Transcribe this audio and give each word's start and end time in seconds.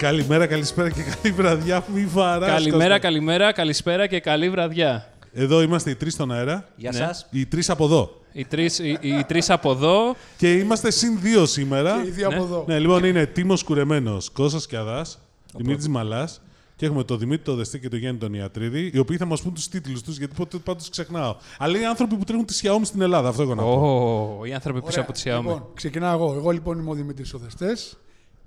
Καλημέρα, 0.00 0.46
καλησπέρα 0.46 0.90
και 0.90 1.02
καλή 1.02 1.34
βραδιά. 1.34 1.84
Μη 1.94 2.04
βαράς, 2.04 2.48
Καλημέρα, 2.50 2.84
Κώστα. 2.84 2.98
καλημέρα, 2.98 3.52
καλησπέρα 3.52 4.06
και 4.06 4.20
καλή 4.20 4.50
βραδιά. 4.50 5.12
Εδώ 5.32 5.62
είμαστε 5.62 5.90
οι 5.90 5.94
τρεις 5.94 6.12
στον 6.12 6.32
αέρα. 6.32 6.68
Γεια 6.76 6.90
Ναι. 6.90 6.96
σας. 6.98 7.26
Οι 7.30 7.46
τρεις 7.46 7.70
από 7.70 7.84
εδώ. 7.84 8.20
Οι 8.32 8.44
τρεις, 8.44 8.78
οι, 8.78 8.98
οι 9.00 9.24
τρεις 9.26 9.50
από 9.50 9.70
εδώ. 9.70 10.16
Και 10.36 10.52
είμαστε 10.52 10.90
συν 10.90 11.20
δύο 11.20 11.46
σήμερα. 11.46 12.00
Και 12.02 12.08
οι 12.08 12.10
δύο 12.10 12.26
από 12.28 12.42
εδώ. 12.42 12.64
Ναι, 12.68 12.78
λοιπόν, 12.78 13.04
είναι 13.04 13.26
Τίμος 13.26 13.62
Κουρεμένος, 13.62 14.30
Κώστας 14.30 14.66
Κιαδάς, 14.66 15.18
Δημήτρης 15.56 15.88
Μαλάς. 15.88 16.40
Και 16.76 16.86
έχουμε 16.86 17.04
τον 17.04 17.18
Δημήτρη 17.18 17.44
τον 17.44 17.56
Δεστή 17.56 17.78
και 17.78 17.88
τον 17.88 17.98
Γιάννη 17.98 18.18
τον 18.18 18.34
Ιατρίδη, 18.34 18.90
οι 18.94 18.98
οποίοι 18.98 19.16
θα 19.16 19.24
μας 19.24 19.42
πούν 19.42 19.54
τους 19.54 19.68
τίτλους 19.68 20.02
τους, 20.02 20.18
γιατί 20.18 20.34
ποτέ 20.36 20.56
πάντως 20.58 20.88
ξεχνάω. 20.90 21.36
Αλλά 21.58 21.76
είναι 21.76 21.86
άνθρωποι 21.86 22.14
που 22.16 22.24
τρέχουν 22.24 22.44
τη 22.46 22.58
Xiaomi 22.62 22.80
στην 22.82 23.00
Ελλάδα, 23.00 23.28
αυτό 23.28 23.42
έχω 23.42 23.54
να 23.54 23.62
πω. 23.62 24.38
Ω, 24.40 24.44
οι 24.44 24.52
άνθρωποι 24.52 24.80
πίσω 24.80 24.90
Ωραία. 25.00 25.04
από 25.04 25.12
τη 25.12 25.22
Xiaomi. 25.24 25.52
Λοιπόν, 25.52 25.66
ξεκινάω 25.74 26.12
εγώ. 26.14 26.34
Εγώ 26.36 26.50
λοιπόν 26.50 26.78
είμαι 26.78 26.90
ο 26.90 26.94
Δημήτρης 26.94 27.34
Οδεστέ 27.34 27.76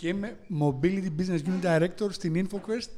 και 0.04 0.10
είμαι 0.10 0.36
Mobility 0.62 1.10
Business 1.20 1.40
Unit 1.50 1.66
Director 1.66 2.08
στην 2.10 2.48
InfoQuest. 2.48 2.90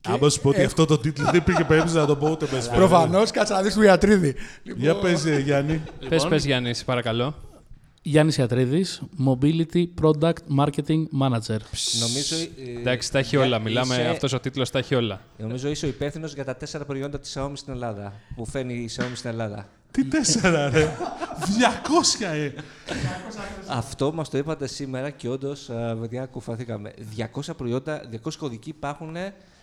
και 0.00 0.10
Άμα 0.12 0.28
σου 0.28 0.40
πω 0.40 0.48
ότι 0.48 0.58
έχω- 0.58 0.66
αυτό 0.66 0.84
το 0.86 0.98
τίτλο 0.98 1.24
δεν 1.24 1.34
υπήρχε 1.34 1.64
περίπτωση 1.64 1.96
να 1.96 2.06
το 2.06 2.16
πω 2.16 2.30
ούτε 2.30 2.46
με 2.52 2.68
Προφανώς, 2.74 3.30
κάτσε 3.30 3.52
να 3.52 3.62
δεις 3.62 3.74
του 3.74 3.82
Ιατρίδη. 3.82 4.34
Για 4.76 4.96
πες, 4.96 5.24
ε, 5.24 5.38
Γιάννη. 5.38 5.82
Πες, 6.08 6.26
πες 6.26 6.44
Γιάννη, 6.44 6.74
σε 6.74 6.84
παρακαλώ. 6.84 7.34
Γιάννης 8.02 8.36
Ιατρίδης, 8.36 9.02
Mobility 9.26 9.86
Product 10.02 10.32
Marketing 10.58 11.02
Manager. 11.20 11.58
Νομίζω, 12.00 12.36
ε, 12.66 12.78
Εντάξει, 12.80 13.12
τα 13.12 13.18
έχει 13.18 13.36
όλα. 13.36 13.46
είσαι- 13.46 13.60
Μιλάμε, 13.62 14.08
αυτός 14.08 14.32
ο 14.32 14.40
τίτλος 14.40 14.70
τα 14.70 14.78
έχει 14.78 14.94
όλα. 14.94 15.20
Νομίζω 15.38 15.68
είσαι 15.68 15.86
ο 15.86 15.88
υπεύθυνο 15.88 16.26
για 16.26 16.44
τα 16.44 16.56
τέσσερα 16.56 16.84
προϊόντα 16.84 17.18
τη 17.20 17.30
Xiaomi 17.34 17.52
στην 17.54 17.72
Ελλάδα. 17.72 18.12
Που 18.36 18.46
φέρνει 18.46 18.74
η 18.74 18.90
Xiaomi 18.96 19.14
στην 19.14 19.30
Ελλάδα. 19.30 19.68
Τι 19.90 20.04
τέσσερα, 20.04 20.70
ρε. 20.70 20.96
200, 22.20 22.24
ε. 22.24 22.52
Αυτό 23.68 24.12
μας 24.12 24.30
το 24.30 24.38
είπατε 24.38 24.66
σήμερα 24.66 25.10
και 25.10 25.28
όντως, 25.28 25.70
παιδιά, 26.00 26.26
κουφαθήκαμε. 26.26 26.94
200 27.16 27.56
προϊόντα, 27.56 28.02
200 28.24 28.36
κωδικοί 28.38 28.68
υπάρχουν 28.68 29.16
Xiaomi 29.16 29.16
στην 29.16 29.16
Ελλάδα. 29.16 29.55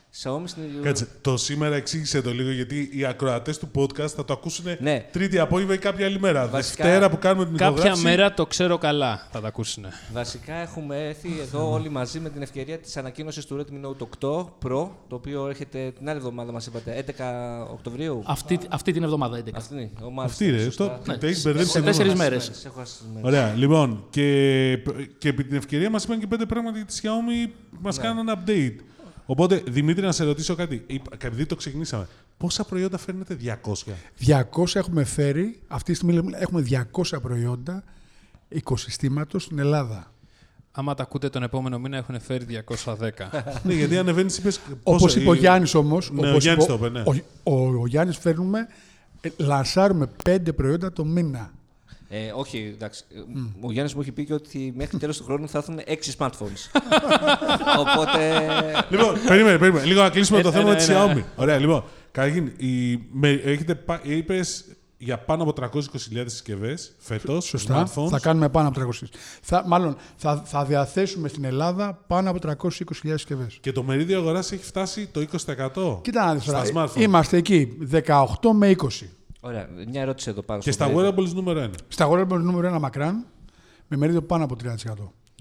Κάτσε, 0.83 1.07
το 1.21 1.37
σήμερα 1.37 1.75
εξήγησε 1.75 2.21
το 2.21 2.31
λίγο 2.33 2.51
γιατί 2.51 2.89
οι 2.93 3.05
ακροατές 3.05 3.57
του 3.57 3.71
podcast 3.75 4.07
θα 4.07 4.25
το 4.25 4.33
ακούσουν 4.33 4.65
Ναι. 4.79 5.05
τρίτη 5.11 5.39
απόγευμα 5.39 5.73
ή 5.73 5.77
κάποια 5.77 6.05
άλλη 6.05 6.19
μέρα. 6.19 6.47
Βασικά, 6.47 6.83
Δευτέρα 6.83 7.09
που 7.09 7.17
κάνουμε 7.17 7.45
την 7.45 7.57
Κάποια 7.57 7.73
ηχογράφηση. 7.75 8.03
μέρα 8.05 8.33
το 8.33 8.45
ξέρω 8.45 8.77
καλά, 8.77 9.27
θα 9.31 9.41
τα 9.41 9.47
ακούσουν. 9.47 9.85
Βασικά 10.13 10.53
έχουμε 10.53 11.07
έρθει 11.07 11.29
εδώ 11.41 11.71
όλοι 11.71 11.89
μαζί 11.89 12.19
με 12.19 12.29
την 12.29 12.41
ευκαιρία 12.41 12.77
της 12.79 12.97
ανακοίνωσης 12.97 13.45
του 13.45 13.59
Redmi 13.65 13.85
Note 13.87 13.97
8 13.97 14.39
Pro, 14.63 14.87
το 15.07 15.15
οποίο 15.15 15.47
έρχεται 15.47 15.91
την 15.97 16.09
άλλη 16.09 16.17
εβδομάδα, 16.17 16.51
μας 16.51 16.65
είπατε, 16.65 16.91
11 16.95 17.67
Οκτωβρίου. 17.71 18.23
Αυτή, 18.25 18.59
αυτή 18.69 18.91
την 18.91 19.03
εβδομάδα 19.03 19.37
11. 19.37 19.57
Αυτή 19.57 19.73
είναι. 19.73 19.89
Ο 20.03 20.09
μάλιστα, 20.09 20.45
Αυτή 20.45 20.57
ρε. 20.57 20.63
σωστά. 20.63 21.01
Το, 21.05 21.17
τα 21.17 21.27
έχει 21.27 21.41
μπερδέψει 21.41 21.71
σε 21.71 21.77
ενώ- 21.77 21.87
τέσσερις 21.87 22.11
Έχω 22.11 22.21
μέρες. 22.21 22.47
χάσει 22.47 22.63
Έχω 22.65 22.79
χάσει 22.79 22.93
τις 22.97 23.05
μέρες. 23.13 23.27
Ωραία, 23.29 23.53
λοιπόν. 23.55 24.05
Και, 24.09 24.77
και 25.17 25.29
επί 25.29 25.43
την 25.43 25.57
ευκαιρία 25.57 25.89
μας 25.89 26.03
είπαν 26.03 26.19
και 26.19 26.27
πέντε 26.27 26.45
πράγματα 26.45 26.77
για 26.77 26.85
τη 26.85 26.95
Xiaomi 27.01 27.51
μας 27.81 27.97
Ναι. 27.97 28.03
κάνουν 28.03 28.27
ένα 28.27 28.43
update. 28.45 28.75
Οπότε, 29.25 29.63
Δημήτρη, 29.67 30.05
να 30.05 30.11
σε 30.11 30.23
ρωτήσω 30.23 30.55
κάτι. 30.55 30.83
Είπα- 30.87 31.11
Επειδή 31.19 31.45
το 31.45 31.55
ξεκινήσαμε, 31.55 32.07
πόσα 32.37 32.63
προϊόντα 32.63 32.97
φέρνετε 32.97 33.33
200. 33.35 33.91
200 34.19 34.79
έχουμε 34.79 35.03
φέρει, 35.03 35.59
αυτή 35.67 35.91
τη 35.91 35.97
στιγμή 35.97 36.13
λέμε, 36.13 36.37
έχουμε 36.37 36.61
200 36.61 37.19
προϊόντα 37.21 37.83
οικοσυστήματος 38.49 39.43
στην 39.43 39.59
Ελλάδα. 39.59 40.11
Άμα 40.71 40.93
τα 40.93 41.03
ακούτε 41.03 41.29
τον 41.29 41.43
επόμενο 41.43 41.79
μήνα 41.79 41.97
έχουν 41.97 42.19
φέρει 42.21 42.45
210. 42.45 43.29
ναι, 43.63 43.73
γιατί 43.73 43.97
ανεβαίνεις, 43.97 44.37
είπες. 44.37 44.59
Όπως 44.83 45.15
είπε 45.15 45.29
ο 45.29 45.33
Γιάννης 45.33 45.73
όμως. 45.73 46.11
Ναι, 46.11 46.31
ο 46.31 46.37
Γιάννης 46.37 46.65
το 46.65 46.73
είπε, 46.73 46.89
ναι. 46.89 46.99
Ο, 47.01 47.13
ο, 47.43 47.79
ο 47.81 47.87
Γιάννης 47.87 48.17
φέρνουμε, 48.17 48.67
ε, 49.21 49.29
λανσάρουμε 49.37 50.09
πέντε 50.23 50.53
προϊόντα 50.53 50.93
το 50.93 51.05
μήνα. 51.05 51.51
Ε, 52.15 52.31
όχι, 52.35 52.73
εντάξει. 52.75 53.03
Ο 53.61 53.71
Γιάννης 53.71 53.93
μου 53.93 54.01
έχει 54.01 54.11
πει 54.11 54.25
και 54.25 54.33
ότι 54.33 54.73
μέχρι 54.75 54.97
τέλος 54.97 55.17
του 55.17 55.23
χρόνου 55.23 55.49
θα 55.49 55.57
έρθουν 55.57 55.79
6 55.87 55.91
smartphones. 56.17 56.81
Οπότε. 57.81 58.41
Λοιπόν, 58.89 59.15
περίμενε, 59.27 59.57
περίμενε. 59.57 59.85
Λίγο 59.85 60.01
να 60.01 60.09
κλείσουμε 60.09 60.41
το 60.41 60.47
Ένα, 60.47 60.57
θέμα 60.57 60.69
ένα, 60.69 60.77
της 60.77 60.89
ένα. 60.89 61.13
Xiaomi. 61.13 61.23
Ωραία, 61.35 61.57
λοιπόν. 61.57 61.83
Καταρχήν, 62.11 62.51
η, 62.57 63.03
με, 63.11 63.29
έχετε, 63.29 63.83
είπες 64.03 64.65
για 64.97 65.17
πάνω 65.17 65.43
από 65.43 65.53
320.000 65.61 66.23
συσκευές 66.25 66.93
φέτος. 66.97 67.45
Σωστά. 67.45 67.87
Smartphones. 67.87 68.09
Θα 68.09 68.19
κάνουμε 68.19 68.49
πάνω 68.49 68.67
από 68.67 68.79
300. 69.01 69.07
Θα, 69.41 69.63
μάλλον 69.67 69.95
θα, 70.15 70.41
θα 70.45 70.65
διαθέσουμε 70.65 71.27
στην 71.27 71.43
Ελλάδα 71.43 72.03
πάνω 72.07 72.29
από 72.29 72.39
320.000 72.63 72.69
συσκευές. 73.03 73.57
Και 73.61 73.71
το 73.71 73.83
μερίδιο 73.83 74.17
αγοράς 74.17 74.51
έχει 74.51 74.63
φτάσει 74.63 75.07
το 75.11 75.25
20%. 75.75 76.01
Κοίτα 76.01 76.25
να 76.25 76.33
δεις 76.33 76.45
τώρα. 76.45 76.65
Στα 76.65 76.73
smartphone. 76.85 77.01
Είμαστε 77.01 77.37
εκεί, 77.37 77.77
18 77.91 78.51
με 78.53 78.75
20. 78.77 78.87
Ωραία, 79.45 79.69
μια 79.87 80.01
ερώτηση 80.01 80.29
εδώ 80.29 80.41
πάνω. 80.41 80.61
Και 80.61 80.71
στο 80.71 80.83
στα 80.83 80.93
μερίδιο. 80.93 81.23
wearables 81.23 81.33
νούμερο 81.33 81.63
1. 81.63 81.69
Στα 81.87 82.03
αγορά 82.03 82.25
νούμερο 82.39 82.75
1 82.75 82.79
μακράν, 82.79 83.25
με 83.87 83.97
μερίδιο 83.97 84.21
πάνω 84.23 84.43
από 84.43 84.55
30%. 84.63 84.67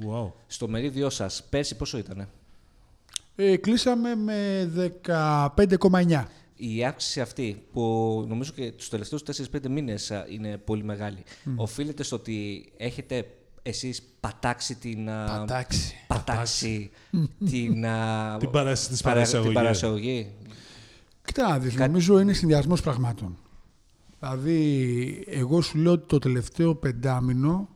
Wow. 0.09 0.33
Στο 0.47 0.69
μερίδιό 0.69 1.11
σας, 1.11 1.43
πέρσι 1.51 1.77
πόσο 1.77 1.99
ήταν. 1.99 2.29
Ε, 3.37 3.57
κλείσαμε 3.57 4.15
με 4.15 4.71
15,9. 5.07 6.25
Η 6.57 6.85
αύξηση 6.85 7.21
αυτή, 7.21 7.63
που 7.73 8.25
νομίζω 8.29 8.53
και 8.53 8.73
τους 8.73 8.89
τελευταίους 8.89 9.23
4-5 9.23 9.69
μήνες 9.69 10.11
α, 10.11 10.27
είναι 10.29 10.57
πολύ 10.57 10.85
μεγάλη, 10.85 11.23
οφείλεται 11.57 12.03
στο 12.03 12.17
ότι 12.17 12.69
έχετε 12.77 13.27
εσείς 13.63 14.03
πατάξει 14.21 14.75
την... 14.75 15.11
α, 15.11 15.25
Πατάξει. 15.39 15.95
πατάξει 16.07 16.91
την... 17.51 17.87
α, 17.87 18.37
Την 18.39 18.51
παρασ- 18.51 18.89
της 18.91 19.01
παρα- 19.03 19.15
παρασαγωγή. 19.15 19.49
την 19.53 19.55
παρασαγωγή. 19.63 20.33
Κοίτα 21.25 21.49
να 21.49 21.59
δεις, 21.59 21.75
νομίζω 21.75 22.19
είναι 22.21 22.33
συνδυασμός 22.33 22.81
πραγμάτων. 22.83 23.37
Δηλαδή, 24.25 25.25
εγώ 25.27 25.61
σου 25.61 25.79
λέω 25.79 25.93
ότι 25.93 26.07
το 26.07 26.19
τελευταίο 26.19 26.75
πεντάμινο 26.75 27.69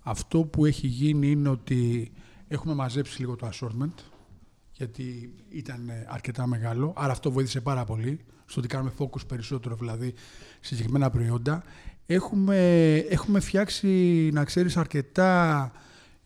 αυτό 0.00 0.44
που 0.44 0.66
έχει 0.66 0.86
γίνει 0.86 1.30
είναι 1.30 1.48
ότι 1.48 2.12
έχουμε 2.48 2.74
μαζέψει 2.74 3.20
λίγο 3.20 3.36
το 3.36 3.50
assortment, 3.52 3.94
γιατί 4.72 5.34
ήταν 5.48 5.88
ε, 5.88 6.06
αρκετά 6.08 6.46
μεγάλο, 6.46 6.92
άρα 6.96 7.12
αυτό 7.12 7.30
βοήθησε 7.30 7.60
πάρα 7.60 7.84
πολύ 7.84 8.20
στο 8.44 8.60
ότι 8.60 8.68
κάνουμε 8.68 8.92
focus 8.98 9.26
περισσότερο 9.28 9.76
δηλαδή 9.76 10.14
σε 10.60 10.74
συγκεκριμένα 10.74 11.10
προϊόντα. 11.10 11.64
Έχουμε, 12.06 12.96
έχουμε 12.96 13.40
φτιάξει, 13.40 13.88
να 14.32 14.44
ξέρεις, 14.44 14.76
αρκετά 14.76 15.72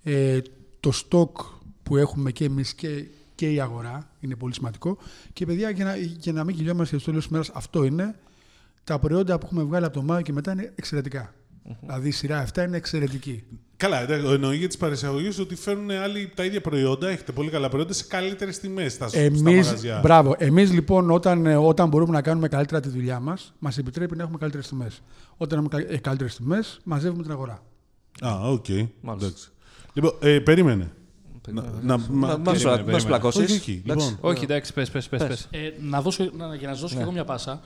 ε, 0.03 0.41
το 0.81 0.93
stock 0.94 1.44
που 1.82 1.97
έχουμε 1.97 2.32
και 2.32 2.44
εμείς 2.44 2.75
και, 2.75 3.06
και 3.34 3.53
η 3.53 3.60
αγορά, 3.60 4.10
είναι 4.21 4.37
πολύ 4.37 4.55
σημαντικό. 4.55 4.99
Και 5.32 5.47
παιδιά, 5.47 5.71
για 5.71 5.84
να, 5.84 5.97
για 5.97 6.32
να 6.32 6.44
μην 6.44 6.56
κυλιόμαστε 6.56 6.99
στο 6.99 7.06
τέλος 7.06 7.22
της 7.22 7.32
μέρας, 7.32 7.50
αυτό 7.50 7.84
είναι. 7.84 8.15
Τα 8.87 8.99
προϊόντα 8.99 9.39
που 9.39 9.47
έχουμε 9.47 9.63
βγάλει 9.63 9.85
από 9.85 9.95
το 9.95 10.03
Μάιο 10.03 10.21
και 10.23 10.33
μετά 10.33 10.53
είναι 10.53 10.73
εξαιρετικά. 10.75 11.35
Δηλαδή 11.81 12.09
η 12.09 12.11
σειρά 12.11 12.47
7 12.55 12.63
είναι 12.67 12.77
εξαιρετική. 12.77 13.45
Καλά, 13.77 14.01
εντάξει, 14.03 14.27
εννοεί 14.33 14.57
για 14.57 14.67
τις 14.67 14.77
παρασαγωγέ 14.77 15.41
ότι 15.41 15.55
φέρνουν 15.55 15.91
άλλοι 15.91 16.31
τα 16.35 16.45
ίδια 16.45 16.61
προϊόντα. 16.61 17.09
Έχετε 17.09 17.33
πολύ 17.33 17.51
καλά 17.51 17.69
προϊόντα 17.69 17.93
σε 17.93 18.05
καλύτερες 18.09 18.59
τιμές 18.59 18.93
στα, 18.93 19.09
στα 19.09 19.19
Εμείς, 19.19 19.43
μαγαζιά. 19.43 20.01
μπράβο, 20.03 20.35
εμείς 20.39 20.73
λοιπόν 20.73 21.11
όταν, 21.11 21.47
ε, 21.47 21.57
όταν 21.57 21.89
μπορούμε 21.89 22.13
να 22.13 22.23
κάνουμε 22.23 22.49
καλύτερα 22.49 22.81
τη 22.81 22.89
δουλειά 22.89 23.21
μας, 23.21 23.53
μας 23.59 23.79
επιτρέπει 23.79 24.17
να 24.17 24.23
έχουμε 24.23 24.39
καλύτερες 24.39 24.69
τιμές. 24.69 25.03
Όταν 25.37 25.65
έχουμε 25.65 25.83
κα- 25.85 25.93
ε, 25.93 25.99
καλύτερες 25.99 26.37
τιμές, 26.37 26.81
μαζεύουμε 26.85 27.23
την 27.23 27.33
αγορά. 27.33 27.63
Α, 28.21 28.51
οκ. 28.51 28.67
Μάλιστα. 29.01 29.27
Εντάξει. 29.27 29.49
Λοιπόν, 29.93 30.13
ε, 30.21 30.39
περίμενε. 30.39 30.91
Να, 31.49 31.63
να, 31.83 31.99
μα- 31.99 32.07
Μα- 32.11 32.27
Μας 32.27 32.39
περίμενε, 32.45 32.71
μας 32.71 32.77
περίμενε. 32.77 33.03
πλακώσεις. 33.03 33.43
Όχι, 33.45 33.53
όχι. 33.53 33.83
Εντάξει. 33.85 34.09
Λοιπόν, 34.11 34.31
Όχι, 34.31 34.45
εντάξει, 34.45 34.73
πες, 34.73 34.91
πες, 34.91 35.09
πες. 35.09 35.25
πες. 35.27 35.49
Ε, 35.51 35.59
να 35.81 36.01
δώσω, 36.03 36.31
να, 36.37 36.55
για 36.55 36.67
να 36.69 36.73
σας 36.73 36.81
δώσω 36.83 36.97
και 36.97 37.03
εγώ 37.03 37.13
μια 37.13 37.25
πάσα. 37.25 37.61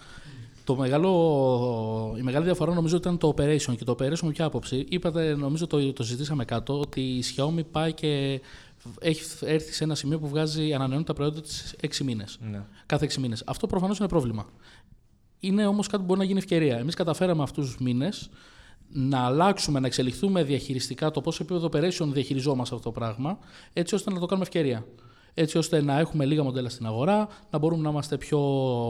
Το 0.71 0.77
μεγάλο, 0.77 2.15
η 2.19 2.23
μεγάλη 2.23 2.45
διαφορά 2.45 2.75
νομίζω 2.75 2.97
ήταν 2.97 3.19
το 3.19 3.35
operation. 3.37 3.77
Και 3.77 3.85
το 3.85 3.97
operation 3.99 4.21
με 4.23 4.31
ποια 4.31 4.45
άποψη. 4.45 4.87
Είπατε, 4.89 5.35
νομίζω 5.35 5.67
το, 5.67 5.93
το 5.93 6.03
συζητήσαμε 6.03 6.45
κάτω, 6.45 6.81
ότι 6.81 7.01
η 7.01 7.25
Xiaomi 7.37 7.65
πάει 7.71 7.93
και 7.93 8.41
έχει 9.01 9.23
έρθει 9.41 9.73
σε 9.73 9.85
ένα 9.85 9.95
σημείο 9.95 10.19
που 10.19 10.29
βγάζει, 10.29 10.73
ανανεώνει 10.75 11.05
τα 11.05 11.13
προϊόντα 11.13 11.41
της 11.41 11.75
6 11.83 11.97
μήνες. 12.05 12.39
Ναι. 12.51 12.63
Κάθε 12.87 13.07
6 13.07 13.17
μήνες. 13.17 13.43
Αυτό 13.47 13.67
προφανώς 13.67 13.99
είναι 13.99 14.09
πρόβλημα. 14.09 14.47
Είναι 15.41 15.67
όμως 15.67 15.87
κάτι 15.87 15.99
που 15.99 16.05
μπορεί 16.05 16.19
να 16.19 16.25
γίνει 16.25 16.39
ευκαιρία. 16.39 16.79
Εμείς 16.79 16.95
καταφέραμε 16.95 17.43
αυτούς 17.43 17.67
τους 17.67 17.79
μήνες 17.79 18.31
να 18.89 19.19
αλλάξουμε, 19.19 19.81
να 19.81 19.87
εξελιχθούμε 19.87 20.43
διαχειριστικά 20.43 21.11
το 21.11 21.21
πόσο 21.21 21.43
επίπεδο 21.43 21.69
operation 21.73 22.07
διαχειριζόμαστε 22.13 22.75
αυτό 22.75 22.91
το 22.91 22.99
πράγμα, 22.99 23.39
έτσι 23.73 23.95
ώστε 23.95 24.13
να 24.13 24.19
το 24.19 24.27
κάνουμε 24.27 24.47
ευκαιρία. 24.47 24.85
Έτσι 25.35 25.59
ώστε 25.59 25.83
να 25.83 25.99
έχουμε 25.99 26.25
λίγα 26.25 26.43
μοντέλα 26.43 26.69
στην 26.69 26.87
αγορά, 26.87 27.29
να 27.51 27.59
μπορούμε 27.59 27.83
να 27.83 27.91
είμαστε 27.91 28.17
πιο 28.17 28.41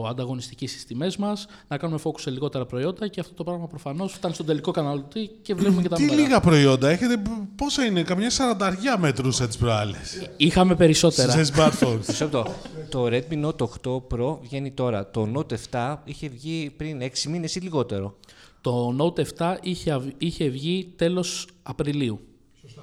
ανταγωνιστικοί 0.09 0.67
στις 0.67 0.85
τιμές 0.85 1.17
μας, 1.17 1.45
να 1.67 1.77
κάνουμε 1.77 1.99
focus 2.03 2.19
σε 2.19 2.29
λιγότερα 2.29 2.65
προϊόντα 2.65 3.07
και 3.07 3.19
αυτό 3.19 3.33
το 3.33 3.43
πράγμα 3.43 3.67
προφανώς 3.67 4.13
φτάνει 4.13 4.33
στον 4.33 4.45
τελικό 4.45 4.71
καταναλωτή 4.71 5.31
και 5.41 5.53
βλέπουμε 5.55 5.81
και 5.81 5.87
τα 5.89 5.95
τι 5.95 6.01
νούμερα. 6.05 6.21
λίγα 6.21 6.39
προϊόντα 6.39 6.89
έχετε, 6.89 7.17
π- 7.17 7.27
πόσα 7.55 7.85
είναι, 7.85 8.03
καμιά 8.03 8.29
σαρανταριά 8.29 8.97
μέτρουσα 8.97 9.47
τι 9.47 9.57
προάλλες. 9.57 10.29
Είχαμε 10.37 10.75
περισσότερα. 10.75 11.31
σε 11.45 11.53
smartphones. 11.55 11.99
Μισό 12.07 12.23
λεπτό. 12.23 12.45
Το 12.89 13.05
Redmi 13.05 13.45
Note 13.45 13.67
8 13.85 13.95
Pro 14.15 14.37
βγαίνει 14.41 14.71
τώρα. 14.71 15.09
Το 15.09 15.27
Note 15.35 15.53
7 15.71 15.95
είχε 16.03 16.27
βγει 16.27 16.73
πριν 16.77 17.01
6 17.01 17.29
μήνες 17.29 17.55
ή 17.55 17.59
λιγότερο; 17.59 18.17
Το 18.61 18.95
Note 18.99 19.19
7 19.37 19.57
είχε, 19.61 19.91
αυ- 19.91 20.13
είχε 20.17 20.49
βγει 20.49 20.93
τέλος 20.95 21.47
Απριλίου. 21.63 22.19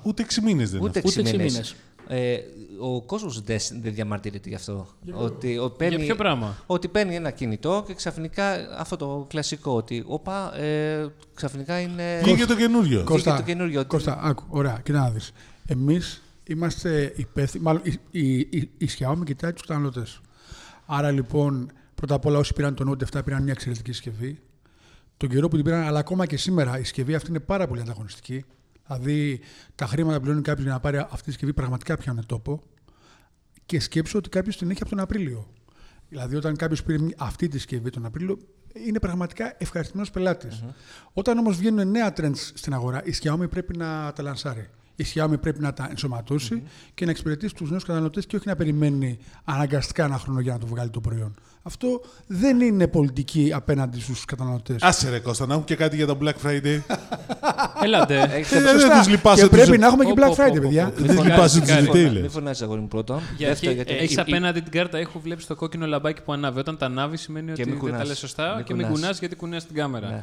Ούτε 0.02 0.22
6 0.22 0.40
μήνες 0.42 0.70
δεν 0.70 0.78
είναι. 0.80 0.88
Ούτε 0.88 0.98
6 0.98 1.06
Ούτε 1.08 1.20
έξι 1.20 1.36
μήνες. 1.36 1.52
μήνες. 1.52 1.74
Ε, 2.10 2.38
ο 2.80 3.02
κόσμος 3.02 3.40
δεν, 3.42 3.58
δεν 3.80 3.94
διαμαρτύρεται 3.94 4.48
γι' 4.48 4.54
αυτό. 4.54 4.86
Ότι, 5.12 5.58
ο, 5.58 5.70
παίρνει, 5.70 5.96
Για 5.96 6.04
ποιο 6.04 6.14
πράγμα; 6.16 6.56
Ότι 6.66 6.88
παίρνει 6.88 7.14
ένα 7.14 7.30
κινητό 7.30 7.84
και 7.86 7.94
ξαφνικά 7.94 8.52
αυτό 8.78 8.96
το 8.96 9.26
κλασικό 9.28 9.72
ότι 9.76 10.04
όπα, 10.06 10.58
ε, 10.58 11.06
ξαφνικά 11.34 11.80
είναι... 11.80 12.20
Βγήκε 12.24 12.46
το 12.46 12.56
καινούριο. 12.56 12.98
Κο- 12.98 13.04
Κώστα, 13.12 13.36
το 13.36 13.42
καινούριο. 13.42 13.84
Κώστα, 13.86 14.18
άκου, 14.22 14.44
ωραία, 14.48 14.80
κοίτα 14.84 14.98
να 14.98 15.10
δεις. 15.10 15.32
Εμείς 15.66 16.22
είμαστε 16.44 17.12
υπεύθυνοι. 17.16 17.62
Μάλλον 17.62 17.82
η, 17.84 17.98
η, 18.10 18.38
η, 18.38 18.70
η 18.78 18.88
Xiaomi 18.98 19.22
κοιτάει 19.24 19.52
τους 19.52 19.62
καταναλωτές. 19.66 20.20
Άρα 20.86 21.10
λοιπόν, 21.10 21.70
πρώτα 21.94 22.14
απ' 22.14 22.26
όλα, 22.26 22.38
όσοι 22.38 22.52
πήραν 22.52 22.74
τον 22.74 22.90
Note 23.12 23.16
7 23.18 23.24
πήραν 23.24 23.42
μια 23.42 23.52
εξαιρετική 23.52 23.92
συσκευή. 23.92 24.38
Τον 25.16 25.28
καιρό 25.28 25.48
που 25.48 25.56
την 25.56 25.64
πήραν, 25.64 25.82
αλλά 25.82 25.98
ακόμα 25.98 26.26
και 26.26 26.36
σήμερα 26.36 26.78
η 26.78 26.82
συσκευή 26.82 27.14
αυτή 27.14 27.30
είναι 27.30 27.40
πάρα 27.40 27.66
πολύ 27.66 27.80
ανταγωνιστική. 27.80 28.44
Δηλαδή, 28.88 29.40
τα 29.74 29.86
χρήματα 29.86 30.16
που 30.16 30.22
πληρώνει 30.22 30.42
κάποιος 30.42 30.64
για 30.64 30.72
να 30.72 30.80
πάρει 30.80 30.98
αυτή 30.98 31.22
τη 31.22 31.30
συσκευή 31.30 31.52
πραγματικά 31.52 31.96
πιάνουν 31.96 32.26
τόπο. 32.26 32.62
Και 33.66 33.80
σκέψω 33.80 34.18
ότι 34.18 34.28
κάποιος 34.28 34.56
την 34.56 34.70
έχει 34.70 34.82
από 34.82 34.90
τον 34.90 35.00
Απρίλιο. 35.00 35.46
Δηλαδή, 36.08 36.36
όταν 36.36 36.56
κάποιος 36.56 36.82
πήρε 36.82 37.06
αυτή 37.18 37.48
τη 37.48 37.56
συσκευή 37.56 37.90
τον 37.90 38.04
Απρίλιο, 38.04 38.38
είναι 38.86 38.98
πραγματικά 39.00 39.54
ευχαριστημένος 39.58 40.10
Όταν 41.12 41.38
όμως 41.38 41.56
βγαίνουν 41.56 41.90
νέα 41.90 42.12
trends 42.16 42.50
στην 42.54 42.74
αγορά, 42.74 43.04
η 43.04 43.12
Xiaomi 43.22 43.50
πρέπει 43.50 43.76
να 43.76 44.12
τα 44.12 44.22
λανσάρει 44.22 44.68
η 45.00 45.04
Xiaomi 45.14 45.40
πρέπει 45.40 45.60
να 45.60 45.72
τα 45.72 45.86
ενσωματωσει 45.90 46.62
και 46.94 47.04
να 47.04 47.10
εξυπηρετήσει 47.10 47.54
τους 47.54 47.70
νέους 47.70 47.82
καταναλωτές 47.84 48.26
και 48.26 48.36
όχι 48.36 48.48
να 48.48 48.56
περιμένει 48.56 49.18
αναγκαστικά 49.44 50.04
ένα 50.04 50.18
χρόνο 50.18 50.40
για 50.40 50.52
να 50.52 50.58
το 50.58 50.66
βγάλει 50.66 50.90
το 50.90 51.00
προϊόν. 51.00 51.34
Αυτό 51.62 52.00
δεν 52.26 52.60
είναι 52.60 52.86
πολιτική 52.86 53.50
απέναντι 53.54 54.00
στους 54.00 54.24
καταναλωτές. 54.24 54.82
Άσε 54.82 55.10
ρε 55.10 55.18
Κώστα, 55.18 55.46
να 55.46 55.52
έχουμε 55.52 55.66
και 55.66 55.76
κάτι 55.76 55.96
για 55.96 56.06
το 56.06 56.18
Black 56.22 56.46
Friday. 56.46 56.80
Ελάτε. 57.82 58.20
Ε, 58.50 58.60
δεν 58.60 58.98
τους 58.98 59.08
λυπάσαι 59.08 59.42
Και 59.42 59.48
τους- 59.48 59.58
πρέπει 59.58 59.78
να 59.78 59.86
έχουμε 59.86 60.04
και 60.04 60.12
Black 60.16 60.30
Friday, 60.34 60.60
παιδιά. 60.60 60.92
Δεν 60.96 61.16
τους 61.16 61.24
λυπάσαι 61.24 61.60
τους 61.60 61.70
retailers. 61.70 62.12
Μην 62.20 62.30
φωνάζεις 62.30 62.62
αγόρι 62.62 62.80
μου 62.80 62.88
πρώτα. 62.88 63.20
Για 63.36 63.48
Δεύτερο, 63.48 63.70
αρχή, 63.72 63.82
γιατί- 63.84 64.02
έχεις 64.04 64.16
η- 64.16 64.20
απέναντι 64.20 64.60
την 64.60 64.72
κάρτα, 64.72 64.98
έχω 64.98 65.20
βλέπει 65.20 65.44
το 65.44 65.54
κόκκινο 65.54 65.86
λαμπάκι 65.86 66.22
που 66.22 66.32
ανάβει. 66.32 66.58
Όταν 66.58 66.76
τα 66.76 66.86
ανάβει 66.86 67.16
σημαίνει 67.16 67.50
ότι 67.50 67.60
μην 67.60 67.70
δεν 67.74 67.80
τα 67.84 67.90
κουνάς. 67.90 68.08
λες 68.08 68.18
σωστά 68.18 68.54
Μην 68.56 68.64
και 68.64 68.74
μην 68.74 68.84
κουνάς. 68.86 69.00
κουνάς 69.00 69.18
γιατί 69.18 69.36
κουνάς 69.36 69.66
την 69.66 69.74
κάμερα. 69.76 70.22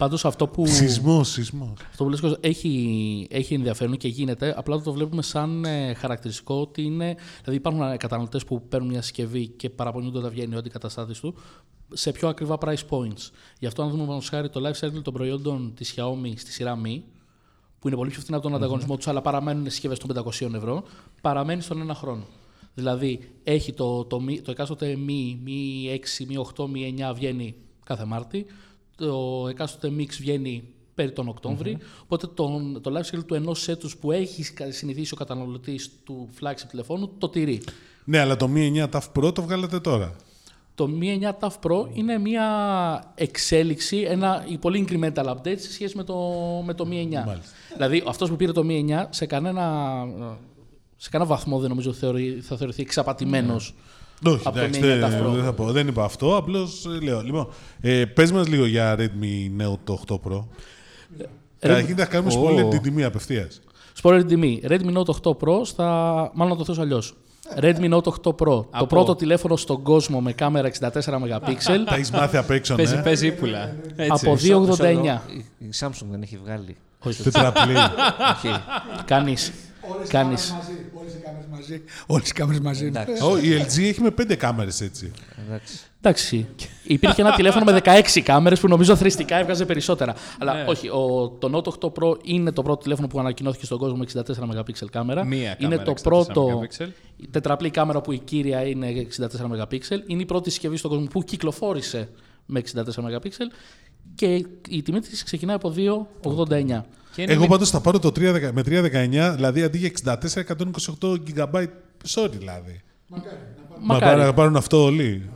Ναι. 0.00 0.06
Πάντως 0.06 0.24
αυτό 0.24 0.48
που. 0.48 0.66
Σεισμός, 0.66 1.28
σεισμός. 1.28 1.72
Αυτό 1.90 2.04
που 2.04 2.10
λες, 2.10 2.20
Κώστα, 2.20 2.38
έχει, 2.40 3.26
έχει 3.30 3.54
ενδιαφέρον 3.54 3.96
και 3.96 4.08
γίνεται, 4.08 4.54
απλά 4.56 4.80
το 4.80 4.92
βλέπουμε 4.92 5.22
σαν 5.22 5.64
ε, 5.64 5.94
χαρακτηριστικό 5.94 6.54
ότι 6.60 6.82
είναι. 6.82 7.16
Δηλαδή, 7.38 7.58
υπάρχουν 7.58 7.96
καταναλωτές 7.96 8.44
που 8.44 8.62
παίρνουν 8.68 8.88
μια 8.88 9.02
συσκευή 9.02 9.48
και 9.48 9.70
παραπονιούνται 9.70 10.18
όταν 10.18 10.30
βγαίνει 10.30 10.56
ό,τι 10.56 10.70
καταστάτη 10.70 11.20
του 11.20 11.34
σε 11.92 12.12
πιο 12.12 12.28
ακριβά 12.28 12.58
price 12.60 12.84
points. 12.90 13.30
Γι' 13.58 13.66
αυτό, 13.66 13.82
αν 13.82 13.90
δούμε 13.90 14.06
πάνω 14.06 14.20
χάρη 14.30 14.48
το 14.48 14.60
life 14.68 14.86
cycle 14.86 15.02
των 15.02 15.12
προϊόντων 15.12 15.72
της 15.74 15.94
Xiaomi 15.96 16.32
στη 16.36 16.52
σειρά 16.52 16.78
Mi, 16.84 17.00
που 17.78 17.88
είναι 17.88 17.96
πολύ 17.96 18.10
πιο 18.10 18.20
φθηνά 18.20 18.36
από 18.36 18.46
τον 18.46 18.56
ανταγωνισμό 18.56 18.96
τους, 18.96 19.08
αλλά 19.08 19.20
παραμένουν 19.20 19.64
συσκευές 19.70 19.98
των 19.98 20.24
500 20.24 20.54
ευρώ, 20.54 20.82
παραμένει 21.20 21.62
στον 21.62 21.80
ένα 21.80 21.94
χρόνο. 21.94 22.24
Δηλαδή, 22.74 23.30
έχει 23.44 23.72
το, 23.72 24.04
το, 24.04 24.20
Mi- 24.28 24.40
το 24.42 24.50
εκάστοτε 24.50 24.98
Mi, 25.06 25.48
Mi 25.48 25.90
6, 25.90 26.32
Mi 26.32 26.42
8, 26.56 26.64
Mi 26.64 27.10
9 27.10 27.14
βγαίνει 27.14 27.54
κάθε 27.84 28.04
Μάρτι, 28.04 28.46
το 29.06 29.46
εκάστοτε 29.48 29.94
Mix 29.98 30.08
βγαίνει 30.18 30.62
περί 30.94 31.12
τον 31.12 31.28
οκτωβρη 31.28 31.78
Οπότε 32.02 32.26
τον, 32.26 32.80
το 32.82 32.92
life 32.96 33.16
cycle 33.16 33.24
του 33.26 33.34
ενός 33.34 33.68
έτους 33.68 33.96
που 33.96 34.12
έχει 34.12 34.44
συνηθίσει 34.68 35.14
ο 35.14 35.16
καταναλωτής 35.16 35.90
του 36.04 36.28
flagship 36.40 36.66
τηλεφώνου 36.70 37.10
το 37.18 37.28
τηρεί. 37.28 37.62
Ναι, 38.04 38.18
αλλά 38.18 38.36
το 38.36 38.50
Mi 38.54 38.86
9 38.86 38.88
TAF 38.90 39.00
Pro 39.18 39.34
το 39.34 39.42
βγάλατε 39.42 39.80
τώρα. 39.80 40.16
Το 40.74 40.88
Mi 41.00 41.20
9 41.20 41.30
TAF 41.40 41.52
Pro 41.62 41.88
είναι 41.92 42.18
μια 42.18 42.44
εξέλιξη, 43.14 43.96
ένα 43.96 44.44
πολύ 44.60 44.86
incremental 44.88 45.24
update 45.24 45.58
σε 45.58 45.72
σχέση 45.72 45.96
με 45.96 46.04
το, 46.04 46.16
με 46.64 46.74
το 46.74 46.84
Mi 46.90 46.94
9. 46.94 47.24
Μάλιστα. 47.26 47.52
Δηλαδή, 47.72 48.02
αυτός 48.06 48.28
που 48.28 48.36
πήρε 48.36 48.52
το 48.52 48.62
Mi 48.68 48.90
9 48.90 49.04
σε 49.10 49.26
κανένα, 49.26 50.06
σε 50.96 51.10
κανένα 51.10 51.30
βαθμό 51.30 51.58
δεν 51.58 51.68
νομίζω 51.68 51.92
θεωρεί, 51.92 52.40
θα 52.40 52.56
θεωρηθεί 52.56 52.82
εξαπατημένος. 52.82 53.74
Όχι, 54.26 54.40
Από 54.44 54.56
το 54.58 54.62
εντάξει, 54.64 54.80
Mi 54.82 54.84
9 54.84 54.86
δεν, 54.86 55.02
TAF 55.02 55.26
Pro. 55.26 55.32
δεν 55.34 55.44
θα 55.44 55.52
πω. 55.52 55.64
Δεν 55.72 55.88
είπα 55.88 56.04
αυτό, 56.04 56.36
απλώς 56.36 56.86
λέω. 57.02 57.20
Λοιπόν, 57.22 57.48
ε, 57.80 58.04
πες 58.04 58.32
μας 58.32 58.48
λίγο 58.48 58.66
για 58.66 58.96
Redmi 58.98 59.62
Note 59.62 59.94
8 60.06 60.14
Pro. 60.14 60.44
Καταρχήν 61.58 61.96
θα 61.96 62.04
κάνουμε 62.04 62.32
Ω. 62.34 62.44
spoiler 62.48 62.70
την 62.70 62.82
τιμή 62.82 63.04
απευθείας. 63.04 63.60
Spoiler 64.02 64.22
τιμή. 64.28 64.60
Redmi 64.68 64.96
Note 64.96 65.04
8 65.22 65.30
Pro 65.30 65.60
στα. 65.64 65.86
Μάλλον 66.34 66.52
να 66.52 66.58
το 66.58 66.64
θέσω 66.64 66.80
αλλιώς. 66.80 67.14
Redmi 67.60 67.92
Note 67.94 68.02
8 68.02 68.30
Pro. 68.30 68.34
Το 68.38 68.68
Από- 68.70 68.86
πρώτο 68.86 69.14
τηλέφωνο 69.16 69.56
στον 69.56 69.82
κόσμο 69.82 70.20
με 70.20 70.32
κάμερα 70.32 70.66
64 70.66 71.18
MP. 71.18 71.84
Τα 71.86 71.94
έχεις 71.94 72.10
μάθει 72.10 72.36
απ' 72.36 72.50
έξω, 72.50 72.74
Παίζει, 72.74 72.94
ναι. 72.96 73.02
παίζει 73.02 73.26
ύπουλα. 73.26 73.74
Έτσι. 73.96 74.10
από 74.24 74.32
Μισό- 74.32 74.60
μισό 74.60 74.76
2,89. 74.82 75.02
λεπτό. 75.02 75.20
Η- 75.58 75.64
Η 75.66 75.70
Samsung 75.80 76.06
δεν 76.10 76.22
έχει 76.22 76.38
βγάλει. 76.44 76.76
Όχι, 77.04 77.22
Τετραπλή. 77.22 77.74
Όχι. 77.74 78.60
Κάνεις. 80.08 80.50
Κάνει. 80.50 80.78
Όλες 80.94 81.14
οι 81.14 81.18
κάμερες 81.18 81.46
μαζί. 81.50 81.82
Όλες 82.06 82.28
οι 82.28 82.32
κάμερες 82.32 82.60
μαζί. 82.60 82.86
Εντάξει. 82.86 83.22
Ω, 83.24 83.38
η 83.38 83.64
LG 83.66 83.78
έχει 83.88 84.00
με 84.00 84.10
πέντε 84.10 84.34
κάμερες 84.36 84.80
έτσι. 84.80 85.12
εντάξει. 85.46 85.78
Εντάξει. 86.02 86.46
Υπήρχε 86.82 87.20
ένα 87.22 87.34
τηλέφωνο 87.34 87.64
με 87.64 87.80
16 87.84 88.20
κάμερες 88.20 88.60
που 88.60 88.68
νομίζω 88.68 88.96
θρηστικά 88.96 89.36
έβγαζε 89.36 89.64
περισσότερα. 89.64 90.14
Αλλά 90.38 90.54
Ναι. 90.54 90.64
όχι, 90.68 90.88
ο, 90.88 91.28
το 91.38 91.50
Note 91.56 91.88
8 91.88 91.92
Pro 91.92 92.16
είναι 92.24 92.52
το 92.52 92.62
πρώτο 92.62 92.82
τηλέφωνο 92.82 93.06
που 93.06 93.18
ανακοινώθηκε 93.20 93.64
στον 93.64 93.78
κόσμο 93.78 93.96
με 93.96 94.04
64 94.14 94.20
MP 94.60 94.88
κάμερα. 94.90 95.24
Μία 95.24 95.38
είναι 95.38 95.56
κάμερα 95.58 95.82
το 95.82 95.94
64 95.98 96.02
πρώτο. 96.02 96.62
MP. 96.78 96.86
Η 97.16 97.28
τετραπλή 97.30 97.70
κάμερα 97.70 98.00
που 98.00 98.12
η 98.12 98.18
κύρια 98.18 98.66
είναι 98.66 99.06
64 99.18 99.66
MP. 99.68 99.78
Είναι 100.06 100.22
η 100.22 100.26
πρώτη 100.26 100.50
συσκευή 100.50 100.76
στον 100.76 100.90
κόσμο 100.90 101.06
που 101.06 101.22
κυκλοφόρησε 101.22 102.08
με 102.46 102.62
64 102.74 102.78
MP 102.78 103.28
και 104.14 104.46
η 104.68 104.82
τιμή 104.82 105.00
της 105.00 105.22
ξεκινάει 105.22 105.56
από 105.56 105.70
2,89. 105.76 106.84
Και 107.14 107.22
είναι 107.22 107.32
Εγώ 107.32 107.40
με- 107.40 107.46
πάντως 107.48 107.70
θα 107.70 107.80
πάρω 107.80 107.98
το 107.98 108.08
3, 108.08 108.50
με 108.52 108.62
319, 108.62 109.32
δηλαδή 109.34 109.62
αντί 109.62 109.78
για 109.78 109.86
64, 109.86 110.40
128 110.40 111.16
GB. 111.36 111.66
Sorry 112.08 112.30
δηλαδή. 112.38 112.80
Μα 113.08 113.18
Μακάρι. 113.80 114.04
πάρουν, 114.10 114.24
να 114.24 114.34
πάρουν 114.34 114.56
αυτό 114.56 114.84
όλοι. 114.84 115.30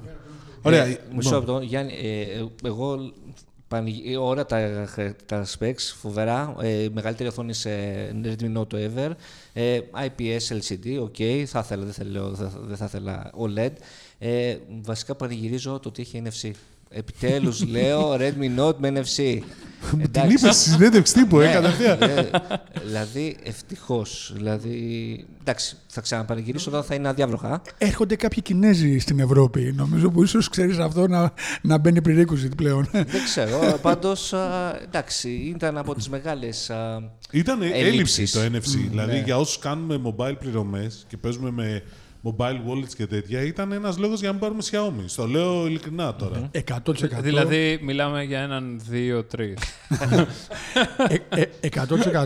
Ωραία. 0.62 0.84
Ε, 0.84 0.98
Μισό 1.14 1.34
λεπτό. 1.36 1.60
Γιάννη, 1.60 1.92
ε, 2.02 2.20
ε, 2.20 2.46
εγώ 2.64 3.12
πανηγ- 3.68 4.16
ώρα 4.18 4.46
τα, 4.46 4.88
τα 5.26 5.46
specs, 5.58 5.92
φοβερά. 6.00 6.54
Ε, 6.60 6.88
μεγαλύτερη 6.92 7.28
οθόνη 7.28 7.52
σε 7.54 7.70
Redmi 8.24 8.56
Note 8.56 8.74
Ever. 8.74 9.10
Ε, 9.52 9.78
IPS 10.06 10.56
LCD, 10.56 10.98
OK. 11.02 11.14
Θα 11.46 11.58
ήθελα, 11.64 11.84
δεν 11.84 11.92
θα, 11.92 12.04
λέω, 12.04 12.30
δεν 12.30 12.50
θα- 12.50 12.60
δεν 12.64 12.76
θα 12.76 12.84
ήθελα 12.84 13.30
OLED. 13.38 13.72
Ε, 14.18 14.56
βασικά 14.82 15.14
πανηγυρίζω 15.14 15.78
το 15.78 15.88
ότι 15.88 16.02
έχει 16.02 16.22
NFC. 16.24 16.50
Επιτέλους 16.88 17.66
λέω 17.66 18.16
Redmi 18.18 18.58
Note 18.60 18.76
με 18.76 18.92
NFC. 18.94 19.38
Μου 19.92 20.06
την 20.10 20.22
είπες 20.30 20.56
στη 20.56 20.70
συνέντευξη 20.70 21.14
τύπου, 21.14 21.40
ε, 21.40 21.46
Ναι, 21.46 21.52
κατευθείαν. 21.52 22.02
ε, 22.02 22.30
δηλαδή, 22.84 23.36
ευτυχώς. 23.42 24.32
Δηλαδή, 24.34 25.26
εντάξει, 25.40 25.76
θα 25.86 26.00
ξαναπανηγυρίσω 26.00 26.70
όταν 26.70 26.82
θα 26.84 26.94
είναι 26.94 27.08
αδιάβροχα. 27.08 27.62
Έρχονται 27.78 28.16
κάποιοι 28.16 28.42
Κινέζοι 28.42 28.98
στην 28.98 29.18
Ευρώπη. 29.20 29.72
Νομίζω 29.76 30.10
που 30.10 30.22
ίσως 30.22 30.48
ξέρεις 30.48 30.78
αυτό 30.78 31.08
να, 31.08 31.32
να 31.62 31.78
μπαίνει 31.78 32.00
prerequisite 32.08 32.56
πλέον. 32.56 32.88
Δεν 32.92 33.06
ξέρω. 33.24 33.78
Πάντως, 33.82 34.32
εντάξει, 34.84 35.28
ήταν 35.30 35.78
από 35.78 35.94
τις 35.94 36.08
μεγάλες. 36.08 36.70
Ήταν 37.30 37.62
έλλειψη 37.62 37.80
Ελλείψεις. 37.86 38.30
το 38.32 38.40
NFC. 38.40 38.88
δηλαδή 38.90 39.12
ναι. 39.12 39.22
για 39.24 39.38
όσους 39.38 39.58
κάνουμε 39.58 40.00
mobile 40.04 40.36
πληρωμές 40.38 41.04
και 41.08 41.16
παίζουμε 41.16 41.50
με 41.50 41.82
mobile 42.24 42.60
wallets 42.68 42.94
και 42.96 43.06
τέτοια, 43.06 43.42
ήταν 43.42 43.72
ένας 43.72 43.98
λόγος 43.98 44.20
για 44.20 44.28
να 44.28 44.34
μην 44.34 44.42
πάρουμε 44.42 44.62
Xiaomi. 44.70 45.04
Στο 45.06 45.26
λέω 45.26 45.66
ειλικρινά 45.66 46.14
τώρα. 46.14 46.50
100%. 46.52 47.20
Δηλαδή, 47.20 47.78
μιλάμε 47.82 48.22
για 48.22 48.40
έναν, 48.40 48.80
δύο, 48.88 49.24
τρεις. 49.24 49.58
Ε, 51.28 51.42
ε, 51.60 51.68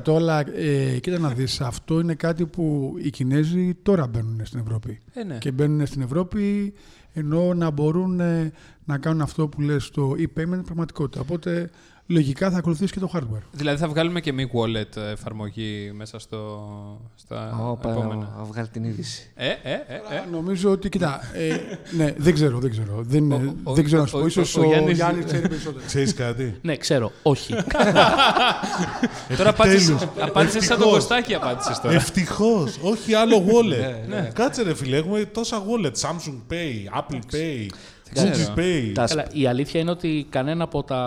100% 0.07 0.17
αλλά 0.17 0.40
ε, 0.57 0.99
κοίτα 0.99 1.19
να 1.19 1.28
δεις, 1.28 1.61
αυτό 1.61 2.00
είναι 2.00 2.14
κάτι 2.14 2.47
που 2.47 2.95
οι 3.02 3.11
Κινέζοι 3.11 3.75
τώρα 3.83 4.07
μπαίνουν 4.07 4.40
στην 4.45 4.61
Ευρώπη. 4.61 5.00
Ε, 5.12 5.25
ναι. 5.25 5.38
Και 5.38 5.50
μπαίνουν 5.50 5.87
στην 5.87 6.02
Ευρώπη 6.02 6.75
ενώ 7.12 7.55
να 7.55 7.71
μπορούν 7.71 8.21
ε, 8.21 8.52
να 8.85 8.99
κάνουν 8.99 9.21
αυτό 9.21 9.49
που 9.49 9.61
λες 9.61 9.90
το 9.90 10.14
e-payment 10.19 10.64
πραγματικότητα. 10.64 11.21
Οπότε 11.21 11.71
λογικά 12.10 12.50
θα 12.50 12.58
ακολουθήσει 12.58 12.92
και 12.92 13.00
το 13.00 13.10
hardware. 13.14 13.42
Δηλαδή, 13.52 13.78
θα 13.80 13.88
βγάλουμε 13.88 14.20
και 14.20 14.34
Mi 14.36 14.42
Wallet 14.58 14.96
εφαρμογή 15.12 15.92
μέσα 15.94 16.18
στο, 16.18 16.68
στα 17.14 17.58
Όπα, 17.70 17.90
επόμενα. 17.90 18.34
να 18.38 18.44
βγάλει 18.44 18.68
την 18.68 18.84
είδηση. 18.84 19.30
Ε, 19.34 19.46
ε, 19.46 19.52
ε, 19.62 19.74
ε. 19.94 20.24
Νομίζω 20.32 20.70
ότι, 20.70 20.88
κοίτα, 20.88 21.20
ε, 21.34 21.56
ναι, 21.96 22.14
δεν 22.16 22.34
ξέρω, 22.34 22.58
δεν 22.58 22.70
ξέρω. 22.70 22.94
Δεν, 23.00 23.32
Ο- 23.32 23.54
ο- 23.62 23.74
δεν 23.74 23.84
ξέρω 23.84 24.00
να 24.00 24.06
ο- 24.06 24.10
σου 24.10 24.16
πω. 24.16 24.22
ο- 24.22 24.26
Ίσως 24.26 24.56
ο 24.56 24.60
ο, 24.60 24.64
Γιάννης- 24.64 24.96
Γιάννης 24.96 25.24
ξέρει 25.24 25.48
περισσότερο. 25.48 25.84
Ξέρεις 25.86 26.14
κάτι; 26.14 26.54
Ναι, 26.62 26.76
ξέρω. 26.76 27.12
Όχι. 27.22 27.54
Τώρα 29.36 29.50
απάντησε 29.50 29.92
Επιτέλους. 29.92 30.02
απάντησες 30.20 30.64
σαν 30.64 30.78
το 30.78 30.82
Ευτυχώς. 30.84 30.92
Κωστάκι, 30.92 31.34
απάντησες 31.34 31.80
τώρα. 31.80 31.94
Ευτυχώς. 31.94 32.78
Όχι 32.82 33.14
άλλο 33.14 33.44
wallet. 33.46 34.08
ναι. 34.08 34.30
Κάτσε 34.34 34.62
ρε 34.62 34.74
φίλε, 34.74 34.96
έχουμε 34.96 35.24
τόσα 35.24 35.62
wallet. 35.62 35.92
Samsung 36.00 36.52
Pay, 36.52 36.98
Apple 37.00 37.34
Pay, 37.34 37.66
ξέρω. 38.14 38.52
Google 38.54 38.58
Pay. 38.58 38.90
Τα 38.94 39.04
Καλά, 39.04 39.26
η 39.32 39.46
αλήθεια 39.46 39.80
είναι 39.80 39.90
ότι 39.90 40.26
κανένα 40.30 40.64
από, 40.64 40.82
τα, 40.82 40.98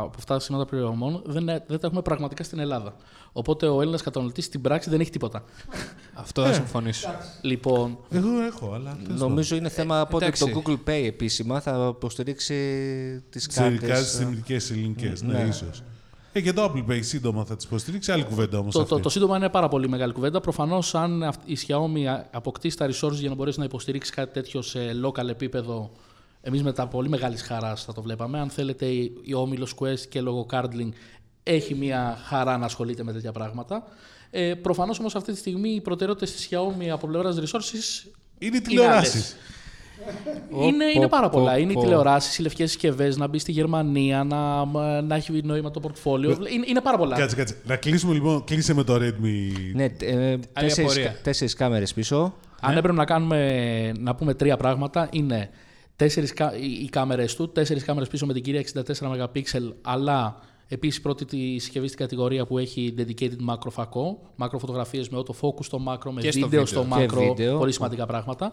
από 0.00 0.14
αυτά 0.18 0.34
τα 0.34 0.40
σήματα 0.40 0.64
πληρωμών 0.64 1.22
δεν, 1.26 1.44
δεν 1.44 1.78
τα 1.80 1.86
έχουμε 1.86 2.02
πραγματικά 2.02 2.42
στην 2.44 2.58
Ελλάδα. 2.58 2.94
Οπότε 3.32 3.66
ο 3.66 3.80
Έλληνας 3.80 4.02
καταναλωτής 4.02 4.44
στην 4.44 4.60
πράξη 4.60 4.90
δεν 4.90 5.00
έχει 5.00 5.10
τίποτα. 5.10 5.44
Αυτό 6.14 6.42
θα 6.44 6.52
συμφωνήσω. 6.52 7.08
Λοιπόν, 7.40 7.98
Εγώ 8.10 8.40
έχω, 8.40 8.66
αλλά. 8.74 8.90
τέλος 8.90 9.06
πάντων. 9.08 9.28
Νομίζω 9.28 9.56
είναι 9.56 9.68
θέμα 9.68 10.00
από 10.00 10.16
ότι 10.16 10.24
εντάξει. 10.24 10.44
το 10.52 10.62
Google 10.66 10.88
Pay 10.88 11.04
επίσημα 11.06 11.60
θα 11.60 11.92
υποστηρίξει 11.96 12.54
τις 13.30 13.46
Σε 13.50 13.66
ειδικά 13.66 13.86
κάρτες. 13.86 14.08
στι 14.08 14.22
ελληνικέ 14.22 14.56
ελληνικές, 14.70 15.22
ναι, 15.22 15.32
Ναι. 15.32 15.48
ίσως. 15.48 15.82
Ε, 16.32 16.40
και 16.40 16.52
το 16.52 16.64
Apple 16.64 16.90
Pay 16.90 16.98
σύντομα 17.02 17.44
θα 17.44 17.56
τις 17.56 17.64
υποστηρίξει. 17.64 18.12
Άλλη 18.12 18.24
κουβέντα 18.24 18.58
όμως. 18.58 18.74
το, 18.74 18.84
το, 18.84 18.98
το 19.00 19.08
σύντομα 19.08 19.36
είναι 19.36 19.48
πάρα 19.48 19.68
πολύ 19.68 19.88
μεγάλη 19.88 20.12
κουβέντα. 20.12 20.40
Προφανώς, 20.40 20.94
αν 20.94 21.22
αυ- 21.22 21.48
η 21.48 21.56
Xiaomi 21.66 22.22
αποκτήσει 22.30 22.76
τα 22.76 22.86
resources 22.86 23.12
για 23.12 23.28
να 23.28 23.34
μπορέσει 23.34 23.58
να 23.58 23.64
υποστηρίξει 23.64 24.12
κάτι 24.12 24.32
τέτοιο 24.32 24.62
σε 24.62 24.78
local 25.04 25.28
επίπεδο, 25.28 25.90
εμείς 26.42 26.62
με 26.62 26.72
τα 26.72 26.86
πολύ 26.86 27.08
μεγάλης 27.08 27.42
χαράς 27.42 27.84
θα 27.84 27.92
το 27.92 28.02
βλέπαμε. 28.02 28.38
Αν 28.40 28.50
θέλετε, 28.50 28.86
η, 28.86 29.12
η 29.22 29.34
Όμιλο 29.34 29.66
Quest 29.78 30.00
και 30.08 30.20
λόγω 30.20 30.46
Cardling 30.50 30.88
έχει 31.42 31.74
μια 31.74 32.18
χαρά 32.24 32.58
να 32.58 32.64
ασχολείται 32.64 33.02
με 33.02 33.12
τέτοια 33.12 33.32
πράγματα. 33.32 33.82
Ε, 34.30 34.54
Προφανώς 34.54 34.98
όμως 34.98 35.14
αυτή 35.14 35.32
τη 35.32 35.38
στιγμή 35.38 35.70
οι 35.70 35.80
προτεραιότητες 35.80 36.32
της 36.34 36.48
Xiaomi 36.50 36.86
από 36.92 37.06
πλευράς 37.06 37.36
resources 37.40 38.10
Είναι 38.38 38.56
οι 38.56 38.60
τηλεοράσεις. 38.60 39.14
άλλες. 39.14 39.36
είναι, 40.66 40.84
είναι 40.84 41.08
πάρα 41.08 41.28
πω, 41.28 41.38
πολλά. 41.38 41.52
πω, 41.52 41.58
είναι 41.58 41.70
οι 41.72 41.74
πω. 41.74 41.80
τηλεοράσεις, 41.80 42.38
οι 42.38 42.42
λευκές 42.42 42.70
συσκευές, 42.70 43.16
να 43.16 43.26
μπει 43.26 43.38
στη 43.38 43.52
Γερμανία, 43.52 44.24
να, 44.24 44.64
να 45.02 45.14
έχει 45.14 45.40
νόημα 45.44 45.70
το 45.70 45.80
πορτφόλιο. 45.80 46.30
Είναι, 46.30 46.64
είναι 46.68 46.80
πάρα 46.80 46.96
πολλά. 46.98 47.16
Κάτσε, 47.16 47.36
κάτσε. 47.36 47.56
Να 47.64 47.76
κλείσουμε 47.76 48.12
λοιπόν. 48.12 48.44
Κλείσε 48.44 48.74
με 48.74 48.84
το 48.84 48.94
Redmi. 48.94 49.52
Ναι, 49.74 49.84
ε, 49.84 50.38
τέσσερις, 50.52 50.78
απορία. 50.78 51.16
τέσσερις 51.22 51.54
κάμερες 51.54 51.94
πίσω. 51.94 52.34
Αν 52.60 52.76
έπρεπε 52.76 52.96
να, 52.96 53.04
κάνουμε, 53.04 53.92
να 53.98 54.14
πούμε 54.14 54.34
τρία 54.34 54.56
πράγματα, 54.56 55.08
είναι 55.12 55.50
τέσσερις, 56.00 56.32
κα- 56.32 56.56
οι, 56.56 56.72
οι 56.82 56.88
κάμερες 56.88 57.34
του, 57.34 57.48
τέσσερις 57.52 57.84
κάμερες 57.84 58.08
πίσω 58.08 58.26
με 58.26 58.32
την 58.32 58.42
κυρία 58.42 58.64
64 58.74 59.28
MP, 59.34 59.42
αλλά 59.82 60.36
επίσης 60.68 61.00
πρώτη 61.00 61.24
τη 61.24 61.58
συσκευή 61.58 61.86
στην 61.86 61.98
κατηγορία 61.98 62.46
που 62.46 62.58
έχει 62.58 62.94
dedicated 62.98 63.36
macro 63.50 63.70
φακό, 63.70 64.18
macro 64.38 64.58
φωτογραφίες 64.58 65.08
με 65.08 65.18
autofocus 65.18 65.64
στο 65.64 65.80
macro, 65.88 66.10
με 66.10 66.20
Και 66.20 66.30
στο 66.30 66.48
βίντεο 66.48 66.64
βίντεο. 66.64 66.66
στο 66.66 66.96
Και 66.98 67.04
macro, 67.04 67.18
βίντεο. 67.28 67.58
πολύ 67.58 67.72
σημαντικά 67.72 68.06
πράγματα. 68.06 68.52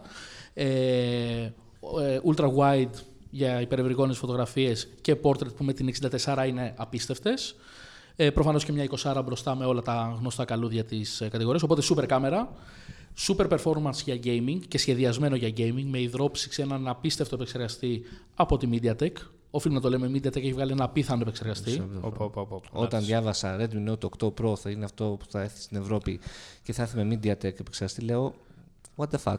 Ε, 0.54 0.64
ε, 0.64 1.50
ultra 2.34 2.48
wide 2.58 2.98
για 3.30 3.60
υπερευρυγόνες 3.60 4.18
φωτογραφίες 4.18 4.88
και 5.00 5.16
portrait 5.22 5.54
που 5.56 5.64
με 5.64 5.72
την 5.72 5.88
64 6.24 6.46
είναι 6.48 6.74
απίστευτες. 6.76 7.56
Ε, 8.16 8.30
προφανώς 8.30 8.64
και 8.64 8.72
μια 8.72 8.84
20 8.84 9.22
μπροστά 9.24 9.54
με 9.54 9.64
όλα 9.64 9.82
τα 9.82 10.16
γνωστά 10.20 10.44
καλούδια 10.44 10.84
της 10.84 11.20
ε, 11.20 11.28
κατηγορίας. 11.28 11.62
Οπότε 11.62 11.82
super 11.90 12.06
κάμερα. 12.06 12.52
Super 13.16 13.48
performance 13.48 14.02
για 14.04 14.18
gaming 14.24 14.58
και 14.68 14.78
σχεδιασμένο 14.78 15.36
για 15.36 15.48
gaming 15.56 15.84
με 15.84 16.00
υδρόψυξη 16.00 16.62
έναν 16.62 16.88
απίστευτο 16.88 17.34
επεξεργαστή 17.34 18.02
από 18.34 18.56
τη 18.56 18.68
MediaTek. 18.72 19.12
Οφείλουμε 19.50 19.80
να 19.80 19.90
το 19.90 19.98
λέμε, 19.98 20.06
η 20.06 20.20
MediaTek 20.22 20.36
έχει 20.36 20.52
βγάλει 20.52 20.72
ένα 20.72 20.84
απίθανο 20.84 21.22
επεξεργαστή. 21.22 21.82
Οπ, 22.00 22.20
οπ, 22.20 22.36
οπ, 22.36 22.52
οπ. 22.52 22.64
Όταν 22.72 23.04
διάβασα 23.04 23.56
Redmi 23.60 23.90
Note 23.90 24.08
8 24.18 24.32
Pro 24.40 24.56
θα 24.56 24.70
είναι 24.70 24.84
αυτό 24.84 25.16
που 25.18 25.24
θα 25.28 25.40
έρθει 25.42 25.60
στην 25.62 25.76
Ευρώπη 25.76 26.20
και 26.62 26.72
θα 26.72 26.82
έρθει 26.82 26.96
με 27.04 27.14
MediaTek 27.14 27.44
επεξεργαστή, 27.44 28.00
λέω 28.02 28.34
what 28.96 29.06
the 29.10 29.18
fuck; 29.24 29.38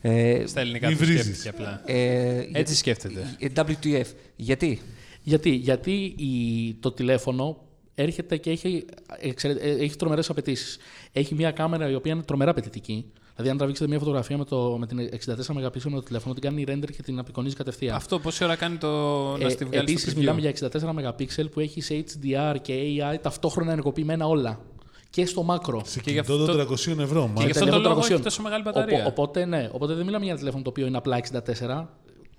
Ε, 0.00 0.46
Στα 0.46 0.60
ελληνικά 0.60 0.88
Μη 0.88 0.94
τους 0.96 1.06
βρίζεις. 1.06 1.38
σκέφτηκε 1.40 1.48
απλά. 1.48 1.82
ε, 1.86 2.48
Έτσι 2.52 2.74
σκέφτεται. 2.76 3.36
ε, 3.38 3.48
WTF. 3.54 4.06
Γιατί; 4.36 4.80
Γιατί, 5.22 5.50
γιατί 5.50 6.14
η, 6.16 6.74
το 6.80 6.92
τηλέφωνο 6.92 7.58
έρχεται 7.94 8.36
και 8.36 8.50
έχει, 8.50 8.84
εξαιρε- 9.18 9.64
ε, 9.64 9.70
έχει 9.70 9.96
τρομερές 9.96 10.30
απαιτήσεις. 10.30 10.76
Έχει 11.12 11.34
μια 11.34 11.50
κάμερα 11.50 11.90
η 11.90 11.94
οποία 11.94 12.12
είναι 12.12 12.22
τρομερά 12.22 12.50
απαιτητική. 12.50 13.04
Δηλαδή, 13.34 13.50
αν 13.50 13.56
τραβήξετε 13.56 13.88
μια 13.88 13.98
φωτογραφία 13.98 14.38
με, 14.38 14.44
το, 14.44 14.76
με 14.78 14.86
την 14.86 14.98
64 14.98 15.54
MP 15.54 15.82
με 15.84 15.96
το 15.96 16.02
τηλέφωνο, 16.02 16.34
την 16.34 16.42
κάνει 16.42 16.64
render 16.68 16.90
και 16.96 17.02
την 17.02 17.18
απεικονίζει 17.18 17.54
κατευθείαν. 17.54 17.94
Αυτό 17.96 18.18
πόση 18.18 18.44
ώρα 18.44 18.56
κάνει 18.56 18.76
το 18.76 18.88
να 19.36 19.48
στη 19.48 19.64
βγάλει 19.64 19.82
Επίσης, 19.82 20.00
στο 20.10 20.10
Ε, 20.10 20.20
μιλάμε 20.20 20.40
για 20.40 20.50
64 20.50 20.68
MP 20.94 21.50
που 21.50 21.60
έχει 21.60 21.80
σε 21.80 22.04
HDR 22.06 22.56
και 22.62 22.74
AI 22.74 23.16
ταυτόχρονα 23.22 23.70
ενεργοποιημένα 23.70 24.26
όλα. 24.26 24.60
Και 25.10 25.26
στο 25.26 25.42
μάκρο. 25.42 25.82
Σε 25.84 26.00
Και 26.00 26.10
γι' 26.10 26.20
κινητό 26.20 26.44
των 26.46 26.66
300 26.68 26.98
ευρώ. 27.00 27.22
Και 27.24 27.30
μα. 27.40 27.44
γι' 27.44 27.50
αυτό 27.50 27.64
το 27.64 27.70
τηλέφωνο 27.70 27.88
λόγο 27.88 28.00
300. 28.00 28.10
έχει 28.10 28.22
τόσο 28.22 28.42
μεγάλη 28.42 28.62
μπαταρία. 28.62 28.98
Οπο- 28.98 29.08
οπότε, 29.08 29.44
ναι, 29.44 29.68
οπότε 29.72 29.94
δεν 29.94 30.04
μιλάμε 30.04 30.22
για 30.22 30.30
ένα 30.30 30.38
τηλέφωνο 30.38 30.62
το 30.64 30.70
οποίο 30.70 30.86
είναι 30.86 30.96
απλά 30.96 31.16
64. 31.16 31.88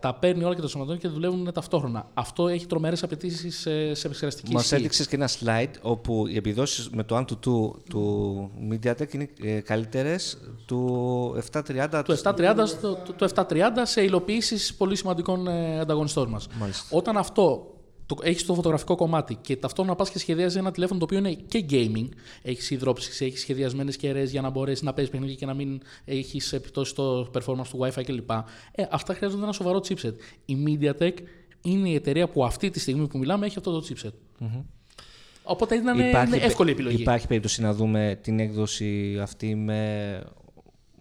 Τα 0.04 0.14
παίρνει 0.14 0.44
όλα 0.44 0.56
και 0.56 0.62
τα 0.62 0.68
σωματώνει 0.68 0.98
και 0.98 1.08
δουλεύουν 1.08 1.52
ταυτόχρονα. 1.54 2.10
Αυτό 2.14 2.48
έχει 2.48 2.66
τρομερές 2.66 3.04
απαιτήσεις 3.04 3.60
σε, 3.60 3.94
σε 3.94 4.06
επεξεργαστική 4.08 4.54
Μας 4.54 4.64
ισχύ. 4.64 4.76
έδειξες 4.76 5.08
και 5.08 5.16
ένα 5.16 5.30
slide 5.30 5.72
όπου 5.82 6.28
οι 6.28 6.36
επιδόσεις 6.36 6.90
με 6.90 7.04
το 7.04 7.18
1 7.18 7.20
to 7.20 7.34
2 7.34 7.72
του 7.90 8.52
MediaTek 8.72 9.14
είναι 9.14 9.30
ε, 9.42 9.60
καλύτερες 9.60 10.38
του 10.66 11.44
730. 11.52 12.02
Το 12.06 12.22
730, 12.24 12.64
στο, 12.66 12.96
το, 12.96 13.14
το 13.14 13.46
730 13.50 13.60
σε 13.84 14.02
υλοποιήσεις 14.04 14.74
πολύ 14.74 14.96
σημαντικών 14.96 15.48
ε, 15.48 15.80
ανταγωνιστών 15.80 16.30
μας. 16.30 16.48
Μάλιστα. 16.60 16.98
Όταν 16.98 17.18
αυτό 17.18 17.73
το, 18.16 18.22
έχεις 18.24 18.46
το 18.46 18.54
φωτογραφικό 18.54 18.96
κομμάτι 18.96 19.36
και 19.42 19.56
ταυτόχρονα 19.56 19.96
πας 19.98 20.10
και 20.10 20.20
σχεδιάζεις 20.20 20.58
ένα 20.60 20.72
τηλέφωνο 20.72 21.00
το 21.00 21.06
οποίο 21.06 21.18
είναι 21.18 21.34
και 21.34 21.66
gaming, 21.70 22.10
έχεις 22.42 22.72
υδρόψυξη, 22.72 23.26
έχεις 23.26 23.40
σχεδιασμένες 23.40 23.98
κεραίες 23.98 24.32
για 24.32 24.42
να 24.42 24.50
μπορέσεις 24.50 24.82
να 24.82 24.94
παίζεις 24.94 25.12
παιχνίδια 25.12 25.36
και 25.36 25.46
να 25.46 25.54
μην 25.54 25.82
έχεις 26.06 26.54
επιπτώσεις 26.54 26.92
στο 26.92 27.32
performance 27.34 27.68
του 27.70 27.80
WiFi 27.80 28.04
κλπ. 28.04 28.32
Ε, 28.72 28.84
αυτά 28.92 29.14
χρειάζονται 29.14 29.44
ένα 29.44 29.52
σοβαρό 29.52 29.84
chipset. 29.88 30.14
Η 30.46 30.58
MediaTek 30.68 31.14
είναι 31.62 31.90
η 31.90 31.96
εταιρεία 31.96 32.30
που 32.30 32.46
αυτή 32.46 32.70
τη 32.70 32.80
στιγμή 32.80 33.08
που 33.08 33.18
μιλάμε 33.18 33.46
έχει 33.46 33.58
αυτό 33.58 33.72
το 33.72 33.88
chipset. 33.90 34.14
Οπότε 35.44 35.76
ήταν 35.76 36.00
είναι 36.00 36.38
εύκολη 36.38 36.72
επιλογή. 36.72 37.02
Υπάρχει 37.02 37.28
περίπτωση 37.28 37.62
να 37.62 37.74
δούμε 37.74 38.20
την 38.22 38.40
έκδοση 38.40 39.20
αυτή 39.22 39.56
με 39.56 40.24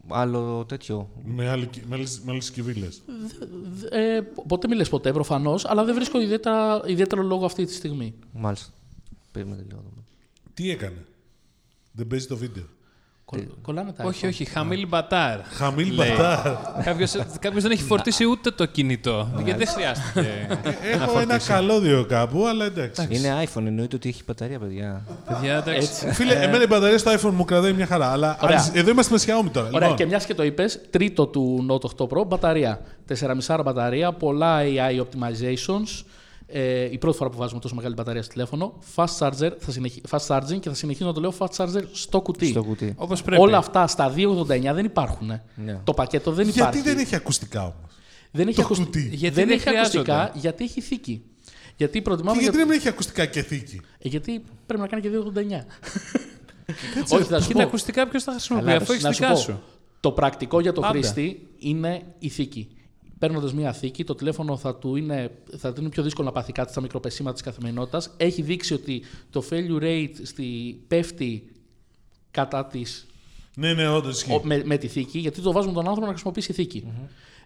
άλλο 0.09 0.65
τέτοιο. 0.65 1.09
Με, 1.25 1.49
άλλη, 1.49 1.71
με, 1.89 1.95
άλλες, 1.95 2.21
με 2.25 2.31
άλλες 2.31 2.45
συσκευήλες. 2.45 3.03
Ε, 3.91 4.21
ποτέ 4.49 4.69
μιλες 4.69 4.89
ποτέ 4.89 5.13
προφανώς, 5.13 5.65
αλλά 5.65 5.85
δεν 5.85 5.95
βρίσκω 5.95 6.21
ιδιαίτερα, 6.21 6.83
ιδιαίτερο 6.87 7.23
λόγο 7.23 7.45
αυτή 7.45 7.65
τη 7.65 7.73
στιγμή. 7.73 8.15
Μάλιστα. 8.33 8.73
Περίμενε 9.33 9.63
λίγο. 9.63 9.77
να 9.77 9.83
δούμε. 9.83 10.03
Τι 10.55 10.71
έκανε; 10.71 11.07
Δεν 11.93 12.07
παίζει 12.07 12.27
το 12.27 12.37
βίντεο. 12.37 12.65
Κολλ- 13.33 13.49
Κολλάνε 13.63 13.93
τα 13.93 14.05
Όχι, 14.05 14.21
iPhone. 14.25 14.29
όχι, 14.29 14.45
χαμηλή 14.45 14.87
μπατάρ. 14.87 15.39
Χαμήλ 15.45 15.93
Λέει. 15.95 16.09
μπατάρ. 16.17 16.53
κάποιος, 16.85 17.13
κάποιος 17.41 17.63
δεν 17.63 17.71
έχει 17.73 17.83
φορτίσει 17.83 18.25
ούτε 18.25 18.51
το 18.51 18.67
κινητό. 18.67 19.29
γιατί 19.45 19.65
δεν 19.65 19.75
χρειάστηκε. 19.75 20.47
Έχω 20.93 21.19
ένα 21.19 21.39
καλώδιο 21.39 22.05
κάπου, 22.09 22.47
αλλά 22.47 22.65
εντάξει. 22.65 23.07
Είναι 23.11 23.43
iPhone, 23.45 23.67
εννοείται 23.67 23.97
ότι 23.97 24.09
έχει 24.09 24.23
μπαταρία, 24.27 24.59
παιδιά. 24.59 25.03
Παιδιά, 25.29 25.57
εντάξει. 25.57 25.75
Έτσι. 25.89 26.13
Φίλε, 26.13 26.33
εμένα 26.35 26.63
η 26.63 26.67
μπαταρία 26.69 26.99
στο 26.99 27.13
iPhone 27.13 27.33
μου 27.33 27.45
κρατάει 27.45 27.73
μια 27.73 27.87
χαρά. 27.87 28.07
Αλλά 28.13 28.39
Ωραία. 28.43 28.57
αλυσ- 28.59 28.77
εδώ 28.77 28.91
είμαστε 28.91 29.15
με 29.15 29.21
Xiaomi 29.21 29.51
τώρα. 29.53 29.67
Ωραία, 29.67 29.81
Λοιπόν, 29.81 29.97
και 29.97 30.07
μιας 30.07 30.27
και 30.27 30.35
το 30.35 30.43
είπες, 30.45 30.81
τρίτο 30.91 31.27
του 31.27 31.67
Note 31.71 31.81
8 31.81 32.09
Pro, 32.09 32.27
μπαταρία. 32.27 32.81
4,5 33.07 33.63
μπαταρία, 33.65 34.13
πολλά 34.13 34.59
AI 34.61 35.01
optimizations. 35.01 36.05
Ε, 36.55 36.89
η 36.93 36.99
πρώτη 36.99 37.17
φορά 37.17 37.31
που 37.31 37.37
βάζουμε 37.37 37.61
τόσο 37.61 37.75
μεγάλη 37.75 37.95
μπαταρία 37.95 38.23
στο 38.23 38.33
τηλέφωνο. 38.33 38.79
Fast, 38.95 39.19
charger, 39.19 39.51
θα 39.59 39.71
συνεχι... 39.71 40.01
fast 40.11 40.27
charging 40.27 40.61
και 40.61 40.69
θα 40.69 40.75
συνεχίσω 40.75 41.07
να 41.07 41.13
το 41.13 41.21
λέω 41.21 41.35
fast 41.39 41.47
charger 41.57 41.83
στο 41.93 42.21
κουτί. 42.21 42.47
Στο 42.47 42.63
κουτί. 42.65 42.95
Όπως 42.97 43.23
πρέπει. 43.23 43.43
Όλα 43.43 43.57
αυτά 43.59 43.87
στα 43.87 44.15
289 44.17 44.47
δεν 44.47 44.85
υπάρχουν. 44.85 45.41
Ναι. 45.55 45.81
Το 45.85 45.95
πακέτο 45.95 46.33
δεν 46.33 46.45
γιατί 46.45 46.59
υπάρχει. 46.61 46.81
δεν 46.83 46.99
έχει 46.99 47.15
ακουστικά 47.15 47.61
όμως; 47.63 47.91
δεν 48.31 48.47
έχει, 48.49 48.57
το 48.57 48.63
ακουσ- 48.63 48.81
κουτί; 48.85 49.11
Γιατί 49.13 49.35
δεν 49.35 49.47
δεν 49.49 49.57
έχει 49.57 49.69
ακουστικά 49.69 50.03
χρειάζονται. 50.15 50.39
γιατί 50.39 50.65
έχει 50.65 50.81
θήκη. 50.81 51.23
Γιατί 51.77 52.03
προτιμάμε. 52.03 52.37
Και 52.37 52.43
γιατί 52.43 52.57
για- 52.57 52.67
δεν 52.67 52.77
έχει 52.77 52.89
ακουστικά 52.89 53.27
και 53.27 53.43
θήκη; 53.43 53.81
Ε, 53.99 54.09
γιατί 54.09 54.45
πρέπει 54.67 54.81
να 54.83 54.89
κάνει 54.89 55.03
και 55.03 55.09
289. 55.11 55.67
Όχι, 57.11 57.25
θα 57.25 57.41
σου 57.41 57.47
Και 57.49 57.53
τα 57.55 57.61
πω. 57.61 57.67
ακουστικά 57.67 58.09
ποιο 58.09 58.21
θα 58.21 58.33
χρησιμοποιεί, 58.33 58.65
Καλά, 58.67 58.77
αφού 58.77 58.93
έχει 58.93 59.03
να 59.03 59.13
σου 59.13 59.21
δικά 59.21 59.33
πω, 59.33 59.39
σου. 59.39 59.61
Το 60.01 60.11
πρακτικό 60.13 60.61
για 60.61 60.73
το 60.73 60.81
Πάντα. 60.81 60.93
χρήστη 60.93 61.47
είναι 61.59 62.03
η 62.19 62.29
θήκη. 62.29 62.69
Παίρνοντας 63.23 63.53
μία 63.55 63.73
θήκη, 63.73 64.05
το 64.05 64.15
τηλέφωνο 64.15 64.57
θα 64.57 64.75
του, 64.77 64.97
είναι, 64.97 65.31
θα 65.57 65.73
του 65.73 65.81
είναι 65.81 65.91
πιο 65.91 66.03
δύσκολο 66.03 66.27
να 66.27 66.33
πάθει 66.33 66.53
κάτι 66.53 66.71
στα 66.71 66.81
μικροπεσήματα 66.81 67.35
της 67.35 67.43
καθημερινότητας. 67.43 68.11
Έχει 68.17 68.43
δείξει 68.43 68.75
ότι 68.75 69.03
το 69.31 69.45
failure 69.51 69.83
rate 69.83 70.11
στη, 70.23 70.45
πέφτει 70.89 71.53
κατά 72.31 72.67
της, 72.67 73.07
Ναι, 73.57 73.73
ναι, 73.75 73.89
όντως 73.89 74.17
ισχύει. 74.17 74.33
ο- 74.33 74.41
με, 74.45 74.63
με 74.65 74.77
τη 74.77 74.89
θήκη, 74.89 75.19
γιατί 75.19 75.41
το 75.41 75.53
βάζουμε 75.53 75.73
τον 75.75 75.83
άνθρωπο 75.85 76.01
να 76.07 76.13
χρησιμοποιήσει 76.13 76.53
θήκη. 76.53 76.85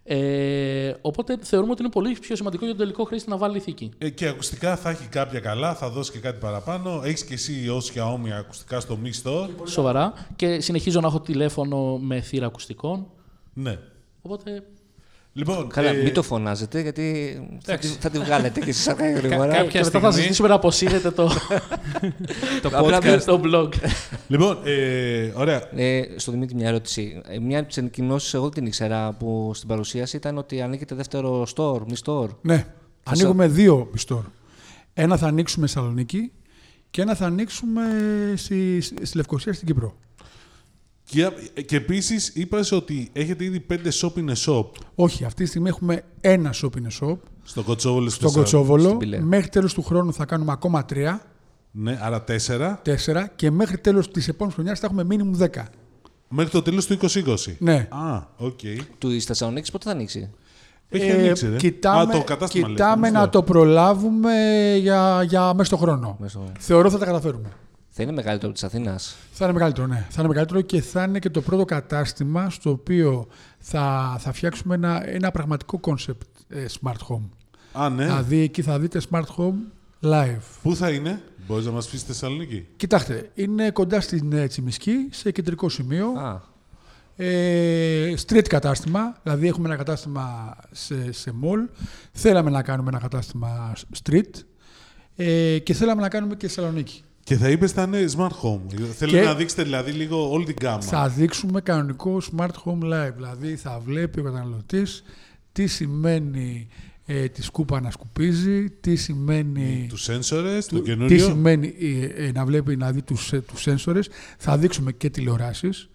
Ε, 0.03 0.93
οπότε 1.01 1.37
θεωρούμε 1.41 1.71
ότι 1.71 1.81
είναι 1.81 1.91
πολύ 1.91 2.17
πιο 2.21 2.35
σημαντικό 2.35 2.65
για 2.65 2.73
τον 2.73 2.83
τελικό 2.83 3.03
χρήστη 3.03 3.29
να 3.29 3.37
βάλει 3.37 3.59
θήκη. 3.59 3.89
Ε, 3.97 4.09
και 4.09 4.27
ακουστικά 4.27 4.75
θα 4.77 4.89
έχει 4.89 5.07
κάποια 5.07 5.39
καλά, 5.39 5.75
θα 5.75 5.89
δώσει 5.89 6.11
και 6.11 6.19
κάτι 6.19 6.39
παραπάνω. 6.39 7.01
Έχεις 7.03 7.23
και 7.25 7.33
εσύ 7.33 7.69
ως 7.69 7.91
Xiaomi 7.95 8.29
ακουστικά 8.39 8.79
στο 8.79 8.97
Mi 9.03 9.27
Store. 9.27 9.49
Σοβαρά. 9.63 10.13
Και 10.35 10.59
συνεχίζω 10.61 10.99
να 11.01 11.07
έχω 11.07 11.19
τηλέφωνο 11.21 11.97
με 11.97 12.21
θύρα 12.21 12.45
ακουστικών. 12.45 13.07
Ναι. 13.53 13.79
Οπότε 14.21 14.63
Λοιπόν, 15.37 15.67
Καλά, 15.69 15.89
ε, 15.89 15.93
μην 16.03 16.13
το 16.13 16.21
φωνάζετε 16.23 16.81
γιατί 16.81 17.37
θα 17.63 17.77
τη, 17.77 17.87
θα 17.87 18.09
τη 18.09 18.19
βγάλετε 18.19 18.59
και 18.59 18.69
εσείς 18.69 18.87
αργά 18.87 19.09
ή 19.09 19.13
Κα- 19.13 19.19
γρήγορα. 19.19 19.47
κάποια 19.47 19.63
και 19.63 19.77
μετά 19.77 19.89
θα 19.89 19.97
στιγμή- 19.97 20.13
συζητήσουμε 20.13 20.47
να 20.47 20.53
αποσύρετε 20.53 21.11
το, 21.11 21.31
Το 22.61 22.69
Απλά 22.73 22.97
podcast. 22.97 23.21
το 23.25 23.41
blog. 23.45 23.69
Λοιπόν, 24.27 24.57
ε, 24.63 25.31
ωραία. 25.35 25.69
Ε, 25.75 26.01
στο 26.15 26.31
Δημήτρη 26.31 26.55
μια 26.55 26.67
ερώτηση. 26.67 27.21
Ε, 27.27 27.39
Μια 27.39 27.59
από 27.59 27.67
τις 27.67 27.77
ανακοινώσει, 27.77 28.31
εγώ 28.35 28.43
δεν 28.43 28.53
την 28.53 28.65
ήξερα 28.65 29.13
που 29.19 29.51
στην 29.53 29.67
παρουσίαση 29.67 30.15
ήταν 30.15 30.37
ότι 30.37 30.61
ανοίγεται 30.61 30.95
δεύτερο 30.95 31.47
store, 31.55 31.79
μη 31.87 31.93
store. 32.05 32.27
Ναι. 32.41 32.65
Ανοίγουμε 33.03 33.47
δύο 33.47 33.89
πιστόρ. 33.91 34.23
Ένα 34.93 35.17
θα 35.17 35.27
ανοίξουμε 35.27 35.67
στη 35.67 35.75
Θεσσαλονίκη 35.75 36.31
και 36.89 37.01
ένα 37.01 37.15
θα 37.15 37.25
ανοίξουμε 37.25 37.81
στη, 38.35 38.81
στη 38.81 39.17
Λευκοσία 39.17 39.53
στην 39.53 39.67
Κύπρο. 39.67 39.95
Και, 41.09 41.29
και 41.65 41.75
επίσης 41.75 42.27
είπα 42.35 42.63
ότι 42.71 43.09
έχετε 43.13 43.43
ήδη 43.43 43.59
πέντε 43.59 43.89
shop 44.01 44.11
in 44.19 44.29
a 44.29 44.35
shop 44.45 44.65
Όχι, 44.95 45.23
αυτή 45.23 45.43
τη 45.43 45.49
στιγμή 45.49 45.69
έχουμε 45.69 46.03
ένα 46.21 46.53
shop 46.61 46.69
in 46.69 47.05
a 47.05 47.07
shop 47.09 47.17
στο 47.43 47.63
Κοτσόβολο. 47.63 48.09
στη 48.09 48.21
Θεσσαλονίκη. 48.31 48.33
Κοτσόβολο. 48.37 48.83
Στην 48.83 48.97
Πηλαία. 48.97 49.21
Μέχρι 49.21 49.49
τέλος 49.49 49.73
του 49.73 49.81
χρόνου 49.83 50.13
θα 50.13 50.25
κάνουμε 50.25 50.51
ακόμα 50.51 50.85
τρία, 50.85 51.21
Ναι, 51.71 51.99
άρα 52.01 52.23
τέσσερα. 52.23 52.79
τέσσερα 52.83 53.27
και 53.35 53.51
μέχρι 53.51 53.77
τέλος 53.77 54.11
της 54.11 54.27
επόμενης 54.27 54.53
χρονιάς 54.55 54.79
θα 54.79 54.85
έχουμε 54.85 55.03
μήνυμου 55.03 55.35
δέκα. 55.35 55.67
Μέχρι 56.29 56.51
το 56.51 56.61
τέλος 56.61 56.85
του 56.85 56.97
2020. 56.97 57.55
Ναι. 57.59 57.87
Α, 57.89 58.21
οκ. 58.37 58.59
Του 58.97 59.21
Θεσσαλονίκης 59.21 59.71
πότε 59.71 59.83
θα 59.85 59.91
ανοίξει; 59.91 60.29
Έχει 60.89 61.05
Ε, 61.09 61.13
ανοίξει, 61.13 61.49
ρε. 61.49 61.55
κοιτάμε 61.55 62.01
Α, 62.01 62.17
το 62.17 62.23
κατάστημα 62.23 62.67
κοιτάμε 62.67 62.95
λέτε, 63.07 63.11
να 63.13 63.19
μήπως 63.19 63.26
το 63.26 63.29
το 63.31 63.43
προλάβουμε 63.43 64.33
για, 64.79 65.23
για 65.23 65.53
μέσα 65.53 65.63
στο 65.63 65.77
χρόνο. 65.77 66.17
Μέσα 66.19 66.31
στο- 66.39 66.51
Θεωρώ 66.59 66.89
θα 66.89 66.97
τα 66.97 67.05
καταφέρουμε. 67.05 67.49
Θα 67.99 68.03
είναι 68.03 68.11
μεγαλύτερο 68.11 68.51
της 68.51 68.63
Αθήνας. 68.63 69.15
Θα 69.31 69.45
είναι 69.45 69.53
μεγαλύτερο, 69.53 69.87
ναι. 69.87 70.05
Θα 70.09 70.15
είναι 70.19 70.27
μεγαλύτερο 70.27 70.61
και 70.61 70.81
θα 70.81 71.03
είναι 71.03 71.19
και 71.19 71.29
το 71.29 71.41
πρώτο 71.41 71.65
κατάστημα 71.65 72.49
στο 72.49 72.69
οποίο 72.69 73.27
θα, 73.59 74.15
θα 74.19 74.31
φτιάξουμε 74.31 74.75
ένα, 74.75 75.09
ένα 75.09 75.31
πραγματικό 75.31 75.79
concept 75.83 76.45
ε, 76.49 76.65
smart 76.81 76.97
home. 77.09 77.29
Α, 77.71 77.89
ναι. 77.89 78.05
Δηλαδή 78.05 78.39
εκεί 78.39 78.61
θα 78.61 78.79
δείτε 78.79 79.01
smart 79.11 79.23
home 79.37 79.53
Live. 80.01 80.39
Πού 80.61 80.75
θα 80.75 80.89
είναι, 80.89 81.21
μπορείς 81.47 81.65
να 81.65 81.71
μας 81.71 81.89
πεις 81.89 81.99
στη 81.99 82.11
Θεσσαλονίκη; 82.11 82.67
Κοιτάξτε, 82.75 83.31
είναι 83.33 83.71
κοντά 83.71 84.01
στην 84.01 84.33
ε, 84.33 84.47
Τσιμισκή, 84.47 85.07
σε 85.11 85.31
κεντρικό 85.31 85.69
σημείο. 85.69 86.07
Α, 86.07 86.41
Ε, 87.15 88.13
street 88.27 88.47
κατάστημα, 88.47 89.17
δηλαδή 89.23 89.47
έχουμε 89.47 89.67
ένα 89.67 89.77
κατάστημα 89.77 90.55
σε, 90.71 91.11
σε 91.11 91.33
mall. 91.43 91.69
Θέλαμε 92.11 92.49
να 92.49 92.61
κάνουμε 92.61 92.89
ένα 92.89 92.99
κατάστημα 92.99 93.73
street 94.03 94.31
ε, 95.15 95.59
και 95.59 95.73
θέλαμε 95.73 96.01
να 96.01 96.09
κάνουμε 96.09 96.35
και 96.35 96.47
στη 96.47 96.55
Θεσσαλονίκη. 96.55 97.01
Και 97.27 97.35
θα 97.37 97.49
είπες 97.49 97.71
θα 97.71 97.81
είναι 97.83 98.05
smart 98.17 98.29
home. 98.41 98.59
Θέλω 98.95 99.11
Και- 99.11 99.21
να 99.21 99.35
δείξετε 99.35 99.63
δηλαδή 99.63 99.91
λίγο 99.91 100.31
όλη 100.31 100.45
την 100.45 100.55
γάμα. 100.61 100.81
Θα 100.81 101.09
δείξουμε 101.09 101.61
κανονικό 101.61 102.21
smart 102.31 102.49
home 102.65 102.83
live, 102.83 103.11
δηλαδή 103.15 103.55
θα 103.55 103.79
βλέπει 103.85 104.19
ο 104.19 104.23
καταναλωτής 104.23 105.03
τι 105.51 105.67
σημαίνει 105.67 106.67
ε, 107.05 107.27
τη 107.27 107.43
σκούπα 107.43 107.81
να 107.81 107.91
σκουπίζει, 107.91 108.69
τι 108.69 108.95
σημαίνει... 108.95 109.85
Τους 109.89 110.09
sensors, 110.09 110.59
το 110.69 110.75
του- 110.75 110.81
τι 110.81 110.89
καινούριο. 110.89 111.19
σημαίνει 111.25 111.75
ε, 111.79 112.25
ε, 112.25 112.31
να 112.31 112.45
βλέπει 112.45 112.75
να 112.75 112.91
δει 112.91 113.01
τους, 113.01 113.33
ε, 113.33 113.41
τους 113.41 113.61
σένσορες. 113.61 114.09
Θα 114.37 114.57
δείξουμε 114.57 114.91
και 114.91 115.09
τηλεοράσεις. 115.09 115.89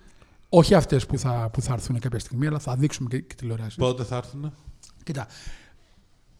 Όχι 0.48 0.74
αυτές 0.74 1.06
που 1.06 1.18
θα, 1.18 1.50
που 1.52 1.62
θα 1.62 1.72
έρθουν 1.72 1.98
κάποια 1.98 2.18
στιγμή, 2.18 2.46
αλλά 2.46 2.58
θα 2.58 2.76
δείξουμε 2.76 3.08
και, 3.08 3.18
και 3.20 3.34
τηλεοράσεις. 3.34 3.74
Πότε 3.74 4.04
θα 4.04 4.16
έρθουν. 4.16 4.52
Κοίτα, 5.04 5.26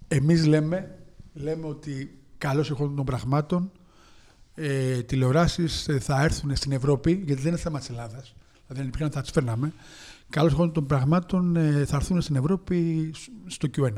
εμείς 0.08 0.46
λέμε, 0.46 0.98
λέμε 1.34 1.66
ότι 1.66 2.18
καλώς 2.38 2.70
εχόντων 2.70 2.96
των 2.96 3.04
πραγμάτων 3.04 3.70
ε, 4.54 5.02
τηλεοράσεις 5.02 5.88
ε, 5.88 5.98
θα 5.98 6.22
έρθουν 6.22 6.56
στην 6.56 6.72
Ευρώπη, 6.72 7.22
γιατί 7.26 7.40
δεν 7.42 7.50
είναι 7.52 7.60
θέμα 7.60 7.78
της 7.78 7.88
Ελλάδας, 7.88 8.34
δηλαδή 8.66 8.80
αν 8.82 8.86
υπήρχαν 8.88 9.10
θα 9.10 9.20
τις 9.20 9.30
φέρναμε, 9.30 9.72
καλώς 10.30 10.52
εχόντων 10.52 10.72
των 10.72 10.86
πραγμάτων 10.86 11.56
ε, 11.56 11.84
θα 11.86 11.96
έρθουν 11.96 12.20
στην 12.20 12.36
Ευρώπη 12.36 13.10
σ- 13.14 13.28
στο 13.46 13.68
Q1. 13.76 13.92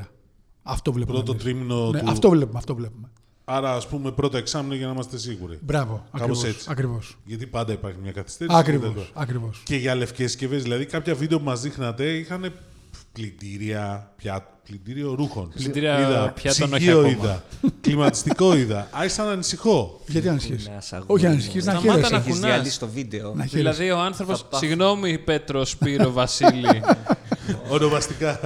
Αυτό 0.62 0.92
βλέπουμε. 0.92 1.16
Πρώτο 1.16 1.32
εμείς. 1.32 1.44
τρίμηνο 1.44 1.90
Ναι, 1.90 2.00
του. 2.00 2.10
Αυτό 2.10 2.30
βλέπουμε, 2.30 2.58
αυτό 2.58 2.74
βλέπουμε. 2.74 3.08
Άρα, 3.44 3.74
ας 3.74 3.88
πούμε, 3.88 4.12
πρώτο 4.12 4.36
εξάμεινο 4.36 4.74
για 4.74 4.86
να 4.86 4.92
είμαστε 4.92 5.18
σίγουροι. 5.18 5.58
Μπράβο, 5.62 5.92
Κάπως 5.94 6.20
ακριβώς, 6.20 6.44
έτσι. 6.44 6.66
ακριβώς. 6.70 7.18
Γιατί 7.24 7.46
πάντα 7.46 7.72
υπάρχει 7.72 7.98
μια 8.02 8.12
καθυστέρηση. 8.12 8.56
και 8.56 8.62
Ακριβώς, 8.62 8.94
δεν 8.94 9.02
το- 9.04 9.20
ακριβώς. 9.20 9.62
Και 9.64 9.76
για 9.76 9.94
λευκές 9.94 10.30
συσκευές, 10.30 10.62
δηλαδή 10.62 10.86
κάποια 10.86 11.14
βίντεο 11.14 11.38
που 11.38 11.44
μας 11.44 11.60
δείχνατε 11.60 12.12
είχαν 12.16 12.52
πλυντήρια, 13.14 14.12
πια, 14.16 14.46
πλυντήριο 14.64 15.14
ρούχων. 15.14 15.48
Πλυντήρια 15.54 15.98
είδα, 16.00 16.30
πιάτων 16.32 16.72
όχι 16.72 16.76
ψυγείο 16.76 16.98
ακόμα. 16.98 17.12
είδα, 17.12 17.44
κλιματιστικό 17.80 18.56
είδα. 18.56 18.88
Άρχισα 18.90 19.24
να 19.24 19.30
ανησυχώ. 19.30 20.00
Γιατί 20.06 20.28
ανησυχείς; 20.28 20.68
να 20.68 20.80
σ' 20.80 20.92
Όχι 20.92 21.02
αγωνίζω. 21.02 21.28
ανησυχείς, 21.28 21.64
να 21.64 21.72
Σταμάτα 21.72 21.92
χαίρεσαι. 21.92 22.10
να 22.12 22.18
Έχεις 22.18 22.32
κουνάς. 22.34 22.50
διαλύσει 22.50 22.78
το 22.78 22.88
βίντεο. 22.88 23.34
Να 23.34 23.46
χαίρεσαι. 23.46 23.56
Δηλαδή 23.56 23.90
ο 23.90 23.98
άνθρωπος. 24.00 24.40
Θα 24.40 24.46
πάω. 24.46 24.60
Συγγνώμη, 24.60 25.18
Πέτρος, 25.18 25.70
Σπύρο, 25.70 26.12
Βασίλη. 26.12 26.82
Ονομαστικά. 27.74 28.40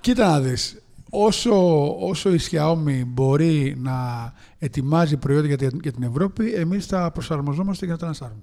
Κοίτα 0.00 0.28
να 0.28 0.40
δεις, 0.40 0.82
όσο, 1.10 1.52
όσο 2.00 2.32
η 2.34 2.38
Xiaomi 2.50 3.02
μπορεί 3.06 3.74
να 3.78 4.32
ετοιμάζει 4.58 5.16
προϊόντα 5.16 5.46
για, 5.46 5.56
την- 5.56 5.78
για 5.82 5.92
την 5.92 6.02
Ευρώπη, 6.02 6.52
εμείς 6.54 6.86
θα 6.86 7.10
προσαρμοζόμαστε 7.10 7.84
για 7.84 7.94
να 7.94 8.00
τα 8.00 8.06
ανασάρουμε. 8.06 8.42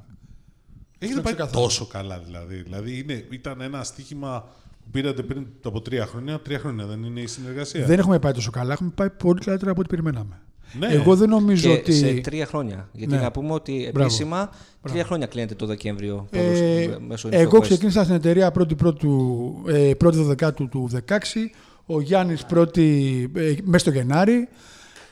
Έγινε 0.99 1.19
Είναι 1.19 1.23
πάει 1.29 1.33
ξεκάθαρο. 1.33 1.63
τόσο 1.65 1.85
καλά 1.85 2.19
δηλαδή. 2.19 2.55
Δηλαδή 2.61 2.97
είναι, 2.99 3.25
ήταν 3.29 3.61
ένα 3.61 3.83
στοίχημα 3.83 4.45
που 4.87 4.93
πήρατε 4.99 5.23
πριν 5.23 5.47
από 5.63 5.81
τρία 5.81 6.05
χρόνια. 6.05 6.39
Τρία 6.39 6.59
χρόνια 6.59 6.85
δεν 6.85 7.03
είναι 7.03 7.19
η 7.19 7.27
συνεργασία. 7.27 7.85
Δεν 7.85 7.99
έχουμε 7.99 8.19
πάει 8.19 8.31
τόσο 8.31 8.51
καλά, 8.51 8.73
έχουμε 8.73 8.91
πάει 8.95 9.09
πολύ 9.09 9.39
καλύτερα 9.39 9.71
από 9.71 9.79
ό,τι 9.79 9.89
περιμέναμε. 9.89 10.41
Ναι. 10.79 10.87
Εγώ 10.87 11.15
δεν 11.15 11.29
νομίζω 11.29 11.69
Και 11.69 11.75
ότι... 11.79 11.93
σε 11.93 12.13
τρία 12.13 12.45
χρόνια. 12.45 12.89
Γιατί 12.91 13.13
Ναι. 13.15 13.21
να 13.21 13.31
πούμε 13.31 13.53
ότι 13.53 13.89
Μπράβο. 13.93 13.99
επίσημα 13.99 14.49
τρία 14.91 15.03
χρόνια 15.03 15.25
κλείνεται 15.27 15.55
το 15.55 15.65
Δεκέμβριο. 15.65 16.27
Ε, 16.31 16.39
πάντως, 16.39 17.07
μέσω 17.07 17.29
εγώ 17.31 17.57
InfoQuest. 17.57 17.61
ξεκίνησα 17.61 18.03
στην 18.03 18.15
εταιρεία 18.15 18.51
1η 18.59 18.77
πρώτου, 18.77 19.53
ε, 19.67 19.91
1η 20.03 20.13
Δεκάτου 20.13 20.69
του 20.69 20.89
2016, 21.07 21.51
ο 21.85 22.01
Γιάννης 22.01 22.45
πρώτη, 22.45 23.29
ε, 23.35 23.53
μέσα 23.63 23.79
στο 23.79 23.91
Γενάρη. 23.91 24.47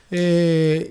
Ε, 0.10 0.74
ε, 0.74 0.82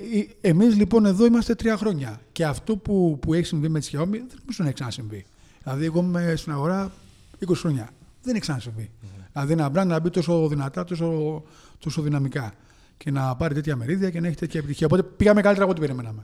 εμείς 0.41 0.77
λοιπόν 0.77 1.07
εδώ 1.07 1.25
είμαστε 1.27 1.55
τρία 1.55 1.77
χρόνια 1.77 2.21
και 2.33 2.45
αυτό 2.45 2.77
που, 2.77 3.19
που 3.21 3.35
έχει 3.35 3.45
συμβεί 3.45 3.69
με 3.69 3.81
τη 3.81 3.89
Xiaomi 3.93 4.11
δεν 4.11 4.27
νομίζω 4.41 4.57
να 4.59 4.65
έχει 4.65 4.75
ξανασυμβεί. 4.75 5.25
Δηλαδή 5.63 5.85
εγώ 5.85 6.01
είμαι 6.01 6.33
στην 6.37 6.53
αγορά 6.53 6.93
20 7.47 7.53
χρόνια. 7.55 7.89
Δεν 8.25 8.33
έχει 8.35 8.41
ξανασυμβεί. 8.41 8.91
Δηλαδή 9.33 9.53
ένα 9.53 9.69
brand 9.75 9.87
να 9.87 10.01
μπει 10.01 10.11
τόσο 10.11 10.49
δυνατά, 10.49 10.85
τόσο, 10.85 11.43
τόσο 11.79 12.03
δυναμικά 12.03 12.53
και 12.97 13.11
να 13.11 13.37
πάρει 13.37 13.55
τέτοια 13.55 13.77
μερίδια 13.77 14.11
και 14.11 14.21
να 14.21 14.27
έχει 14.27 14.37
τέτοια 14.37 14.61
επιτυχία. 14.61 14.87
Οπότε 14.87 15.03
πήγαμε 15.03 15.41
καλύτερα 15.41 15.65
από 15.65 15.73
ό,τι 15.73 15.87
περιμέναμε. 15.87 16.23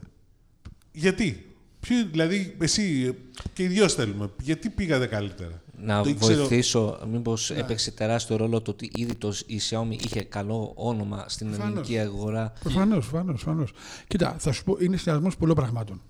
Γιατί; 0.91 1.45
Ποιο, 1.79 1.95
δηλαδή, 2.11 2.55
εσύ 2.59 3.15
και 3.53 3.63
οι 3.63 3.67
δυο 3.67 3.87
θέλουμε. 3.89 4.29
Γιατί 4.41 4.69
πήγατε 4.69 5.05
καλύτερα; 5.05 5.61
Να 5.77 6.03
Το 6.03 6.09
ήξερα- 6.09 6.37
βοηθήσω, 6.37 6.99
μήπως 7.11 7.51
έπαιξε 7.51 7.91
τεράστιο 7.91 8.35
ρόλο 8.35 8.61
το 8.61 8.71
ότι 8.71 8.91
ήδη 8.95 9.15
το, 9.15 9.33
η 9.45 9.59
Xiaomi 9.69 9.95
είχε 10.05 10.23
καλό 10.23 10.71
όνομα 10.75 11.25
στην 11.27 11.47
Προφανώς. 11.47 11.71
ελληνική 11.71 11.99
αγορά. 11.99 12.53
Προφανώς, 12.59 13.09
προφανώς. 13.09 13.43
Προφανώς. 13.43 13.71
Κοίτα, 14.07 14.35
θα 14.39 14.51
σου 14.51 14.63
πω, 14.63 14.77
είναι 14.79 14.97
συνδυασμός 14.97 15.37
πολλών 15.37 15.55
πραγμάτων. 15.55 16.01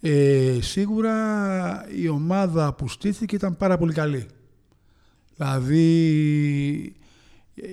Ε, 0.00 0.58
σίγουρα 0.60 1.86
η 1.96 2.08
ομάδα 2.08 2.72
που 2.74 2.88
στήθηκε 2.88 3.34
ήταν 3.34 3.56
πάρα 3.56 3.78
πολύ 3.78 3.92
καλή. 3.92 4.26
Δηλαδή 5.40 6.78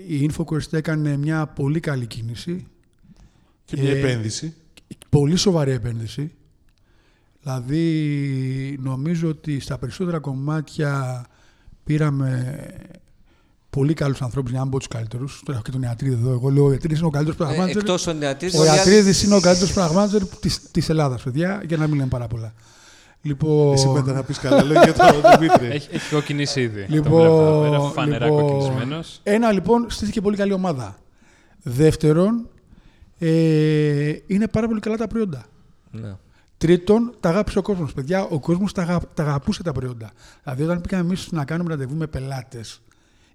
η 0.07 0.29
InfoQuest 0.31 0.73
έκανε 0.73 1.17
μια 1.17 1.47
πολύ 1.47 1.79
καλή 1.79 2.05
κίνηση, 2.05 2.65
Και 3.65 3.77
μια 3.81 3.89
Ε, 3.91 3.97
επένδυση. 3.99 4.53
πολύ 5.09 5.35
σοβαρή 5.35 5.71
επένδυση. 5.71 6.31
Δηλαδή 7.41 8.77
νομίζω 8.81 9.29
ότι 9.29 9.59
στα 9.59 9.77
περισσότερα 9.77 10.19
κομμάτια 10.19 11.25
πήραμε 11.83 12.57
πολύ 13.69 13.93
καλούς 13.93 14.21
ανθρώπους, 14.21 14.49
για 14.49 14.59
να 14.59 14.65
μην 14.65 14.73
πω 14.73 14.77
τους 14.79 14.87
καλύτερους. 14.87 15.41
Τώρα 15.45 15.53
έχω 15.57 15.61
και 15.67 15.71
τον 15.71 15.81
Ιατρίδη 15.81 16.13
εδώ. 16.13 16.31
Εγώ 16.31 16.49
λέω 16.49 16.65
ο 16.65 16.71
Ιατρίδης 16.71 16.97
είναι 16.97 17.07
ο 17.07 17.09
καλύτερος 17.09 17.39
Ε, 17.39 17.43
πραγματικά. 17.43 17.79
Εκτός 17.79 18.03
των 18.03 18.21
ιατρών. 18.21 18.51
Ο 18.61 18.65
Ιατρίδης 18.65 19.23
είναι 19.23 19.35
ο 19.35 19.39
καλύτερος 19.39 19.73
πραγμάτζερ 19.73 20.21
της 20.71 20.89
Ελλάδας, 20.89 21.23
παιδιά, 21.23 21.63
για 21.67 21.77
να 21.77 21.87
μην 21.87 21.95
λέμε 21.97 22.09
πάρα 22.09 22.27
πολλά. 22.27 22.53
Λοιπόν, 23.27 23.73
Εσύ 23.73 23.87
μετά 23.87 24.13
να 24.13 24.23
πεις 24.23 24.37
καλά 24.39 24.63
λόγια 24.63 24.83
για 24.83 24.93
τον 24.93 25.07
Δημήτρη. 25.39 25.65
έχει, 25.65 25.87
έχει 25.91 26.13
κοκκινήσει 26.13 26.61
ήδη. 26.61 26.85
Λοιπόν, 26.89 27.11
το 27.11 27.17
βλέπω 27.19 27.63
εδώ 27.65 27.69
πέρα, 27.69 27.79
φανερά 27.89 28.25
λοιπόν, 28.25 28.41
κοκκινισμένος. 28.41 29.19
ένα 29.23 29.51
λοιπόν 29.51 29.85
στήθηκε 29.89 30.21
πολύ 30.21 30.37
καλή 30.37 30.53
ομάδα. 30.53 30.97
Δεύτερον, 31.63 32.49
ε, 33.19 34.13
είναι 34.27 34.47
πάρα 34.47 34.67
πολύ 34.67 34.79
καλά 34.79 34.95
τα 34.97 35.07
προϊόντα. 35.07 35.45
Ναι. 35.91 36.15
Τρίτον, 36.57 37.13
τα 37.19 37.29
αγάπησε 37.29 37.57
ο 37.59 37.61
κόσμος. 37.61 37.93
Παιδιά, 37.93 38.23
ο 38.23 38.39
κόσμος 38.39 38.71
τα, 38.73 38.81
αγα- 38.81 39.01
τα 39.13 39.23
αγαπούσε 39.23 39.63
τα 39.63 39.71
προϊόντα. 39.71 40.11
Δηλαδή, 40.43 40.63
όταν 40.63 40.81
πήγαμε 40.81 41.03
εμείς 41.07 41.31
να 41.31 41.45
κάνουμε 41.45 41.69
ραντεβού 41.69 41.95
με 41.95 42.07
πελάτες, 42.07 42.81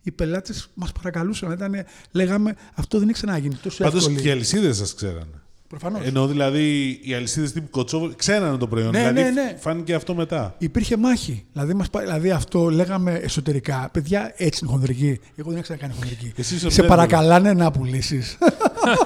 οι 0.02 0.10
πελάτες 0.10 0.68
μας 0.74 0.92
παρακαλούσαν. 0.92 1.52
Ήτανε, 1.52 1.84
λέγαμε, 2.12 2.54
αυτό 2.74 2.98
δεν 2.98 3.08
έχει 3.08 3.16
ξαναγίνει. 3.16 3.54
Τόσο 3.54 3.82
Πάντως 3.84 4.00
εύκολη. 4.02 4.20
και 4.22 4.28
οι 4.28 4.30
αλυσίδες 4.30 4.76
σας 4.76 4.94
ξέρανε. 4.94 5.41
Προφανώς. 5.78 6.06
Ενώ 6.06 6.26
δηλαδή 6.26 6.98
οι 7.02 7.14
αλυσίδες 7.14 7.52
τύπου 7.52 7.70
Κοτσόβολη 7.70 8.14
ξέρανε 8.14 8.56
το 8.56 8.66
προϊόν. 8.66 8.90
Ναι, 8.90 8.98
δηλαδή 8.98 9.22
ναι, 9.22 9.30
ναι. 9.30 9.56
φάνηκε 9.58 9.94
αυτό 9.94 10.14
μετά. 10.14 10.54
Υπήρχε 10.58 10.96
μάχη. 10.96 11.44
Δηλαδή, 11.52 11.74
μας, 11.74 11.90
πά- 11.90 12.02
δηλαδή 12.02 12.30
αυτό 12.30 12.70
λέγαμε 12.70 13.12
εσωτερικά. 13.12 13.88
Παιδιά, 13.92 14.32
έτσι 14.36 14.60
είναι 14.62 14.72
χονδρική. 14.72 15.20
Εγώ 15.34 15.48
δεν 15.48 15.52
έχω 15.52 15.62
ξανακάνει 15.62 15.92
χονδρική. 15.92 16.32
Εσύ 16.36 16.54
είσαι 16.54 16.70
Σε 16.70 16.80
μπλε, 16.80 16.88
παρακαλάνε 16.88 17.52
να 17.52 17.70
πουλήσεις. 17.70 18.38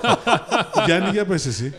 Γιάννη, 0.86 1.10
για 1.10 1.24
πες 1.26 1.46
εσύ. 1.46 1.72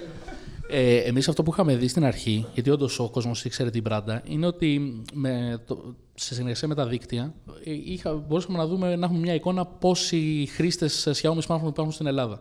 Ε, 0.69 0.95
Εμείς 0.97 1.27
αυτό 1.27 1.43
που 1.43 1.51
είχαμε 1.51 1.75
δει 1.75 1.87
στην 1.87 2.05
αρχή, 2.05 2.45
γιατί 2.53 2.69
όντως 2.69 2.99
ο 2.99 3.09
κόσμος 3.09 3.45
ήξερε 3.45 3.69
την 3.69 3.81
μπράντα, 3.81 4.21
είναι 4.25 4.45
ότι 4.45 5.01
με 5.13 5.61
το, 5.65 5.95
σε 6.15 6.33
συνεργασία 6.33 6.67
με 6.67 6.75
τα 6.75 6.87
δίκτυα 6.87 7.33
ε, 7.63 7.71
είχα, 7.85 8.13
μπορούσαμε 8.27 8.57
να 8.57 8.67
δούμε, 8.67 8.95
να 8.95 9.05
έχουμε 9.05 9.19
μια 9.19 9.33
εικόνα 9.33 9.65
πόσοι 9.65 10.47
χρήστες 10.55 11.07
Xiaomi 11.21 11.39
smartphone 11.47 11.67
υπάρχουν 11.67 11.91
στην 11.91 12.07
Ελλάδα. 12.07 12.39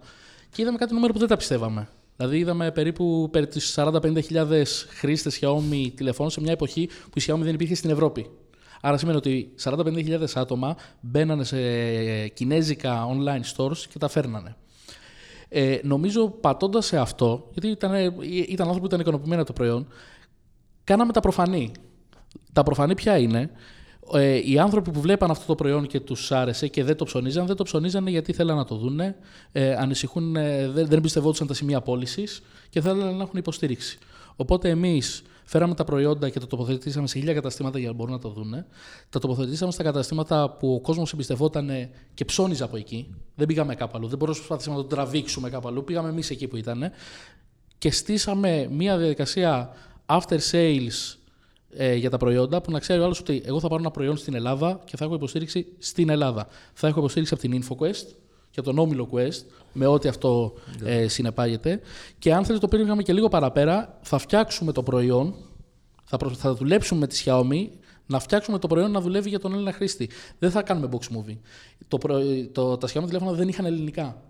Και 0.53 0.63
είδαμε 0.63 0.79
κάτι 0.79 0.95
νούμερο 0.95 1.13
που 1.13 1.19
δεν 1.19 1.29
τα 1.29 1.37
πιστεύαμε. 1.37 1.89
Δηλαδή, 2.17 2.39
είδαμε 2.39 2.71
περίπου 2.71 3.29
περί 3.33 3.47
τις 3.47 3.75
40-50 3.79 4.23
χιλιάδες 4.23 4.87
χρήστες 4.89 5.39
Xiaomi 5.41 5.93
τηλεφώνων 5.95 6.31
σε 6.31 6.41
μια 6.41 6.53
εποχή 6.53 6.89
που 7.11 7.19
η 7.19 7.23
Xiaomi 7.27 7.39
δεν 7.41 7.55
υπήρχε 7.55 7.75
στην 7.75 7.91
Ευρώπη. 7.91 8.31
Άρα 8.81 8.97
σημαίνει 8.97 9.17
ότι 9.17 9.53
40-50 9.63 10.27
άτομα 10.35 10.77
μπαίνανε 11.01 11.45
σε 11.45 11.59
κινέζικα 12.29 13.07
online 13.07 13.57
stores 13.57 13.79
και 13.91 13.99
τα 13.99 14.09
φέρνανε. 14.09 14.57
Ε, 15.49 15.79
νομίζω 15.83 16.29
πατώντας 16.29 16.87
σε 16.87 16.99
αυτό, 16.99 17.49
γιατί 17.53 17.69
ήταν, 17.69 17.93
ήταν 18.49 18.67
άνθρωποι 18.67 18.81
που 18.81 18.87
ήταν 18.87 19.01
ικανοποιημένοι 19.01 19.41
από 19.41 19.47
το 19.47 19.53
προϊόν, 19.53 19.87
κάναμε 20.85 21.13
τα 21.13 21.21
προφανή. 21.21 21.73
Τα 22.53 22.63
προφανή 22.63 22.95
ποια 22.95 23.19
είναι; 23.19 23.51
Ε, 24.13 24.51
οι 24.51 24.59
άνθρωποι 24.59 24.91
που 24.91 25.01
βλέπαν 25.01 25.31
αυτό 25.31 25.47
το 25.47 25.55
προϊόν 25.55 25.87
και 25.87 26.01
τους 26.01 26.33
άρεσε 26.33 26.69
και 26.69 26.85
δεν 26.85 26.97
το 26.97 27.05
ψωνίζαν, 27.05 27.47
δεν 27.47 27.57
το 27.57 27.63
ψωνίζανε 27.63 28.11
γιατί 28.11 28.33
θέλαν 28.33 28.57
να 28.57 28.65
το 28.65 28.75
δούνε, 28.75 29.17
ε, 29.53 29.75
ανησυχούν, 29.75 30.37
ε, 30.37 30.69
δεν, 30.69 30.87
δεν 30.87 30.99
εμπιστευόντουσαν 30.99 31.47
τα 31.47 31.55
σημεία 31.55 31.81
πώλησης 31.81 32.43
και 32.69 32.81
θέλαν 32.81 33.17
να 33.17 33.23
έχουν 33.23 33.39
υποστήριξη. 33.39 33.99
Οπότε 34.37 34.69
εμείς 34.69 35.23
φέραμε 35.45 35.75
τα 35.75 35.85
προϊόντα 35.85 36.29
και 36.29 36.41
τα 36.41 36.47
τοποθετήσαμε 36.47 37.07
σε 37.07 37.19
χίλια 37.19 37.35
καταστήματα 37.35 37.79
για 37.79 37.89
να 37.89 37.95
μπορούν 37.95 38.13
να 38.13 38.19
το 38.19 38.29
δούνε. 38.29 38.67
Τα 39.11 39.19
τοποθετήσαμε 39.19 39.73
στα 39.73 39.83
καταστήματα 39.83 40.51
που 40.51 40.75
ο 40.75 40.81
κόσμος 40.81 41.13
εμπιστευόταν 41.13 41.71
και 42.15 42.25
ψώνιζε 42.25 42.65
από 42.65 42.77
εκεί. 42.77 43.15
Δεν 43.35 43.47
πήγαμε 43.47 43.75
κάπου 43.75 43.93
αλλού. 43.97 44.09
Δεν 44.09 44.19
προσπαθήσαμε 44.19 44.77
να 44.77 44.83
το 44.83 44.89
τραβήξουμε 44.89 45.51
κάπου 45.51 45.69
αλλού. 45.69 45.85
Πήγαμε 45.85 46.09
εμείς 46.09 46.31
εκεί 46.31 46.47
που 46.47 46.57
ήταν. 46.57 46.91
Και 47.79 47.91
στήσαμε 47.91 48.69
μια 48.71 48.99
διαδικασία 48.99 49.71
after 50.07 50.39
sales 50.51 51.17
ε, 51.71 51.95
για 51.95 52.11
τα 52.11 52.17
προϊόντα 52.17 52.61
που 52.61 52.71
να 52.71 52.79
ξέρει 52.79 53.01
ο 53.01 53.05
άλλος 53.05 53.21
ότι 53.21 53.43
εγώ 53.45 53.61
θα 53.61 53.69
πάρω 53.69 53.81
ένα 53.81 53.91
προϊόν 53.91 54.17
στην 54.17 54.35
Ελλάδα 54.35 54.81
και 54.85 54.97
θα 54.97 55.05
έχω 55.05 55.15
υποστήριξη 55.15 55.67
στην 55.79 56.09
Ελλάδα. 56.09 56.47
Θα 56.73 56.89
έχω 56.89 56.99
υποστήριξη 56.99 57.35
από 57.35 57.43
την 57.43 57.63
InfoQuest 57.63 58.15
για 58.51 58.63
τον 58.63 58.79
όμιλο 58.79 59.09
Quest, 59.13 59.45
με 59.73 59.87
ό,τι 59.87 60.09
αυτό 60.09 60.55
ε, 60.85 61.09
συνεπάγεται. 61.09 61.81
Και 62.19 62.35
αν 62.35 62.45
θέλετε 62.45 62.67
το 62.67 62.77
πήγαμε 62.77 63.03
και 63.03 63.13
λίγο 63.13 63.29
παραπέρα, 63.29 63.99
θα 64.03 64.19
φτιάξουμε 64.19 64.73
το 64.73 64.83
προϊόν, 64.83 65.35
θα, 66.05 66.17
προ- 66.17 66.37
θα 66.37 66.55
δουλέψουμε 66.55 67.01
με 67.01 67.07
τη 67.07 67.23
Xiaomi 67.25 67.69
να 68.07 68.19
φτιάξουμε 68.19 68.59
το 68.59 68.67
προϊόν 68.67 68.91
να 68.91 69.01
δουλεύει 69.01 69.29
για 69.29 69.39
τον 69.39 69.53
Έλληνα 69.53 69.73
χρήστη. 69.73 70.11
Δεν 70.39 70.51
θα 70.51 70.63
κάνουμε 70.63 70.89
box 70.93 71.17
movie. 71.17 71.37
Το, 71.89 71.99
προ- 71.99 72.23
το, 72.53 72.77
τα 72.77 72.89
Xiaomi 72.89 73.07
τηλέφωνα 73.07 73.33
δεν 73.33 73.49
είχαν 73.49 73.65
ελληνικά. 73.65 74.23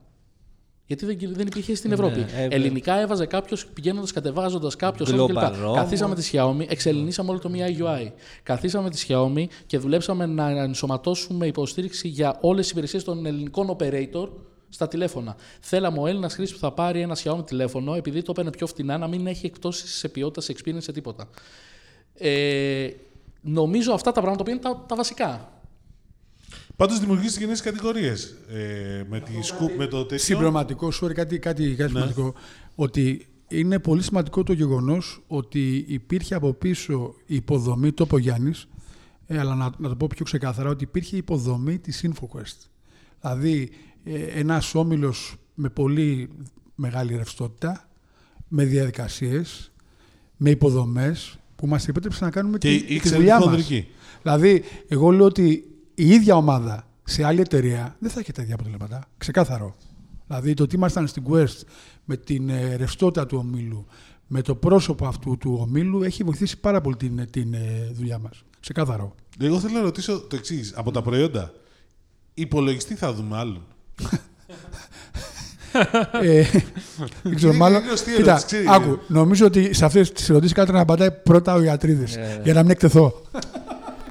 Γιατί 0.86 1.06
δεν, 1.06 1.18
δεν 1.34 1.46
υπήρχε 1.46 1.74
στην 1.74 1.92
Ευρώπη. 1.92 2.26
ε, 2.36 2.46
ελληνικά 2.50 3.00
έβαζε 3.00 3.26
κάποιος 3.26 3.66
πηγαίνοντας, 3.66 4.12
κατεβάζοντας 4.12 4.76
κάποιος. 4.76 5.12
Global 5.12 5.52
ROM. 5.52 5.74
Καθίσαμε 5.74 6.14
τη 6.14 6.30
Xiaomi, 6.32 6.64
εξελινήσαμε 6.68 7.30
όλο 7.30 7.38
το 7.38 7.50
MIUI 7.54 7.82
UI. 7.82 8.12
Καθίσαμε 8.42 8.90
τη 8.90 9.06
Xiaomi 9.08 9.44
και 9.66 9.78
δουλέψαμε 9.78 10.26
να 10.26 10.48
ενσωματώσουμε 10.48 11.46
υποστήριξη 11.46 12.08
για 12.08 12.38
όλες 12.40 12.62
τις 12.62 12.70
υπηρεσίες 12.70 13.04
των 13.04 13.26
ελληνικών 13.26 13.76
operator 13.78 14.28
στα 14.68 14.88
τηλέφωνα. 14.88 15.36
Θέλαμε 15.60 15.98
ο 16.00 16.06
Έλληνας 16.06 16.34
χρήστη 16.34 16.54
που 16.54 16.60
θα 16.60 16.72
πάρει 16.72 17.00
ένα 17.00 17.16
Xiaomi 17.24 17.46
τηλέφωνο, 17.46 17.94
επειδή 17.94 18.22
το 18.22 18.30
έπαιρνε 18.30 18.50
πιο 18.50 18.66
φτηνά, 18.66 18.98
να 18.98 19.06
μην 19.06 19.26
έχει 19.26 19.46
εκτόσει 19.46 19.86
σε 19.86 20.08
ποιότητα, 20.08 20.40
σε 20.40 20.54
experience, 20.56 20.76
σε 20.82 20.92
τίποτα. 20.92 21.28
Ε, 22.14 22.88
νομίζω 23.40 23.92
αυτά 23.92 24.12
τα 24.12 24.20
πράγματα 24.20 24.44
που 24.44 24.50
είναι 24.50 24.58
τα, 24.58 24.84
τα 24.88 24.96
βασικά. 24.96 25.55
Πάντως 26.76 26.98
δημιουργήσει 27.00 27.38
γενναίες 27.38 27.60
κατηγορίες. 27.60 28.36
Ε, 28.48 29.04
με, 29.08 29.20
τη 29.20 29.42
σκου, 29.42 29.70
με 29.76 29.86
το 29.86 30.00
τέτοιο. 30.02 30.24
Συμπληρωματικό, 30.24 30.88
sorry, 31.00 31.12
κάτι, 31.12 31.38
κάτι, 31.38 31.74
κάτι 31.74 31.90
σημαντικό. 31.90 32.34
Ότι 32.74 33.26
είναι 33.48 33.78
πολύ 33.78 34.02
σημαντικό 34.02 34.42
το 34.42 34.52
γεγονός 34.52 35.22
ότι 35.26 35.84
υπήρχε 35.88 36.34
από 36.34 36.52
πίσω 36.52 37.14
η 37.26 37.34
υποδομή, 37.34 37.92
το 37.92 38.04
είπε 38.06 38.14
ο 38.14 38.18
Γιάννης, 38.18 38.68
ε, 39.26 39.38
αλλά 39.38 39.54
να, 39.54 39.70
να 39.78 39.88
το 39.88 39.96
πω 39.96 40.06
πιο 40.06 40.24
ξεκάθαρα, 40.24 40.68
ότι 40.68 40.84
υπήρχε 40.84 41.14
η 41.14 41.18
υποδομή 41.18 41.78
της 41.78 42.04
InfoQuest. 42.06 42.68
Δηλαδή, 43.20 43.70
ε, 44.04 44.22
ένας 44.22 44.74
όμιλος 44.74 45.36
με 45.54 45.68
πολύ 45.68 46.28
μεγάλη 46.74 47.16
ρευστότητα, 47.16 47.88
με 48.48 48.64
διαδικασίες, 48.64 49.72
με 50.36 50.50
υποδομές 50.50 51.38
που 51.56 51.66
μας 51.66 51.88
επέτρεψε 51.88 52.24
να 52.24 52.30
κάνουμε 52.30 52.58
Και 52.58 52.68
τη, 52.68 52.82
τη 52.82 52.94
ήξερε 52.94 53.16
δουλειά 53.16 53.36
τη 53.36 53.44
μας. 53.44 53.48
χονδρική. 53.54 53.86
Δηλαδή, 54.22 54.62
εγώ 54.88 55.10
λέω 55.10 55.24
ότι 55.26 55.75
η 55.98 56.08
ίδια 56.08 56.36
ομάδα 56.36 56.86
σε 57.04 57.24
άλλη 57.24 57.40
εταιρεία 57.40 57.96
δεν 57.98 58.10
θα 58.10 58.20
έχει 58.20 58.32
τα 58.32 58.42
ίδια 58.42 58.54
αποτελέσματα. 58.54 59.04
Ξεκάθαρο. 59.18 59.74
Δηλαδή, 60.26 60.54
το 60.54 60.62
ότι 60.62 60.74
ήμασταν 60.76 61.06
στην 61.06 61.22
Quest 61.30 61.60
με 62.04 62.16
την 62.16 62.48
ε, 62.48 62.74
ρευστότητα 62.76 63.26
του 63.26 63.38
ομίλου, 63.38 63.86
με 64.26 64.42
το 64.42 64.54
πρόσωπο 64.54 65.06
αυτού 65.06 65.36
του 65.38 65.58
ομίλου, 65.60 66.02
έχει 66.02 66.22
βοηθήσει 66.24 66.60
πάρα 66.60 66.80
πολύ 66.80 66.96
την, 66.96 67.30
την 67.30 67.54
ε, 67.54 67.90
δουλειά 67.92 68.18
μας. 68.18 68.42
Ξεκάθαρο. 68.60 69.14
Εγώ 69.40 69.58
θέλω 69.60 69.72
να 69.74 69.80
ρωτήσω 69.80 70.20
το 70.20 70.36
εξής. 70.36 70.72
Από 70.76 70.90
τα 70.90 71.02
προϊόντα, 71.02 71.52
υπολογιστή 72.34 72.94
θα 72.94 73.12
δούμε 73.12 73.36
άλλον. 73.36 73.62
ε, 76.22 76.42
δεν 77.22 77.34
ξέρω, 77.34 77.48
Είναι 77.52 77.58
μάλλον. 77.60 77.82
γνωστή 77.82 78.10
Κοίτα, 78.10 78.22
ερώτηση, 78.22 78.46
ξέρεις. 78.46 78.68
άκου, 78.68 78.98
νομίζω 79.08 79.46
ότι 79.46 79.74
σε 79.74 79.84
αυτές 79.84 80.12
τις 80.12 80.28
ερωτήσεις 80.30 80.54
κάτι 80.54 80.72
να 80.72 80.80
απαντάει 80.80 81.10
πρώτα 81.10 81.54
ο 81.54 81.62
Ιατρίδης. 81.62 82.16
για 82.44 82.54
να 82.54 82.62
μην 82.62 82.70
εκτεθώ. 82.70 83.22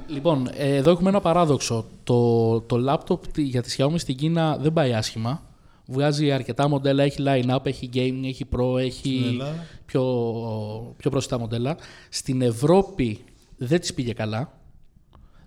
Λοιπόν, 0.08 0.48
ε, 0.52 0.74
εδώ 0.74 0.90
έχουμε 0.90 1.08
ένα 1.08 1.20
παράδοξο. 1.20 1.84
Το, 2.04 2.60
το 2.60 2.76
λάπτοπ 2.76 3.26
τη- 3.32 3.42
για 3.42 3.62
τη 3.62 3.74
Xiaomi 3.78 3.94
στην 3.98 4.16
Κίνα 4.16 4.56
δεν 4.60 4.72
πάει 4.72 4.92
άσχημα. 4.94 5.42
Βγάζει 5.86 6.32
αρκετά 6.32 6.68
μοντέλα, 6.68 7.02
έχει 7.02 7.22
line-up, 7.26 7.66
έχει 7.66 7.90
gaming, 7.94 8.20
έχει 8.24 8.46
pro, 8.56 8.78
έχει 8.78 9.24
Ελλάδα. 9.26 9.64
πιο, 9.86 10.02
πιο 10.96 11.10
προσιτά 11.10 11.38
μοντέλα. 11.38 11.76
Στην 12.08 12.42
Ευρώπη 12.42 13.24
δεν 13.56 13.80
της 13.80 13.94
πήγε 13.94 14.12
καλά. 14.12 14.50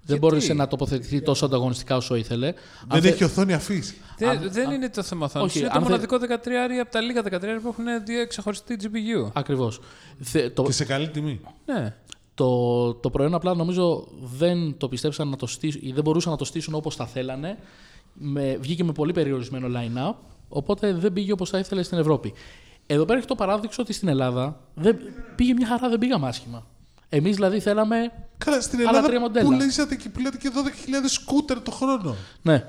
Δεν 0.06 0.18
μπόρεσε 0.18 0.54
να 0.54 0.68
τοποθετηθεί 0.68 1.22
τόσο 1.22 1.46
ανταγωνιστικά 1.46 1.96
όσο 1.96 2.16
ήθελε. 2.16 2.48
Αν 2.48 2.54
Δεν 2.90 3.02
θε- 3.02 3.12
έχει 3.14 3.24
οθόνη 3.24 3.54
αφή. 3.54 3.82
Δεν, 4.18 4.50
δεν 4.52 4.72
είναι 4.72 4.90
το 4.90 5.04
θέμα 5.04 5.26
οθόνης. 5.26 5.48
όχι, 5.50 5.60
Είναι 5.60 5.68
αν 5.68 5.74
το 5.74 5.80
θε- 5.80 5.90
μοναδικό 5.90 6.18
13 6.18 6.80
από 6.82 6.92
τα 6.92 7.02
λίγα 7.02 7.22
13 7.22 7.62
που 7.62 7.68
έχουν 7.68 7.86
δύο 8.06 8.28
ξεχωριστή 8.28 8.76
GPU. 8.82 9.30
Ακριβώς. 9.34 9.80
Θε- 10.22 10.54
το, 10.54 10.64
Και 10.64 10.72
σε 10.72 10.86
καλή 10.86 11.10
τιμή. 11.10 11.40
Ναι. 11.66 11.96
Το, 12.40 12.94
το 12.94 13.10
προϊόν 13.10 13.34
απλά 13.34 13.56
νομίζω 13.56 14.08
δεν 14.22 14.78
το 14.78 14.88
πιστέψαν 14.88 15.28
να 15.28 15.36
το 15.36 15.48
στήσουν 15.48 15.82
ή 15.84 15.92
δεν 15.92 16.04
μπορούσαν 16.04 16.32
να 16.32 16.38
το 16.38 16.46
στήσουν 16.46 16.74
όπως 16.74 16.96
θα 16.96 17.06
θέλανε. 17.06 17.58
Με, 18.14 18.58
βγήκε 18.62 18.84
με 18.84 18.92
πολύ 18.92 19.12
περιορισμένο 19.14 19.68
line-up, 19.68 20.16
οπότε 20.50 20.94
δεν 20.94 21.14
πήγε 21.14 21.32
όπως 21.32 21.50
θα 21.50 21.60
ήθελε 21.60 21.84
στην 21.84 21.98
Ευρώπη. 21.98 22.34
Εδώ 22.86 23.06
πέρα 23.06 23.18
έχει 23.18 23.28
το 23.28 23.36
παράδειξο 23.36 23.82
ότι 23.82 23.94
στην 23.94 24.08
Ελλάδα 24.08 24.60
δεν, 24.74 24.98
πήγε 25.36 25.54
μια 25.54 25.68
χαρά, 25.68 25.90
δεν 25.90 26.00
πήγαμε 26.00 26.28
άσχημα. 26.28 26.66
Εμείς 27.10 27.36
δηλαδή 27.36 27.60
θέλαμε. 27.60 28.12
Καλά, 28.38 28.62
στην 28.62 28.80
Άλλα 28.80 28.90
Ελλάδα 28.90 29.08
τρία 29.08 29.20
μοντέλα. 29.20 29.46
που 29.46 29.52
λέξατε 29.52 29.96
και 29.96 30.10
πουλάτε 30.10 30.38
και 30.38 30.50
12.000 30.54 31.06
σκούτερ 31.06 31.62
το 31.62 31.72
χρόνο. 31.72 32.16
Ναι. 32.42 32.66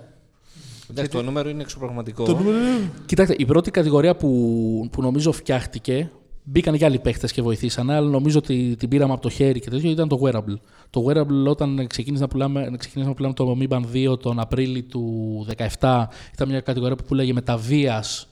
Εντάξει, 0.90 1.11
το 1.11 1.22
νούμερο 1.22 1.48
είναι 1.48 1.62
εξωπραγματικό. 1.62 2.24
Το 2.24 2.37
νούμερο 2.37 2.56
είναι. 2.56 2.90
Κοιτάξτε, 3.06 3.35
η 3.38 3.44
πρώτη 3.44 3.70
κατηγορία 3.70 4.16
που, 4.16 4.88
που 4.92 5.02
νομίζω 5.02 5.33
φτιάχτηκε, 5.33 6.11
μπήκαν 6.51 6.77
και 6.77 6.85
άλλοι 6.85 6.99
παίχτες 6.99 7.33
και 7.33 7.43
βοηθήσανε, 7.43 7.95
αλλά 7.95 8.09
νομίζω 8.09 8.39
ότι 8.39 8.77
την 8.79 8.89
πήραμε 8.89 9.13
από 9.13 9.23
το 9.23 9.29
χέρι 9.29 9.61
και 9.61 9.71
τέτοιο, 9.71 9.91
ήταν 9.91 10.09
το 10.09 10.21
wearable. 10.23 10.59
Το 10.91 11.07
wearable 11.09 11.47
όταν 11.47 11.87
ξεκίνησε 11.87 12.23
να 12.23 12.29
πουλάμε, 12.29 12.71
ξεκίνησε 12.79 13.09
να 13.11 13.17
πουλάμε 13.17 13.35
το 13.35 13.57
Mi 13.61 13.69
Band 13.69 14.13
2 14.13 14.21
τον 14.21 14.41
Απρίλιο 14.41 14.83
του 14.83 15.47
2017, 15.79 16.05
ήταν 16.35 16.49
μια 16.49 16.61
κατηγορία 16.61 16.97
που 16.97 17.05
πουλάγε 17.05 17.33
με 17.33 17.41
τα 17.41 17.57
βίας 17.57 18.30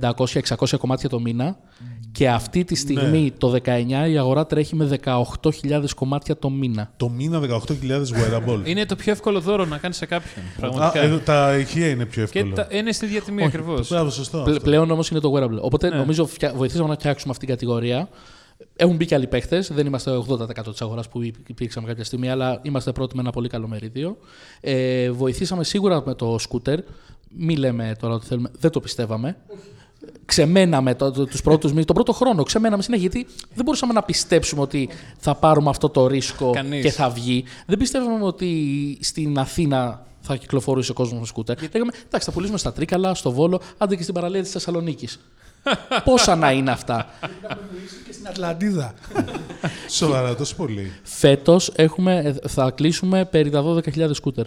500-600 0.00 0.78
κομμάτια 0.78 1.08
το 1.08 1.20
μήνα 1.20 1.56
και 2.12 2.28
αυτή 2.30 2.64
τη 2.64 2.74
στιγμή 2.74 3.32
το 3.38 3.54
19 3.64 4.08
η 4.10 4.18
αγορά 4.18 4.46
τρέχει 4.46 4.76
με 4.76 4.98
18.000 5.04 5.84
κομμάτια 5.96 6.36
το 6.36 6.50
μήνα. 6.50 6.92
Το 6.96 7.08
μήνα 7.08 7.40
18.000 7.40 7.52
wearable. 7.90 8.60
Είναι 8.64 8.86
το 8.86 8.96
πιο 8.96 9.12
εύκολο 9.12 9.40
δώρο 9.40 9.64
να 9.64 9.78
κάνεις 9.78 9.96
σε 9.96 10.06
κάποιον. 10.06 10.44
Α, 10.44 10.48
Πραγματικά. 10.60 11.00
εδώ, 11.02 11.18
τα 11.18 11.56
ηχεία 11.58 11.88
είναι 11.88 12.06
πιο 12.06 12.26
και 12.26 12.38
εύκολο. 12.38 12.54
τα, 12.54 12.66
είναι 12.70 12.92
στη 12.92 13.04
ίδια 13.04 13.20
τιμή 13.22 13.44
ακριβώς. 13.44 13.88
Μπράβο, 13.88 14.10
σωστό. 14.10 14.38
Πλε- 14.42 14.56
αυτό. 14.56 14.68
πλέον 14.68 14.90
όμως 14.90 15.10
είναι 15.10 15.20
το 15.20 15.32
wearable. 15.36 15.60
Οπότε 15.60 15.88
Ναι. 15.88 15.96
νομίζω 15.96 16.26
φτια... 16.26 16.52
βοηθήσαμε 16.56 16.88
να 16.88 16.94
φτιάξουμε 16.94 17.32
αυτή 17.32 17.46
την 17.46 17.54
κατηγορία. 17.54 18.08
Έχουν 18.76 18.96
μπει 18.96 19.06
και 19.06 19.14
άλλοι 19.14 19.26
παίχτες. 19.26 19.72
Δεν 19.72 19.86
είμαστε 19.86 20.10
80% 20.28 20.70
της 20.70 20.80
αγοράς 20.82 21.08
που 21.08 21.22
υπ- 21.22 21.48
υπήρξαμε 21.48 21.86
κάποια 21.86 22.04
στιγμή, 22.04 22.30
αλλά 22.30 22.58
είμαστε 22.62 22.92
πρώτοι 22.92 23.14
με 23.14 23.20
ένα 23.20 23.30
πολύ 23.30 23.48
καλό 23.48 23.68
μερίδιο. 23.68 24.16
Ε, 24.60 25.10
βοηθήσαμε 25.10 25.64
σίγουρα 25.64 26.02
με 26.06 26.14
το 26.14 26.36
σκούτερ. 26.38 26.78
Μη 27.36 27.56
λέμε 27.56 27.94
τώρα 28.00 28.14
ότι 28.14 28.26
θέλουμε. 28.26 28.50
Δεν 28.58 28.70
το 28.70 28.80
πιστεύαμε. 28.80 29.36
Ξεμέναμε 30.24 30.94
το, 30.94 31.10
το, 31.10 31.24
τους 31.26 31.42
πρώτους 31.42 31.70
μήνες, 31.70 31.84
τον 31.86 31.94
πρώτο 31.94 32.12
χρόνο. 32.12 32.42
Ξεμέναμε 32.42 32.82
συνέχεια 32.82 33.08
γιατί 33.10 33.30
δεν 33.54 33.64
μπορούσαμε 33.64 33.92
να 33.92 34.02
πιστέψουμε 34.02 34.62
ότι 34.62 34.88
θα 35.18 35.34
πάρουμε 35.34 35.70
αυτό 35.70 35.88
το 35.88 36.06
ρίσκο 36.06 36.50
Κανείς. 36.50 36.82
και 36.82 36.90
θα 36.90 37.10
βγει. 37.10 37.44
Δεν 37.66 37.78
πιστεύαμε 37.78 38.24
ότι 38.24 38.98
στην 39.00 39.38
Αθήνα 39.38 40.06
θα 40.20 40.36
κυκλοφορούσε 40.36 40.90
ο 40.90 40.94
κόσμος 40.94 41.20
με 41.20 41.26
σκούτερ. 41.26 41.56
Λέγαμε, 41.72 41.92
εντάξει, 42.06 42.26
θα 42.26 42.32
πουλήσουμε 42.32 42.58
στα 42.58 42.72
Τρίκαλα, 42.72 43.14
στο 43.14 43.32
Βόλο, 43.32 43.60
άντε 43.78 43.96
και 43.96 44.02
στην 44.02 44.14
παραλία 44.14 44.42
της 44.42 44.50
Θεσσαλονίκης. 44.50 45.20
Πόσα 46.04 46.36
να 46.36 46.52
είναι 46.52 46.70
αυτά; 46.70 47.06
Και 48.06 48.12
στην 48.12 48.28
Ατλαντίδα. 48.28 48.94
Σοβαρά, 49.88 50.34
τόσο 50.34 50.54
πολύ. 50.56 50.92
Φέτος 51.02 51.72
θα 52.48 52.70
κλείσουμε 52.70 53.24
περί 53.24 53.50
τα 53.50 53.62
12.000 53.64 54.10
σκούτερ. 54.12 54.46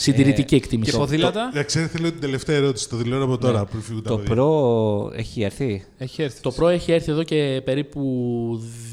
Συντηρητική 0.00 0.54
εκτίμηση. 0.54 0.90
Και 0.90 0.96
ποδήλατα; 0.96 1.50
Για 1.52 1.62
ξέρετε, 1.62 1.96
θέλω 1.96 2.10
την 2.10 2.20
τελευταία 2.20 2.56
ερώτηση. 2.56 2.88
Το 2.88 2.96
δηλώνω 2.96 3.24
από 3.24 3.38
τώρα 3.38 3.64
πριν 3.64 3.82
φύγουν 3.82 4.02
τα 4.02 4.10
Το 4.10 4.18
παιδιά. 4.18 4.34
Pro 4.42 5.18
έχει 5.18 5.42
έρθει; 5.42 5.84
Έχει 5.98 6.22
έρθει. 6.22 6.40
Το 6.40 6.54
Pro 6.60 6.66
έχει 6.68 6.92
έρθει 6.92 7.10
εδώ 7.10 7.22
και 7.22 7.60
περίπου 7.64 8.02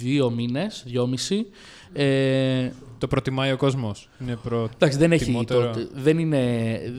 δύο 0.02 0.30
μήνες, 0.30 0.84
δυόμιση. 0.86 1.46
Ε, 1.94 2.70
Το 2.98 3.08
προτιμάει 3.08 3.52
ο 3.52 3.58
κόσμος. 3.58 4.10
Είναι 4.22 4.38
προ... 4.44 4.70
εντάξει, 4.76 4.98
δεν 4.98 5.12
έχει. 5.12 5.24
τιμότερο. 5.26 5.70
Το, 5.72 5.80
δεν 5.94 6.18
είναι. 6.20 6.72
ε, 6.74 6.91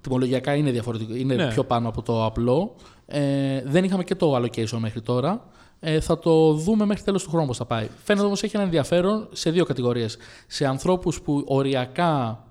Τιμολογιακά 0.00 0.54
είναι 0.54 0.70
διαφορετικό. 0.70 1.14
Είναι 1.14 1.34
Ναι. 1.34 1.48
πιο 1.48 1.64
πάνω 1.64 1.88
από 1.88 2.02
το 2.02 2.24
απλό. 2.24 2.74
Ε, 3.06 3.62
δεν 3.64 3.84
είχαμε 3.84 4.04
και 4.04 4.14
το 4.14 4.36
allocation 4.36 4.78
μέχρι 4.78 5.00
τώρα. 5.00 5.46
Ε, 5.80 6.00
θα 6.00 6.18
το 6.18 6.52
δούμε 6.52 6.84
μέχρι 6.86 7.02
τέλος 7.02 7.22
του 7.22 7.30
χρόνου 7.30 7.46
πώς 7.46 7.56
θα 7.56 7.64
πάει. 7.64 7.88
Φαίνεται 8.04 8.26
όμως 8.26 8.42
έχει 8.42 8.56
ένα 8.56 8.64
ενδιαφέρον 8.64 9.28
σε 9.32 9.50
δύο 9.50 9.64
κατηγορίες. 9.64 10.16
Σε 10.46 10.66
ανθρώπους 10.66 11.20
που 11.20 11.42
οριακά, 11.46 12.43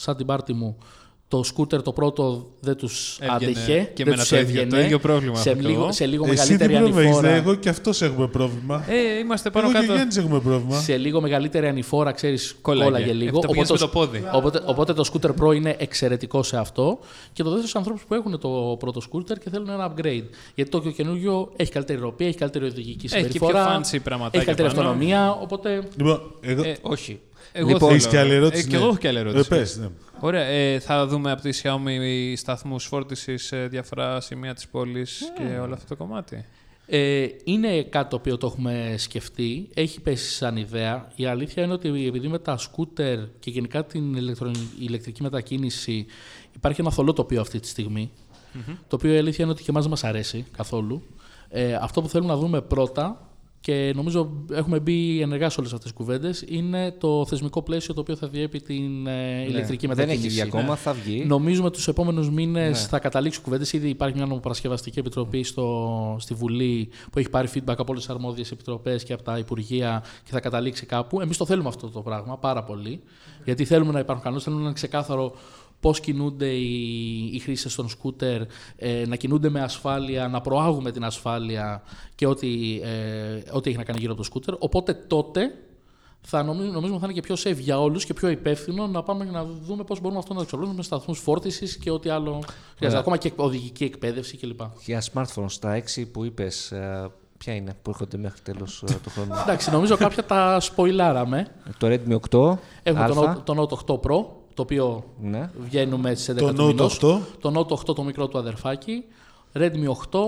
σαν 0.00 0.16
την 0.16 0.26
πάρτη 0.26 0.52
μου, 0.52 0.76
το 1.28 1.42
σκούτερ 1.42 1.82
το 1.82 1.92
πρώτο 1.92 2.50
δεν 2.60 2.76
τους 2.76 3.18
Έβγαινε 3.20 3.34
άντεχε. 3.50 3.90
και 3.94 4.04
δεν 4.04 4.06
εμένα 4.06 4.20
τους 4.20 4.28
το 4.28 4.36
ίδιο- 4.36 4.48
έβγαινε. 4.60 4.70
το 4.70 4.80
ίδιο 4.80 4.98
πρόβλημα 4.98 5.36
σε 5.36 5.50
έχω 5.50 5.58
κι 5.60 5.66
λίγο, 5.66 5.82
εγώ. 5.82 5.92
σε 5.92 6.06
λίγο 6.06 6.24
Εσύ 6.24 6.32
τι 6.34 6.38
μεγαλύτερη 6.40 6.72
πρόβλημα 6.74 7.00
έχεις, 7.00 7.12
ανηφόρα. 7.16 7.32
ναι, 7.32 7.38
εγώ 7.38 7.54
και 7.54 7.68
αυτός 7.68 8.02
έχουμε 8.02 8.26
πρόβλημα. 8.28 8.84
Ε, 8.88 9.18
είμαστε 9.18 9.50
Εγώ 9.54 9.60
πάνω 9.60 9.72
και 9.72 9.78
ο 9.78 9.80
κάτω. 9.80 9.92
Γιάννης 9.92 10.16
έχουμε 10.16 10.40
πρόβλημα. 10.40 10.80
σε 10.80 10.96
λίγο 10.96 11.20
μεγαλύτερη 11.20 11.66
ανηφόρα, 11.66 12.12
ξέρεις, 12.12 12.56
Κόλλαγε. 12.62 12.90
κόλλαγε 12.90 13.12
λίγο. 13.12 13.38
Αυτό 13.38 13.52
πήγες 13.52 13.70
Οπότε, 13.70 13.84
με 13.84 13.90
το 13.90 13.98
πόδι. 13.98 14.24
Οπότε, 14.32 14.62
οπότε 14.66 14.92
το 14.92 15.04
scooter 15.12 15.30
Pro 15.44 15.54
είναι 15.54 15.76
εξαιρετικό 15.78 16.42
σε 16.42 16.56
αυτό. 16.56 16.98
Και 17.32 17.42
το 17.42 17.48
δεύτερο 17.48 17.68
στους 17.68 17.74
ανθρώπους 17.76 18.04
που 18.04 18.14
έχουν 18.14 18.38
το 18.40 18.76
πρώτο 18.78 19.00
scooter 19.12 19.38
και 19.44 19.50
θέλουν 19.50 19.68
ένα 19.68 19.92
upgrade. 19.92 20.24
Γιατί 20.54 20.70
το 20.70 20.80
καινούργιο 20.80 21.52
έχει 21.56 21.70
καλύτερη 21.70 22.00
ροπή, 22.00 22.24
έχει 22.24 22.36
καλύτερη 22.36 22.64
οδηγική 22.64 23.06
Έχει 23.06 23.14
και 23.14 23.38
πιο 23.38 23.46
συμπεριφορά. 23.46 23.80
fancy 23.80 23.98
πραγματάκια 24.02 24.38
Έχει 24.40 24.44
καλύτερη 24.46 24.68
πάνω. 24.74 24.80
αυτονομία. 24.88 25.30
Οπότε. 25.42 25.82
Λοιπόν, 25.96 26.20
εγώ... 26.40 26.62
Ε, 26.62 26.74
Όχι. 26.80 27.20
Εγώ 27.52 27.66
Λοιπόν, 27.66 27.80
θέλω. 27.80 27.92
Έχεις 27.92 28.06
και 28.06 28.18
άλλη 28.18 28.32
ερώτηση; 28.34 28.60
Ε, 28.62 28.64
και 28.64 28.70
ναι. 28.70 28.76
εγώ 28.76 28.86
έχω 28.86 28.96
και 28.96 29.08
άλλη 29.08 29.16
Ε, 29.16 29.20
ερώτηση. 29.20 29.48
πες, 29.48 29.76
ναι. 29.76 29.88
Ωραία. 30.20 30.44
Ε, 30.44 30.78
θα 30.78 31.06
δούμε 31.06 31.30
από 31.30 31.42
τη 31.42 31.60
Xiaomi 31.62 32.32
σταθμούς 32.36 32.84
φόρτισης 32.84 33.44
σε 33.46 33.66
διάφορα 33.66 34.20
σημεία 34.20 34.54
της 34.54 34.68
πόλης 34.68 35.32
και 35.36 35.58
όλο 35.58 35.74
αυτό 35.74 35.86
το 35.86 35.96
κομμάτι. 35.96 36.44
Ε, 36.86 37.26
είναι 37.44 37.82
κάτι 37.82 38.10
το 38.10 38.16
οποίο 38.16 38.36
το 38.38 38.46
έχουμε 38.46 38.94
σκεφτεί, 38.98 39.68
έχει 39.74 40.00
πέσει 40.00 40.30
σαν 40.30 40.56
ιδέα. 40.56 41.12
Η 41.16 41.26
αλήθεια 41.26 41.62
είναι 41.62 41.72
ότι 41.72 42.06
επειδή 42.06 42.28
με 42.28 42.38
τα 42.38 42.56
σκούτερ 42.56 43.18
και 43.40 43.50
γενικά 43.50 43.84
την 43.84 44.14
ηλεκτρο- 44.14 44.56
ηλεκτρική 44.80 45.22
μετακίνηση 45.22 46.06
υπάρχει 46.54 46.80
ένα 46.80 46.90
θολό 46.90 47.12
τοπίο 47.12 47.40
αυτή 47.40 47.60
τη 47.60 47.68
στιγμη 47.68 48.10
το 48.88 48.96
οποίο 48.96 49.14
η 49.14 49.18
αλήθεια 49.18 49.44
είναι 49.44 49.52
ότι 49.52 49.62
και 49.62 49.70
εμάς 49.70 49.82
δεν 49.82 49.90
μας 49.90 50.04
αρέσει 50.04 50.44
καθόλου. 50.56 51.02
Ε, 51.48 51.74
αυτό 51.74 52.02
που 52.02 52.08
θέλουμε 52.08 52.32
να 52.32 52.38
δούμε 52.38 52.60
πρώτα 52.60 53.29
και 53.60 53.92
νομίζω 53.96 54.30
έχουμε 54.52 54.80
μπει 54.80 55.20
ενεργά 55.20 55.48
σε 55.50 55.60
όλες 55.60 55.72
αυτές 55.72 55.90
τις 55.90 56.00
κουβέντες 56.00 56.44
είναι 56.48 56.90
το 56.98 57.26
θεσμικό 57.26 57.62
πλαίσιο 57.62 57.94
το 57.94 58.00
οποίο 58.00 58.16
θα 58.16 58.28
διέπει 58.28 58.60
την 58.60 59.06
ε, 59.06 59.42
ηλεκτρική 59.48 59.86
Ναι. 59.86 59.94
Δεν 59.94 60.06
μετακίνηση. 60.06 60.40
έχει 60.40 60.48
βγει 60.48 60.56
ακόμα, 60.56 60.76
θα 60.76 60.92
βγει. 60.92 61.24
Νομίζουμε 61.26 61.70
τους 61.70 61.88
επόμενους 61.88 62.30
μήνες 62.30 62.80
Ναι. 62.80 62.86
θα 62.88 62.98
καταλήξουν 62.98 63.42
κουβέντες. 63.42 63.72
Ήδη 63.72 63.88
υπάρχει 63.88 64.16
μια 64.16 64.26
νομοπαρασκευαστική 64.26 64.98
επιτροπή 64.98 65.42
στο, 65.42 66.16
στη 66.20 66.34
Βουλή 66.34 66.88
που 67.12 67.18
έχει 67.18 67.30
πάρει 67.30 67.48
feedback 67.54 67.74
από 67.78 67.84
όλες 67.88 68.06
τις 68.06 68.14
αρμόδιες 68.14 68.50
επιτροπές 68.50 69.04
και 69.04 69.12
από 69.12 69.22
τα 69.22 69.38
Υπουργεία 69.38 70.02
και 70.24 70.30
θα 70.30 70.40
καταλήξει 70.40 70.86
κάπου. 70.86 71.20
Εμείς 71.20 71.36
το 71.36 71.46
θέλουμε 71.46 71.68
αυτό 71.68 71.88
το 71.88 72.00
πράγμα 72.00 72.38
πάρα 72.38 72.62
πολύ. 72.64 73.00
Γιατί 73.44 73.64
θέλουμε 73.64 73.92
να 73.92 73.98
υπάρχουν 73.98 74.22
κανόνες, 74.24 74.44
θέλουμε 74.44 74.62
να 74.62 74.68
είναι 74.68 74.76
ξεκάθαρο 74.78 75.32
πώς 75.80 76.00
κινούνται 76.00 76.46
οι, 76.48 77.30
οι 77.32 77.38
χρήστες 77.38 77.74
των 77.74 77.88
σκούτερ, 77.88 78.42
ε, 78.76 79.04
να 79.06 79.16
κινούνται 79.16 79.48
με 79.48 79.60
ασφάλεια, 79.60 80.28
να 80.28 80.40
προάγουμε 80.40 80.90
την 80.90 81.04
ασφάλεια 81.04 81.82
και 82.14 82.26
ό,τι, 82.26 82.80
ε, 82.82 83.42
ό,τι 83.52 83.68
έχει 83.68 83.78
να 83.78 83.84
κάνει 83.84 83.98
γύρω 83.98 84.12
από 84.12 84.20
το 84.20 84.26
σκούτερ. 84.26 84.54
Οπότε 84.58 84.94
τότε 84.94 85.54
θα 86.20 86.42
νομίζουμε, 86.42 86.72
νομίζουμε 86.74 86.98
θα 86.98 87.04
είναι 87.04 87.20
και 87.20 87.20
πιο 87.20 87.36
safe 87.44 87.58
για 87.58 87.80
όλους 87.80 88.04
και 88.04 88.14
πιο 88.14 88.28
υπεύθυνο 88.28 88.86
να 88.86 89.02
πάμε 89.02 89.24
να 89.24 89.44
δούμε 89.44 89.84
πώς 89.84 90.00
μπορούμε 90.00 90.18
αυτό 90.18 90.32
να 90.32 90.38
το 90.38 90.44
εξοπλίσουμε 90.44 90.76
με 90.76 90.82
σταθμούς 90.82 91.18
φόρτισης 91.18 91.76
και 91.76 91.90
ό,τι 91.90 92.08
άλλο 92.08 92.42
χρειάζεται. 92.76 93.00
Ακόμα 93.00 93.16
και 93.16 93.32
οδηγική 93.36 93.84
εκπαίδευση 93.84 94.36
κλπ. 94.36 94.60
Για 94.84 95.02
smartphones, 95.12 95.52
τα 95.60 95.74
6 95.74 96.06
που 96.12 96.24
είπες, 96.24 96.72
ποια 97.38 97.54
είναι 97.54 97.74
που 97.82 97.90
έρχονται 97.90 98.16
μέχρι 98.16 98.40
τέλος 98.40 98.84
του 99.02 99.10
χρόνου. 99.10 99.30
Εντάξει, 99.42 99.70
νομίζω 99.70 99.96
κάποια 99.96 100.24
τα 100.24 100.60
σποιλάραμε. 100.60 101.46
το 101.78 101.86
Redmi 101.86 102.18
8. 102.30 102.58
Έχουμε 102.82 103.04
Α, 103.04 103.08
τον, 103.08 103.18
Note- 103.36 103.44
τον 103.44 103.58
Note 103.60 103.94
8 103.94 104.00
Pro, 104.00 104.24
το 104.60 104.66
οποίο 104.74 105.04
Ναι. 105.22 105.50
βγαίνουμε 105.60 106.14
στις 106.14 106.28
11 106.28 106.38
Το 106.38 106.52
του 106.52 106.62
Note 106.62 106.66
μηνός. 106.66 106.98
8. 107.02 107.20
Το 107.40 107.52
Note 107.56 107.90
8 107.90 107.94
το 107.94 108.02
μικρό 108.02 108.28
του 108.28 108.38
αδερφάκι. 108.38 109.04
Redmi 109.52 109.86
8, 109.86 110.18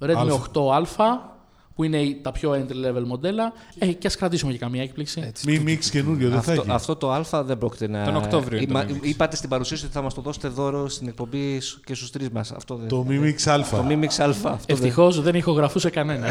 Redmi 0.00 0.14
Αλφα. 0.16 0.34
8α, 0.34 1.32
που 1.74 1.84
είναι 1.84 1.96
η- 1.96 2.20
τα 2.22 2.32
πιο 2.32 2.50
entry 2.52 2.86
level 2.86 3.02
μοντέλα. 3.06 3.52
Ε, 3.78 3.86
και 3.86 4.06
ας 4.06 4.16
κρατήσουμε 4.16 4.52
και 4.52 4.58
καμία 4.58 4.82
έκπληξη. 4.82 5.32
Μη 5.46 5.58
μίξ 5.58 5.90
καινούριο, 5.90 6.28
δεν 6.30 6.42
θα 6.42 6.50
Αυτό, 6.52 6.62
έχει. 6.62 6.70
αυτό 6.70 6.96
το 6.96 7.12
Α 7.12 7.42
δεν 7.44 7.58
πρόκειται 7.58 7.88
να. 7.88 8.04
Τον 8.04 8.16
Οκτώβριο 8.16 8.58
είναι 8.58 8.72
το 8.72 8.78
Είμα- 8.78 8.86
Mi 8.88 9.02
Mix. 9.04 9.06
είπατε 9.08 9.36
στην 9.36 9.48
παρουσίαση 9.48 9.84
ότι 9.84 9.94
θα 9.94 10.02
μας 10.02 10.14
το 10.14 10.20
δώσετε 10.20 10.48
δώρο 10.48 10.88
στην 10.88 11.08
εκπομπή 11.08 11.60
σου- 11.60 11.80
και 11.84 11.94
στους 11.94 12.10
τρεις 12.10 12.28
μας. 12.30 12.52
Αυτό 12.52 12.74
δεν. 12.74 12.88
Το 12.88 13.04
Μη 13.04 13.18
μίξ 13.18 13.46
Α. 13.46 13.58
το 13.70 13.84
Mi 13.88 13.92
Mix 13.92 14.04
Α. 14.18 14.24
Αυτό 14.24 14.48
δεν- 14.50 14.58
Ευτυχώς 14.66 15.20
δεν 15.20 15.34
ηχογραφούσε 15.34 15.90
κανένα. 15.90 16.26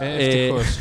Ε, 0.00 0.26
ευτυχώς. 0.26 0.78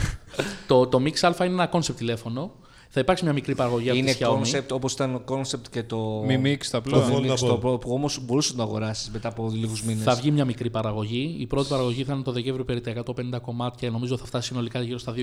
το, 0.67 0.88
το 0.88 0.97
Mix 1.03 1.19
Α 1.39 1.45
είναι 1.45 1.53
ένα 1.53 1.69
concept 1.73 1.95
τηλέφωνο. 1.97 2.51
Θα 2.95 2.99
υπάρξει 2.99 3.23
μια 3.23 3.34
μικρή 3.34 3.56
παραγωγή 3.56 3.89
από 3.89 3.97
Είναι 3.97 4.12
τη 4.12 4.17
Xiaomi. 4.21 4.56
concept 4.58 4.67
όπως 4.71 4.93
ήταν 4.93 5.21
concept 5.29 5.67
και 5.71 5.84
το. 5.84 6.25
Mi 6.27 6.45
Mix 6.45 6.58
το 6.71 6.77
απλό. 6.77 6.99
Το 6.99 7.06
Mi 7.08 7.25
Mix 7.25 7.34
Foldable. 7.34 7.38
το 7.38 7.60
Pro, 7.63 7.82
που 7.82 7.91
όμως 7.93 8.19
μπορούσες 8.25 8.51
να 8.51 8.58
το 8.58 8.63
αγοράσεις 8.63 9.10
μετά 9.12 9.27
από 9.27 9.49
λίγους 9.53 9.84
μήνες. 9.84 10.03
Θα 10.03 10.15
βγει 10.15 10.32
μια 10.32 10.45
μικρή 10.45 10.69
παραγωγή. 10.69 11.36
Η 11.39 11.47
πρώτη 11.47 11.67
παραγωγή 11.69 12.03
θα 12.03 12.13
είναι 12.13 12.23
το 12.23 12.32
Δεκέμβριο 12.32 12.65
περί 12.65 12.82
τα 12.82 12.91
150 12.91 13.39
κομμάτια. 13.41 13.89
Νομίζω 13.89 14.17
θα 14.17 14.25
φτάσει 14.25 14.47
συνολικά 14.47 14.82
γύρω 14.82 14.97
στα 14.97 15.13
2.000 15.17 15.21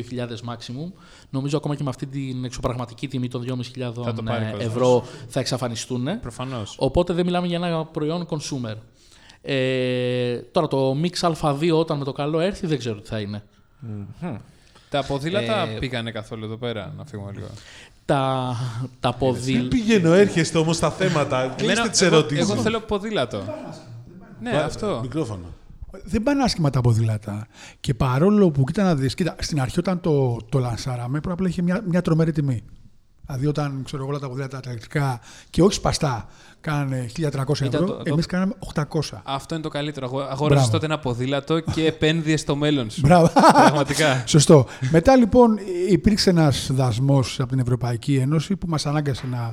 maximum. 0.50 0.92
Νομίζω 1.30 1.56
ακόμα 1.56 1.74
και 1.76 1.82
με 1.82 1.88
αυτή 1.88 2.06
την 2.06 2.44
εξωπραγματική 2.44 3.08
τιμή 3.08 3.28
των 3.28 3.44
2.500 3.48 3.92
Θα 4.04 4.12
το 4.12 4.22
πάρει 4.22 4.44
ε, 4.44 4.50
κόσμος. 4.50 4.66
ευρώ 4.66 5.04
θα 5.28 5.40
εξαφανιστούν. 5.40 6.20
Προφανώς. 6.20 6.76
Οπότε 6.78 7.12
δεν 7.12 7.24
μιλάμε 7.24 7.46
για 7.46 7.56
ένα 7.56 7.84
προϊόν 7.84 8.26
consumer. 8.28 8.74
Ε, 9.42 10.36
τώρα 10.36 10.68
το 10.68 10.96
Mix 11.02 11.32
Α2 11.42 11.70
όταν 11.72 11.98
με 11.98 12.04
το 12.04 12.12
καλό 12.12 12.40
έρθει 12.40 12.66
δεν 12.66 12.78
ξέρω 12.78 13.00
τι 13.00 13.08
θα 13.08 13.20
είναι. 13.20 13.42
Τα 14.90 15.04
ποδήλατα 15.04 15.60
Ε, 15.62 15.76
πήγανε 15.78 16.10
καθόλου 16.10 16.44
εδώ 16.44 16.56
πέρα, 16.56 16.92
να 16.96 17.04
φύγουμε 17.04 17.30
λίγο. 17.34 17.46
Τα, 18.04 18.56
τα 19.00 19.10
Δεν 19.10 19.18
ποδήλατα. 19.18 19.68
πηγαίνω, 19.68 20.12
έρχεστε 20.12 20.58
όμως 20.58 20.76
στα 20.76 20.90
θέματα. 20.90 21.54
Κλείστε 21.56 21.72
Εμένα- 21.72 21.88
τις 21.90 22.00
εγώ- 22.02 22.16
ερωτήσεις. 22.16 22.50
Εγώ 22.50 22.62
θέλω 22.62 22.80
ποδήλατο. 22.80 23.42
Ναι, 24.42 24.50
αυτό. 24.50 24.98
Μικρόφωνο. 25.02 25.44
Δεν 26.04 26.22
πάνε 26.22 26.42
άσχημα 26.42 26.70
τα 26.70 26.80
ποδήλατα. 26.80 27.46
Και 27.80 27.94
παρόλο 27.94 28.50
που, 28.50 28.64
κοίτα 28.64 28.82
να 28.82 28.94
δεις, 28.94 29.14
κοίτα, 29.14 29.34
στην 29.38 29.60
αρχή 29.60 29.78
όταν 29.78 30.00
το, 30.00 30.36
το 30.48 30.58
λανσάραμε, 30.58 31.18
πρώτα 31.20 31.32
απ' 31.32 31.40
όλα 31.40 31.48
είχε 31.48 31.62
μια, 31.62 31.82
μια 31.88 32.02
τρομερή 32.02 32.32
τιμή. 32.32 32.62
Δηλαδή 33.30 33.46
όταν 33.46 33.82
ξέρω 33.84 34.02
εγώ 34.02 34.10
όλα 34.10 34.18
τα 34.20 34.28
ποδήλατα 34.28 34.60
τα 34.60 34.70
ηλεκτρικά 34.70 35.20
και 35.50 35.62
όχι 35.62 35.74
σπαστά 35.74 36.28
κάνανε 36.60 37.06
1.300 37.16 37.22
Ήταν 37.22 37.44
ευρώ, 37.72 37.86
το- 37.86 37.92
το- 37.92 38.02
εμείς 38.04 38.26
κάναμε 38.26 38.54
800. 38.74 39.20
Αυτό 39.24 39.54
είναι 39.54 39.62
το 39.62 39.68
καλύτερο. 39.68 40.06
Αγόρασες 40.06 40.48
Μπράβο. 40.48 40.70
τότε 40.70 40.86
ένα 40.86 40.98
ποδήλατο 40.98 41.60
και 41.60 41.86
επένδυες 41.86 42.40
στο 42.40 42.56
μέλλον 42.56 42.90
σου. 42.90 43.00
Μπράβο. 43.00 43.30
Πραγματικά. 43.52 44.22
Σωστό. 44.26 44.66
Μετά 44.90 45.16
λοιπόν 45.16 45.58
υπήρξε 45.88 46.30
ένας 46.30 46.68
δασμός 46.72 47.40
από 47.40 47.48
την 47.48 47.58
Ευρωπαϊκή 47.58 48.16
Ένωση 48.16 48.56
που 48.56 48.66
μας 48.68 48.86
ανάγκασε 48.86 49.26
να, 49.26 49.52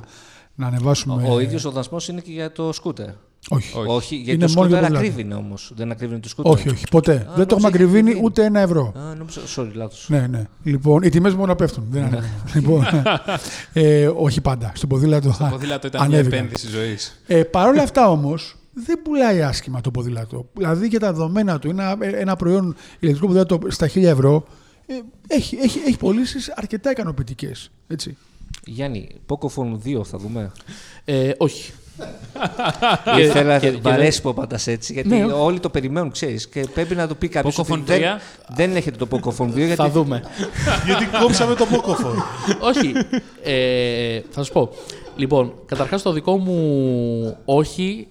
να 0.54 0.66
ανεβάσουμε... 0.66 1.22
Ο, 1.28 1.32
ο 1.34 1.40
ίδιος 1.40 1.64
ο 1.64 1.70
δασμός 1.70 2.08
είναι 2.08 2.20
και 2.20 2.32
για 2.32 2.52
το 2.52 2.72
σκούτερ. 2.72 3.08
Όχι. 3.50 3.76
Όχι. 3.78 3.88
Όχι, 3.90 4.14
γιατί 4.16 4.30
Είναι 4.30 4.46
το 4.46 4.52
μόνο 4.52 4.68
για 4.68 4.76
σκούτερ 4.76 4.80
ποδήλατα. 4.80 4.98
ακρίβεινε 4.98 5.34
όμως. 5.34 5.72
Δεν 5.76 5.90
ακρίβεινε 5.90 6.20
το 6.20 6.28
σκούτερ. 6.28 6.52
όχι, 6.52 6.68
όχι, 6.68 6.84
ποτέ. 6.90 7.12
Δεν 7.12 7.24
το 7.24 7.30
νόμιζα 7.34 7.44
έχουμε 7.54 7.58
είχε 7.58 7.66
ακριβήνει 7.68 7.98
ακριβήνει. 8.00 8.20
ούτε 8.24 8.44
ένα 8.44 8.60
ευρώ. 8.60 8.92
Α, 8.96 9.14
νόμιζα, 9.14 9.40
sorry, 9.56 9.70
λάθος. 9.74 10.06
Ναι, 10.08 10.26
ναι. 10.26 10.44
Λοιπόν, 10.62 11.02
οι 11.02 11.08
τιμές 11.08 11.34
μόνο 11.34 11.54
πέφτουν. 11.54 11.86
Δεν 11.90 12.02
ανέβαιναν. 12.02 12.30
λοιπόν, 12.54 12.84
ε, 13.72 14.06
όχι 14.06 14.40
πάντα. 14.40 14.72
Στο 14.74 14.86
ποδήλατο. 14.86 15.36
Το 15.38 15.48
ποδήλατο 15.50 15.86
ήταν 15.86 16.08
μια 16.08 16.16
ανέβηκαν. 16.18 16.38
επένδυση 16.38 16.68
ζωής. 16.68 17.20
Ε, 17.26 17.42
Παρ' 17.42 17.68
όλα 17.68 17.82
αυτά 17.82 18.10
όμως, 18.10 18.56
δεν 18.72 19.02
πουλάει 19.02 19.42
άσχημα 19.42 19.80
το 19.80 19.90
ποδήλατο. 19.90 20.48
Δηλαδή 20.54 20.86
για 20.86 21.00
τα 21.00 21.12
δεδομένα 21.12 21.58
του, 21.58 21.70
ένα, 21.70 21.96
ένα 22.00 22.36
προϊόν 22.36 22.74
ηλεκτρικό 22.98 23.26
ποδήλατο 23.26 23.58
στα 23.68 23.86
1000 23.88 24.02
ευρώ 24.02 24.44
ε, 24.86 24.94
έχει, 25.26 25.56
έχει, 25.56 25.78
έχει 25.86 25.96
πωλήσεις 25.96 26.52
αρκετά 26.56 26.90
ικανοποιητικές. 26.90 27.70
Έτσι. 27.86 28.16
Γιάννη, 28.64 29.08
Pocophone 29.26 29.98
2 29.98 30.04
θα 30.04 30.18
δούμε. 30.18 30.52
Ε, 31.04 31.30
όχι. 31.36 31.72
Ήθελα, 33.18 33.58
και- 33.58 33.70
και 33.70 33.78
μ' 33.82 33.88
αρέσει 33.88 34.22
που 34.22 34.28
απαντάς 34.28 34.66
έτσι, 34.66 34.92
γιατί 34.92 35.08
Ναι. 35.08 35.24
όλοι 35.24 35.60
το 35.60 35.68
περιμένουν, 35.68 36.10
ξέρεις, 36.10 36.48
και 36.48 36.66
πρέπει 36.74 36.94
να 36.94 37.06
το 37.08 37.14
πει 37.14 37.28
κάποιος 37.28 37.56
Pocophone 37.58 37.70
ότι 37.72 37.82
δεν, 37.84 38.00
3. 38.00 38.20
δεν 38.54 38.76
έχετε 38.76 39.06
το 39.06 39.08
Pocophone 39.10 39.46
2, 39.48 39.56
γιατί 39.56 39.74
Θα 39.74 39.90
δούμε. 39.90 40.22
Γιατί 40.86 41.06
κόψαμε 41.20 41.54
το 41.54 41.66
Pocophone. 41.70 42.22
όχι. 42.60 42.92
Ε, 43.42 44.20
θα 44.30 44.42
σου 44.42 44.52
πω. 44.52 44.70
Λοιπόν, 45.16 45.52
καταρχάς 45.66 46.02
το 46.02 46.12
δικό 46.12 46.36
μου 46.36 47.36
όχι 47.44 48.06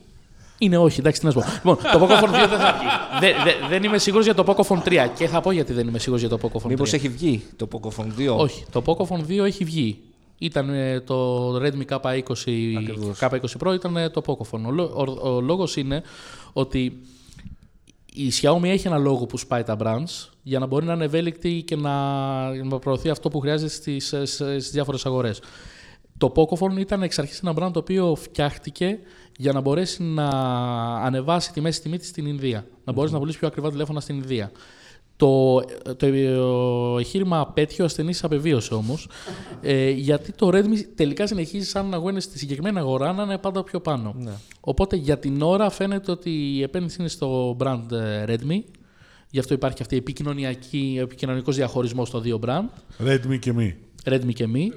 είναι 0.57 0.77
όχι. 0.77 0.99
Εντάξει, 0.99 1.19
τι 1.19 1.25
να 1.25 1.31
σου 1.31 1.39
πω. 1.39 1.45
Λοιπόν, 1.53 1.77
το 1.91 2.05
Pocophone 2.05 2.29
2 2.29 2.47
δεν 2.49 2.59
θα 2.59 2.75
βγει. 2.79 2.87
δεν, 3.19 3.33
δεν- 3.43 3.69
δεν 3.69 3.83
είμαι 3.83 3.97
σίγουρος 3.97 4.25
για 4.25 4.33
το 4.33 4.43
Pocophone 4.47 4.81
3 4.83 5.07
και 5.15 5.27
θα 5.27 5.41
πω 5.41 5.51
γιατί 5.51 5.73
δεν 5.73 5.87
είμαι 5.87 5.99
σίγουρος 5.99 6.21
για 6.27 6.37
το 6.37 6.39
Pocophone 6.41 6.61
3. 6.65 6.69
μήπως 6.69 6.93
έχει 6.93 7.09
βγει 7.09 7.43
το 7.55 7.67
Pocophone 7.73 8.07
2. 8.17 8.35
Όχι, 8.37 8.65
το 8.71 8.81
Pocophone 8.85 9.21
2 9.27 9.45
έχει 9.45 9.63
βγει. 9.63 9.97
Ήταν 10.37 10.69
ε, 10.69 10.99
το 10.99 11.55
Redmi 11.55 11.85
K20, 11.89 12.21
Ακριβώς. 12.77 13.17
K20 13.19 13.67
Pro, 13.67 13.73
ήταν 13.73 13.97
ε, 13.97 14.09
το 14.09 14.21
Pocophone. 14.25 14.61
Ο, 14.65 14.71
λό- 14.71 15.19
ο, 15.23 15.29
ο 15.35 15.41
λόγος 15.41 15.75
είναι 15.75 16.03
ότι 16.53 17.01
η 18.13 18.31
Xiaomi 18.41 18.63
έχει 18.63 18.87
ένα 18.87 18.97
λόγο 18.97 19.25
που 19.25 19.37
σπάει 19.37 19.63
τα 19.63 19.77
brands 19.79 20.29
για 20.43 20.59
να 20.59 20.65
μπορεί 20.65 20.85
να 20.85 20.93
είναι 20.93 21.05
ευέλικτη 21.05 21.63
και 21.67 21.75
να, 21.75 21.93
να 22.63 22.79
προωθεί 22.79 23.09
αυτό 23.09 23.29
που 23.29 23.39
χρειάζεται 23.39 23.71
στις, 23.71 24.13
ε, 24.13 24.25
στις 24.25 24.71
διάφορες 24.71 25.05
αγορές. 25.05 25.41
Το 26.17 26.31
Pocophone 26.35 26.77
ήταν 26.79 27.01
εξ 27.03 27.19
αρχής 27.19 27.39
ένα 27.39 27.51
brand 27.51 27.71
το 27.73 27.79
οποίο 27.79 28.15
φτιάχτηκε 28.15 28.99
για 29.37 29.51
να 29.51 29.61
μπορέσει 29.61 30.03
να 30.03 30.27
ανεβάσει 30.95 31.53
τη 31.53 31.61
μέση 31.61 31.81
τιμή 31.81 31.97
της 31.97 32.07
στην 32.07 32.25
Ινδία. 32.25 32.65
Να 32.83 32.93
μπορέσει 32.93 33.13
να 33.13 33.19
πουλήσεις 33.19 33.39
πιο 33.39 33.47
ακριβά 33.47 33.69
τηλέφωνα 33.69 33.99
στην 33.99 34.15
Ινδία. 34.15 34.51
Το, 35.17 35.61
το 35.97 36.05
εγχείρημα 36.97 37.39
απέτυχε, 37.39 37.81
ο 37.81 37.85
ασθενής 37.85 38.23
απεβίωσε 38.23 38.73
όμως. 38.73 39.09
Ε, 39.61 39.89
γιατί 39.89 40.31
το 40.31 40.47
Redmi 40.53 40.77
τελικά 40.95 41.27
συνεχίζει 41.27 41.65
σαν 41.65 41.93
αγώνε 41.93 42.19
στη 42.19 42.37
συγκεκριμένη 42.37 42.77
αγορά 42.77 43.13
να 43.13 43.23
είναι 43.23 43.37
πάντα 43.37 43.63
πιο 43.63 43.79
πάνω. 43.79 44.15
Οπότε 44.59 44.95
για 44.95 45.19
την 45.19 45.41
ώρα 45.41 45.69
φαίνεται 45.69 46.11
ότι 46.11 46.29
η 46.55 46.61
επένδυση 46.61 46.97
είναι 46.99 47.09
στο 47.09 47.57
brand 47.59 47.91
ε, 47.91 48.23
Redmi. 48.27 48.61
Γι' 49.29 49.39
αυτό 49.39 49.53
υπάρχει 49.53 49.81
αυτή 49.81 49.95
η 49.95 49.97
επικοινωνιακή, 49.97 50.97
επικοινωνικός 51.01 51.55
διαχωρισμός 51.55 52.09
των 52.09 52.21
δύο 52.21 52.39
brand, 52.45 52.65
Redmi 53.07 53.39
και 53.39 53.53
μη. 53.53 53.75
Redmi 54.05 54.33
και 54.33 54.47
Mi, 54.53 54.67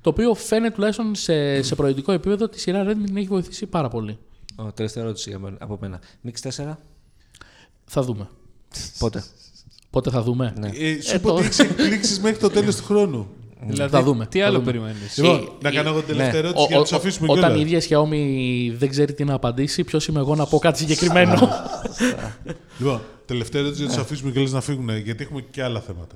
το 0.00 0.10
οποίο 0.10 0.34
φαίνεται 0.34 0.74
τουλάχιστον 0.74 1.14
σε, 1.14 1.62
σε 1.62 1.74
προοδευτικό 1.74 2.12
επίπεδο 2.12 2.44
ότι 2.44 2.56
η 2.56 2.60
σειρά 2.60 2.84
Redmi 2.84 3.02
την 3.04 3.16
έχει 3.16 3.26
βοηθήσει 3.26 3.66
πάρα 3.66 3.88
πολύ. 3.88 4.18
Ο, 4.56 4.72
τελευταία 4.72 5.02
ερώτηση 5.04 5.30
για 5.30 5.38
μένα- 5.38 5.56
από 5.60 5.78
μένα. 5.80 6.00
Mix 6.26 6.48
4, 6.64 6.76
Θα 7.84 8.02
δούμε. 8.02 8.28
πότε; 8.98 9.24
Πότε 9.90 10.10
θα 10.10 10.22
δούμε; 10.22 10.52
Ναι. 10.58 10.66
Ε, 10.68 11.00
σου 11.02 11.12
Ε, 11.12 11.16
είπα 11.16 11.28
το- 11.28 11.34
ότι 11.34 11.44
έχει 11.46 11.60
εκπλήξεις 11.62 12.20
μέχρι 12.20 12.38
το 12.38 12.50
τέλος 12.50 12.76
του 12.76 12.84
χρόνου. 12.84 13.28
Δηλαδή, 13.66 13.90
Θα 13.90 14.02
δούμε, 14.02 14.26
Τι 14.26 14.38
θα 14.38 14.46
άλλο 14.46 14.58
δούμε. 14.58 14.70
περιμένεις; 14.72 15.16
Λοιπόν, 15.16 15.36
Ε, 15.36 15.48
να 15.62 15.68
ε, 15.68 15.72
κάνω 15.72 15.88
εγώ 15.88 15.98
την 15.98 16.06
τελευταία 16.06 16.32
ναι. 16.32 16.38
ερώτηση 16.38 16.66
για 16.68 16.76
να 16.76 16.82
τους 16.82 16.92
ο- 16.92 16.96
αφήσουμε 16.96 17.26
όταν 17.30 17.50
η 17.50 17.64
κιόλα. 17.64 17.76
ίδια 17.76 17.80
Xiaomi 17.80 18.76
δεν 18.78 18.88
ξέρει 18.88 19.12
τι 19.14 19.24
να 19.24 19.34
απαντήσει, 19.34 19.84
ποιος 19.84 20.06
είμαι 20.06 20.18
εγώ 20.20 20.34
να 20.34 20.46
πω 20.46 20.58
κάτι 20.58 20.78
συγκεκριμένο; 20.78 21.48
Λοιπόν, 22.78 23.00
τελευταία 23.26 23.60
ερώτηση 23.60 23.82
για 23.82 23.90
να 23.90 23.96
τους 23.96 24.04
αφήσουμε 24.06 24.30
κιόλας 24.30 24.50
να 24.52 24.60
φύγουν, 24.60 24.96
γιατί 24.98 25.22
έχουμε 25.22 25.40
και 25.50 25.62
άλλα 25.62 25.80
θέματα. 25.80 26.14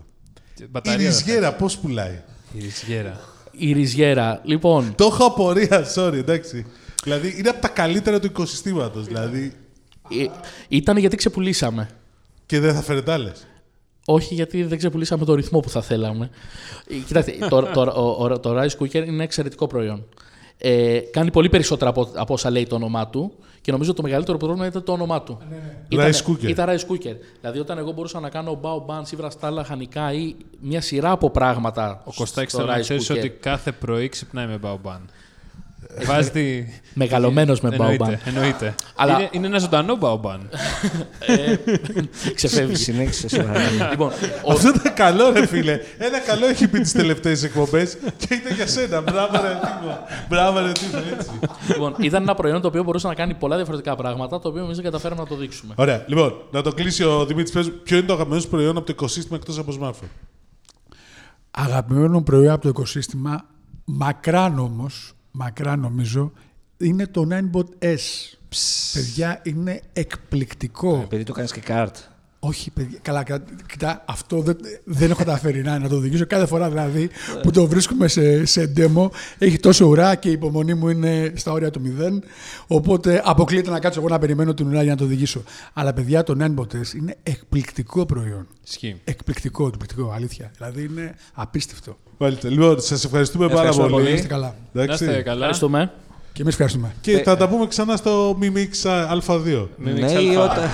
Η 0.61 0.65
Μπαταρία. 0.71 0.99
δεν 1.05 1.13
θα- 1.13 1.19
ριζιέρα 1.25 1.53
πώς 1.55 1.79
πουλάει; 1.79 2.23
Η 2.53 2.61
ριζιέρα. 2.61 3.21
η 3.51 3.73
Ριζιέρα. 3.73 4.41
Λοιπόν, 4.45 4.95
Το 4.97 5.05
έχω 5.05 5.25
απορία, 5.25 5.87
sorry, 5.95 6.13
εντάξει. 6.15 6.67
Δηλαδή 7.05 7.35
είναι 7.39 7.49
από 7.49 7.61
τα 7.61 7.69
καλύτερα 7.69 8.21
του 8.21 8.27
οικοσυστήματος. 8.27 9.07
Δηλαδή 9.07 9.53
ε, 10.11 10.27
ήταν 10.69 10.97
γιατί 10.97 11.17
ξεπουλήσαμε. 11.17 11.89
και 12.47 12.61
δεν 12.61 12.75
θα 12.75 12.83
φέρετε 12.83 13.13
άλλες. 13.13 13.47
Όχι, 14.07 14.35
γιατί 14.35 14.63
δεν 14.65 14.79
ξεπουλήσαμε 14.79 15.25
το 15.25 15.35
ρυθμό 15.35 15.61
που 15.61 15.69
θα 15.69 15.83
θέλαμε. 15.83 16.31
Ε, 16.89 16.95
Κοιτάξτε, 16.95 17.33
το, 17.49 17.63
το, 17.63 17.81
ο- 17.81 18.25
ο- 18.25 18.39
το 18.41 18.61
Rice 18.61 18.83
Cooker 18.83 19.07
είναι 19.07 19.23
εξαιρετικό 19.25 19.67
προϊόν. 19.67 20.05
Ε, 20.59 20.99
κάνει 20.99 21.31
πολύ 21.31 21.49
περισσότερα 21.49 21.91
από, 21.91 22.09
από 22.15 22.33
όσα 22.35 22.51
λέει 22.51 22.67
το 22.67 22.75
όνομά 22.75 23.09
του 23.09 23.33
και 23.61 23.73
νομίζω 23.73 23.95
το 23.95 24.03
μεγαλύτερο 24.03 24.39
πρόβλημα 24.39 24.67
ήταν 24.67 24.83
το 24.85 24.93
όνομά 24.93 25.23
του. 25.23 25.39
Ήταν, 25.89 26.11
Rice 26.13 26.31
Cooker. 26.31 26.49
Ήταν 26.49 26.69
Rice 26.69 26.93
Cooker. 26.93 27.17
Δηλαδή, 27.41 27.59
όταν 27.59 27.79
εγώ 27.79 27.93
μπορούσα 27.93 28.21
να 28.21 28.29
κάνω 28.29 28.61
bao 28.63 28.77
buns 28.91 29.13
ή 29.13 29.17
βραστάλα 29.17 29.55
λαχανικά 29.55 30.13
ή 30.13 30.35
μια 30.61 30.81
σειρά 30.81 31.11
από 31.11 31.31
πράγματα. 31.31 32.03
Ο 32.05 32.13
Κωστάκης 32.17 32.53
στο 32.53 32.61
θέλω 32.61 32.71
να 32.73 32.79
Rice 32.79 32.81
ξέρεις 32.83 33.11
Cooker. 33.13 33.17
ότι 33.19 33.29
κάθε 33.31 33.73
πρωί 33.73 34.09
ξυπνάει 34.09 34.47
με 34.47 34.59
μπαουμπάν. 34.59 35.11
Βάζει 36.07 36.31
τη... 36.31 36.65
Μεγαλωμένος 36.95 37.61
με 37.61 37.69
Εννοείται, 37.73 37.97
μπαουμπάν. 37.97 38.19
Εννοείται. 38.25 38.75
Αλλά- 38.97 39.19
Είναι, 39.19 39.29
είναι 39.33 39.47
ένα 39.47 39.59
ζωντανό 39.59 39.97
μπαουμπάν. 39.97 40.49
Ξεφεύγει. 42.35 42.75
Συνέχισε 42.77 43.29
σοβαρά. 43.29 43.61
λοιπόν, 43.91 44.11
ο, 44.45 44.53
Αυτό 44.53 44.69
ήταν 44.69 44.95
καλό, 44.95 45.31
ρε 45.33 45.47
φίλε. 45.47 45.81
Ένα 45.99 46.19
καλό 46.19 46.47
έχει 46.47 46.69
πει 46.69 46.81
τις 46.81 46.93
τελευταίες 46.93 47.43
εκπομπές 47.43 47.97
και 48.17 48.35
ήταν 48.35 48.55
για 48.55 48.67
σένα. 48.67 49.01
Μπράβο, 49.01 49.33
ρε 49.43 49.49
Τίμω. 49.49 49.99
Μπράβο, 50.29 50.59
ρε 50.61 50.73
Τίμω, 50.73 51.03
έτσι. 51.19 51.31
λοιπόν, 51.69 51.95
ήταν 52.01 52.23
ένα 52.23 52.35
προϊόν 52.35 52.61
το 52.61 52.69
οποίο 52.69 52.83
μπορούσε 52.83 53.07
να 53.07 53.15
κάνει 53.15 53.35
πολλά 53.35 53.57
διαφορετικά 53.57 53.97
πράγματα, 53.97 54.39
το 54.39 54.49
οποίο 54.49 54.63
εμείς 54.65 54.75
δεν 54.77 54.85
καταφέραμε 54.85 55.21
να 55.21 55.27
το 55.29 55.37
δείξουμε. 55.37 55.75
Ωραία, 55.77 56.05
λοιπόν, 56.07 56.35
να 56.51 56.63
το 56.63 56.73
κλείσει 56.73 57.05
ο 57.05 57.27
Δημήτρης. 57.27 57.71
Ποιο 57.83 57.97
είναι 57.97 58.07
το 58.07 58.13
αγαπημένο 58.13 58.41
σου 58.41 58.49
προϊόν 58.49 58.77
από 58.77 58.87
το 58.87 58.93
οικοσύστημα 58.93 59.37
εκτός 59.41 59.59
από 59.59 59.73
smartphone; 59.81 60.09
Αγαπημένο 61.51 62.23
προϊόν 62.23 62.53
από 62.53 62.63
το 62.63 62.69
οικοσύστημα, 62.69 63.45
μακράν 63.85 64.59
όμως, 64.59 65.13
μακράν 65.37 65.81
νομίζω, 65.81 66.33
είναι 66.77 67.07
το 67.07 67.27
9bot 67.31 67.85
S. 67.85 67.99
Παιδιά, 68.93 69.41
είναι 69.43 69.81
εκπληκτικό. 69.93 71.01
Επειδή 71.03 71.23
το 71.23 71.33
κάνεις 71.33 71.53
και 71.53 71.61
καρτ. 71.61 71.97
Όχι, 72.47 72.71
παιδιά. 72.71 72.99
Καλά, 73.03 73.23
κα- 73.23 73.43
κοιτά, 73.69 74.05
αυτό 74.07 74.39
δεν, 74.41 74.57
δεν 74.85 75.11
έχω 75.11 75.19
καταφέρει 75.19 75.63
να, 75.63 75.79
να 75.79 75.89
το 75.89 75.95
οδηγήσω. 75.97 76.27
Κάθε 76.27 76.47
φορά 76.47 76.69
δηλαδή 76.69 77.11
που 77.43 77.51
το 77.51 77.67
βρίσκουμε 77.67 78.09
σε, 78.09 78.45
σε 78.47 78.73
demo, 78.77 79.09
έχει 79.39 79.59
τόσο 79.59 79.85
ουρά 79.87 80.15
και 80.15 80.29
η 80.29 80.33
υπομονή 80.33 80.75
μου 80.75 80.89
είναι 80.89 81.33
στα 81.37 81.53
όρια 81.53 81.71
του 81.71 81.81
μηδέν. 81.81 82.23
Οπότε 82.67 83.23
αποκλείεται 83.25 83.71
να 83.71 83.79
κάτσω 83.79 84.01
εγώ 84.01 84.09
να 84.09 84.19
περιμένω 84.19 84.55
την 84.55 84.67
ουρά 84.67 84.83
για 84.83 84.91
να 84.93 84.97
το 84.99 85.05
οδηγήσω. 85.05 85.43
Αλλά 85.73 85.93
παιδιά, 85.93 86.23
το 86.23 86.35
Ninebot 86.41 86.95
είναι 86.97 87.17
εκπληκτικό 87.23 88.07
προϊόν. 88.07 88.47
Ισχύει. 88.67 89.01
Εκπληκτικό, 89.05 89.67
εκπληκτικό, 89.67 90.13
αλήθεια. 90.15 90.51
Δηλαδή 90.57 90.83
είναι 90.85 91.15
απίστευτο. 91.35 91.97
Μάλιστα. 92.19 92.49
Λοιπόν, 92.49 92.81
σας 92.81 93.05
ευχαριστούμε 93.05 93.45
πάρα 93.49 93.59
Ευχαριστώ 93.59 93.83
πολύ. 93.83 93.95
πολύ. 94.05 94.15
Είστε 94.15 94.27
καλά. 94.27 94.55
Να 94.73 94.83
Εντάξει. 94.83 95.05
είστε 95.05 95.23
καλά. 95.23 95.37
Ευχαριστούμε. 95.39 95.93
Και 96.33 96.43
εμείς 96.43 96.53
ευχαριστούμε. 96.53 96.95
Και 97.01 97.19
θα 97.19 97.37
τα 97.37 97.49
πούμε 97.49 97.67
ξανά 97.67 97.97
στο 97.97 98.39
Mi 98.41 98.45
Mix 98.45 98.91
Α2. 99.27 99.67
Με 99.77 99.93
Ναι, 99.93 100.07
Mix 100.07 100.11
ή 100.23 100.29
Alpha. 100.37 100.43
όταν. 100.43 100.71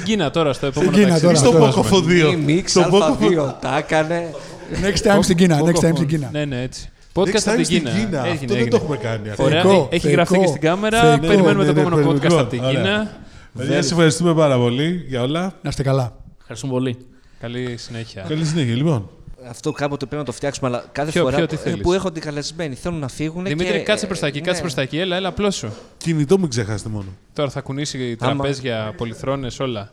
Στην 0.00 0.08
Κίνα 0.08 0.30
τώρα, 0.30 0.52
στο 0.52 0.66
επόμενο 0.66 0.92
Κίνα 0.92 1.08
ταξίδι. 1.08 1.26
Ή 1.26 1.34
τώρα. 1.34 1.36
στο 1.36 1.50
τώρα. 1.58 1.66
Πόκοφο 1.70 1.98
2. 1.98 2.10
Η 2.10 2.44
Mix 2.48 2.62
Στο 2.66 2.80
Πόκοφο 2.90 3.28
Α2 3.28 3.54
τα 3.60 3.76
έκανε. 3.78 4.34
Next 4.82 5.06
time 5.12 5.18
στην 5.22 5.36
Κίνα. 5.36 5.58
Next 5.60 5.62
time 5.62 5.76
στην 5.76 5.88
Πόκοφον. 5.90 6.06
Κίνα. 6.06 6.28
Ναι, 6.32 6.44
ναι, 6.44 6.62
έτσι. 6.62 6.88
Next 7.14 7.18
Podcast 7.20 7.26
από 7.46 7.50
time 7.50 7.56
την 7.56 7.64
στην 7.64 7.78
Κίνα. 7.78 7.90
Κίνα. 7.90 8.18
Έγινε, 8.26 8.30
Αυτό 8.32 8.46
δεν 8.46 8.56
έγινε. 8.56 8.70
το 8.70 8.76
έχουμε 8.76 8.96
κάνει. 8.96 9.28
αυτό. 9.28 9.42
Ωραία, 9.42 9.62
Θεϊκό, 9.62 9.88
έχει 9.90 10.10
γραφτεί 10.10 10.32
και 10.32 10.38
θεϊκό, 10.38 10.50
στην 10.56 10.68
κάμερα. 10.68 11.00
θεϊκό. 11.00 11.26
Περιμένουμε 11.26 11.64
Ναι, 11.64 11.72
το 11.72 11.72
ναι, 11.72 11.80
επόμενο 11.80 11.96
podcast 12.02 12.06
περιμένουμε. 12.20 12.40
από 12.40 12.50
την 12.50 12.64
Ωραία. 12.64 12.72
Κίνα. 12.82 13.10
Παιδιά, 13.56 13.82
σε 13.82 13.92
ευχαριστούμε 13.92 14.34
πάρα 14.34 14.56
πολύ 14.56 15.04
για 15.08 15.22
όλα. 15.22 15.40
Να 15.62 15.68
είστε 15.68 15.82
καλά. 15.82 16.12
Ευχαριστούμε 16.40 16.72
πολύ. 16.72 16.96
Καλή 17.40 17.74
συνέχεια. 17.76 18.24
Καλή 18.28 18.44
συνέχεια, 18.44 18.74
λοιπόν. 18.74 19.10
Αυτό 19.48 19.72
κάποτε 19.72 20.04
πρέπει 20.06 20.20
να 20.20 20.26
το 20.26 20.32
φτιάξουμε, 20.32 20.68
αλλά 20.68 20.84
κάθε 20.92 21.10
Ποιο- 21.10 21.22
φορά 21.22 21.36
ποιο, 21.36 21.46
τι 21.46 21.56
που- 21.56 21.62
θέλεις; 21.62 21.80
που 21.80 21.92
έρχονται 21.92 22.18
οι 22.18 22.22
καλεσμένοι 22.22 22.74
θέλουν 22.74 22.98
να 22.98 23.08
φύγουν. 23.08 23.44
Δημήτρη, 23.44 23.72
και, 23.72 23.78
κάτσε 23.78 24.06
προς 24.06 24.18
τα 24.18 24.26
εκεί, 24.26 24.38
ε, 24.38 24.40
κάτσε 24.40 24.54
ναι. 24.54 24.60
προς 24.60 24.74
τα 24.74 24.82
εκεί. 24.82 24.98
Έλα, 24.98 25.16
έλα, 25.16 25.28
απλώ 25.28 25.50
σου. 25.50 25.72
Κινητό 25.96 26.38
μην 26.38 26.48
ξεχάσετε 26.48 26.88
μόνο. 26.88 27.08
Τώρα 27.32 27.50
θα 27.50 27.60
κουνήσει 27.60 28.16
Άμα- 28.20 28.32
τραπέζια, 28.34 28.94
πολυθρόνες, 28.96 29.60
όλα. 29.60 29.92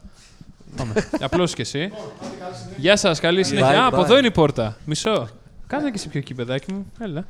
Πάμε. 0.78 0.94
Απλώ 1.20 1.44
κι 1.46 1.62
εσύ. 1.62 1.92
Γεια 2.78 2.96
σας, 2.98 3.20
καλή 3.20 3.44
συνέχεια. 3.44 3.72
Bye, 3.72 3.84
Α, 3.84 3.86
από 3.86 3.98
bye. 3.98 4.04
εδώ 4.04 4.18
είναι 4.18 4.28
η 4.28 4.32
πόρτα. 4.32 4.78
Μισό. 4.86 5.28
Κάνε 5.68 5.86
και 5.90 5.96
εσύ 5.96 6.08
πιο 6.10 6.20
εκεί, 6.20 6.34
παιδάκι 6.34 6.74
μου. 6.74 6.92
Έλα. 7.00 7.28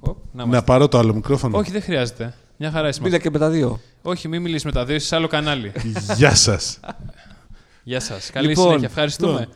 Οπ, 0.00 0.16
να 0.32 0.42
Να 0.42 0.42
είμαστε. 0.48 0.64
πάρω 0.64 0.88
το 0.88 0.98
άλλο 0.98 1.14
μικρόφωνο. 1.14 1.58
Όχι, 1.58 1.70
δεν 1.70 1.82
χρειάζεται. 1.82 2.34
Μια 2.56 2.70
χαρά 2.70 2.88
είσαι. 2.88 3.00
Μίλα 3.02 3.18
και 3.18 3.30
με 3.30 3.38
τα 3.38 3.50
δύο. 3.50 3.80
Όχι, 4.02 4.28
μην 4.28 4.42
μιλήσεις 4.42 4.64
με 4.64 4.72
τα 4.72 4.84
δύο, 4.84 4.94
είσαι 4.94 5.06
σε 5.06 5.16
άλλο 5.16 5.26
κανάλι. 5.26 5.72
Γεια 6.16 6.34
σας. 6.34 6.80
Γεια 7.82 8.00
σας. 8.00 8.30
Καλή 8.30 8.46
Λοιπόν, 8.48 8.64
συνέχεια. 8.64 8.86
Ευχαριστούμε. 8.88 9.48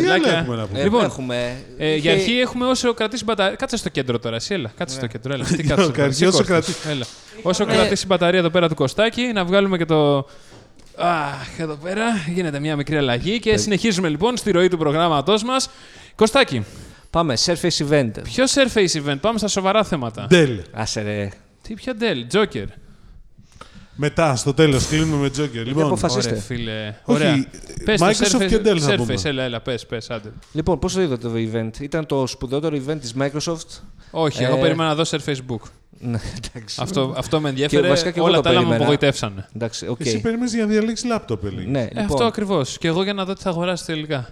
Λοιπόν, 0.00 0.02
Τι 0.02 0.10
άλλο 0.10 0.14
Ελάκια. 0.24 0.38
έχουμε 0.38 0.56
να 0.56 0.66
πούμε; 0.66 0.80
Ε, 0.80 0.82
Λοιπόν, 0.82 1.04
έχουμε... 1.04 1.56
Ε, 1.78 1.94
για 1.96 2.12
είχε- 2.12 2.20
αρχή 2.20 2.38
έχουμε 2.38 2.66
όσο 2.66 2.94
κρατήσει 2.94 3.24
μπαταρία. 3.24 3.56
Κάτσε 3.56 3.76
στο 3.76 3.88
κέντρο 3.88 4.18
τώρα, 4.18 4.36
εσύ, 4.36 4.54
έλα. 4.54 4.72
Κάτσε 4.76 4.96
στο 4.96 5.06
κέντρο, 5.06 5.32
έλα. 5.34 5.44
Τι 5.44 5.62
Για 5.62 5.74
κάτσε. 5.74 6.02
αρχή, 6.02 6.24
όσο 6.26 6.44
κρατήσει- 6.44 6.86
Έλα. 6.88 7.04
Όσο 7.42 7.64
κρατήσει 7.64 8.02
η 8.04 8.06
μπαταρία 8.08 8.38
εδώ 8.38 8.50
πέρα 8.50 8.68
του 8.68 8.74
Κωστάκη, 8.74 9.22
να 9.34 9.44
βγάλουμε 9.44 9.76
και 9.76 9.84
το. 9.84 10.16
Αχ, 10.96 11.58
εδώ 11.58 11.74
πέρα 11.74 12.04
γίνεται 12.34 12.58
μια 12.60 12.76
μικρή 12.76 12.96
αλλαγή 12.96 13.38
και 13.38 13.56
συνεχίζουμε 13.56 14.08
λοιπόν 14.08 14.36
στη 14.36 14.50
ροή 14.50 14.68
του 14.68 14.78
προγράμματός 14.78 15.42
μας. 15.44 15.70
Κωστάκη, 16.14 16.64
Πάμε, 17.10 17.34
Surface 17.44 17.88
Event. 17.90 18.10
ποιο 18.22 18.44
Surface 18.44 19.02
Event, 19.06 19.16
πάμε 19.20 19.38
στα 19.38 19.48
σοβαρά 19.48 19.84
θέματα. 19.84 20.26
Dell. 20.30 20.58
Άσε 20.72 21.02
ρε. 21.02 21.28
Τι, 21.62 21.74
ποια 21.74 21.92
Dell, 22.00 22.36
Joker. 22.36 22.64
Μετά, 23.96 24.36
στο 24.36 24.54
τέλος, 24.54 24.86
κλείνουμε 24.86 25.16
με 25.16 25.26
Joker. 25.44 25.64
Λοιπόν, 25.66 25.84
αποφασίστε. 25.84 26.30
Ωραία, 26.30 26.42
φίλε. 26.42 26.88
Όχι, 27.04 27.22
Ωραία. 27.22 27.46
Πες 27.84 28.00
το 28.00 28.06
Microsoft 28.06 28.42
Surface, 28.42 28.46
και 28.48 28.56
Dell 28.64 28.78
θα 28.78 28.92
Surface, 28.92 28.96
πούμε. 28.96 29.14
έλα, 29.24 29.42
έλα, 29.42 29.60
πες, 29.60 29.86
πες, 29.86 30.10
άντε. 30.10 30.32
Λοιπόν, 30.52 30.78
πώς 30.78 30.92
το 30.94 31.00
είδατε 31.00 31.28
το 31.28 31.34
event; 31.36 31.80
Ήταν 31.80 32.06
το 32.06 32.26
σπουδαιότερο 32.26 32.76
event 32.86 32.96
της 33.00 33.14
Microsoft; 33.18 33.80
Όχι, 34.10 34.42
Ε, 34.42 34.46
εγώ 34.46 34.56
περίμενα 34.58 34.88
να 34.88 34.94
δω 34.94 35.02
Surface 35.06 35.36
Book. 35.52 35.60
Ναι, 35.98 36.18
εντάξει. 36.52 36.78
αυτό, 36.82 37.14
αυτό 37.16 37.40
με 37.40 37.48
ενδιαφέρε. 37.48 37.88
βασικά 37.88 38.10
και 38.10 38.18
εγώ 38.18 38.26
Όλα 38.28 38.36
το 38.36 38.42
τα 38.42 38.48
άλλα 38.48 38.58
μου 38.58 38.64
περίμενα. 38.68 38.90
απογοητεύσανε. 38.90 39.48
Εντάξει, 39.54 39.86
οκ. 39.88 40.00
εσύ 40.00 40.20
περιμένεις 40.20 40.54
για 40.54 40.64
να 40.64 40.70
διαλέξεις 40.70 41.06
λάπτοπ, 41.08 41.44
Ελί. 41.44 41.66
Ναι, 41.66 41.80
Ε, 41.80 41.84
λοιπόν, 41.84 42.04
αυτό 42.04 42.24
ακριβώς. 42.24 42.78
Και 42.78 42.88
εγώ 42.88 43.02
για 43.02 43.12
να 43.12 43.24
δω 43.24 43.32
τι 43.32 43.42
θα 43.42 43.50
αγοράσει 43.50 43.84
τελικά. 43.84 44.28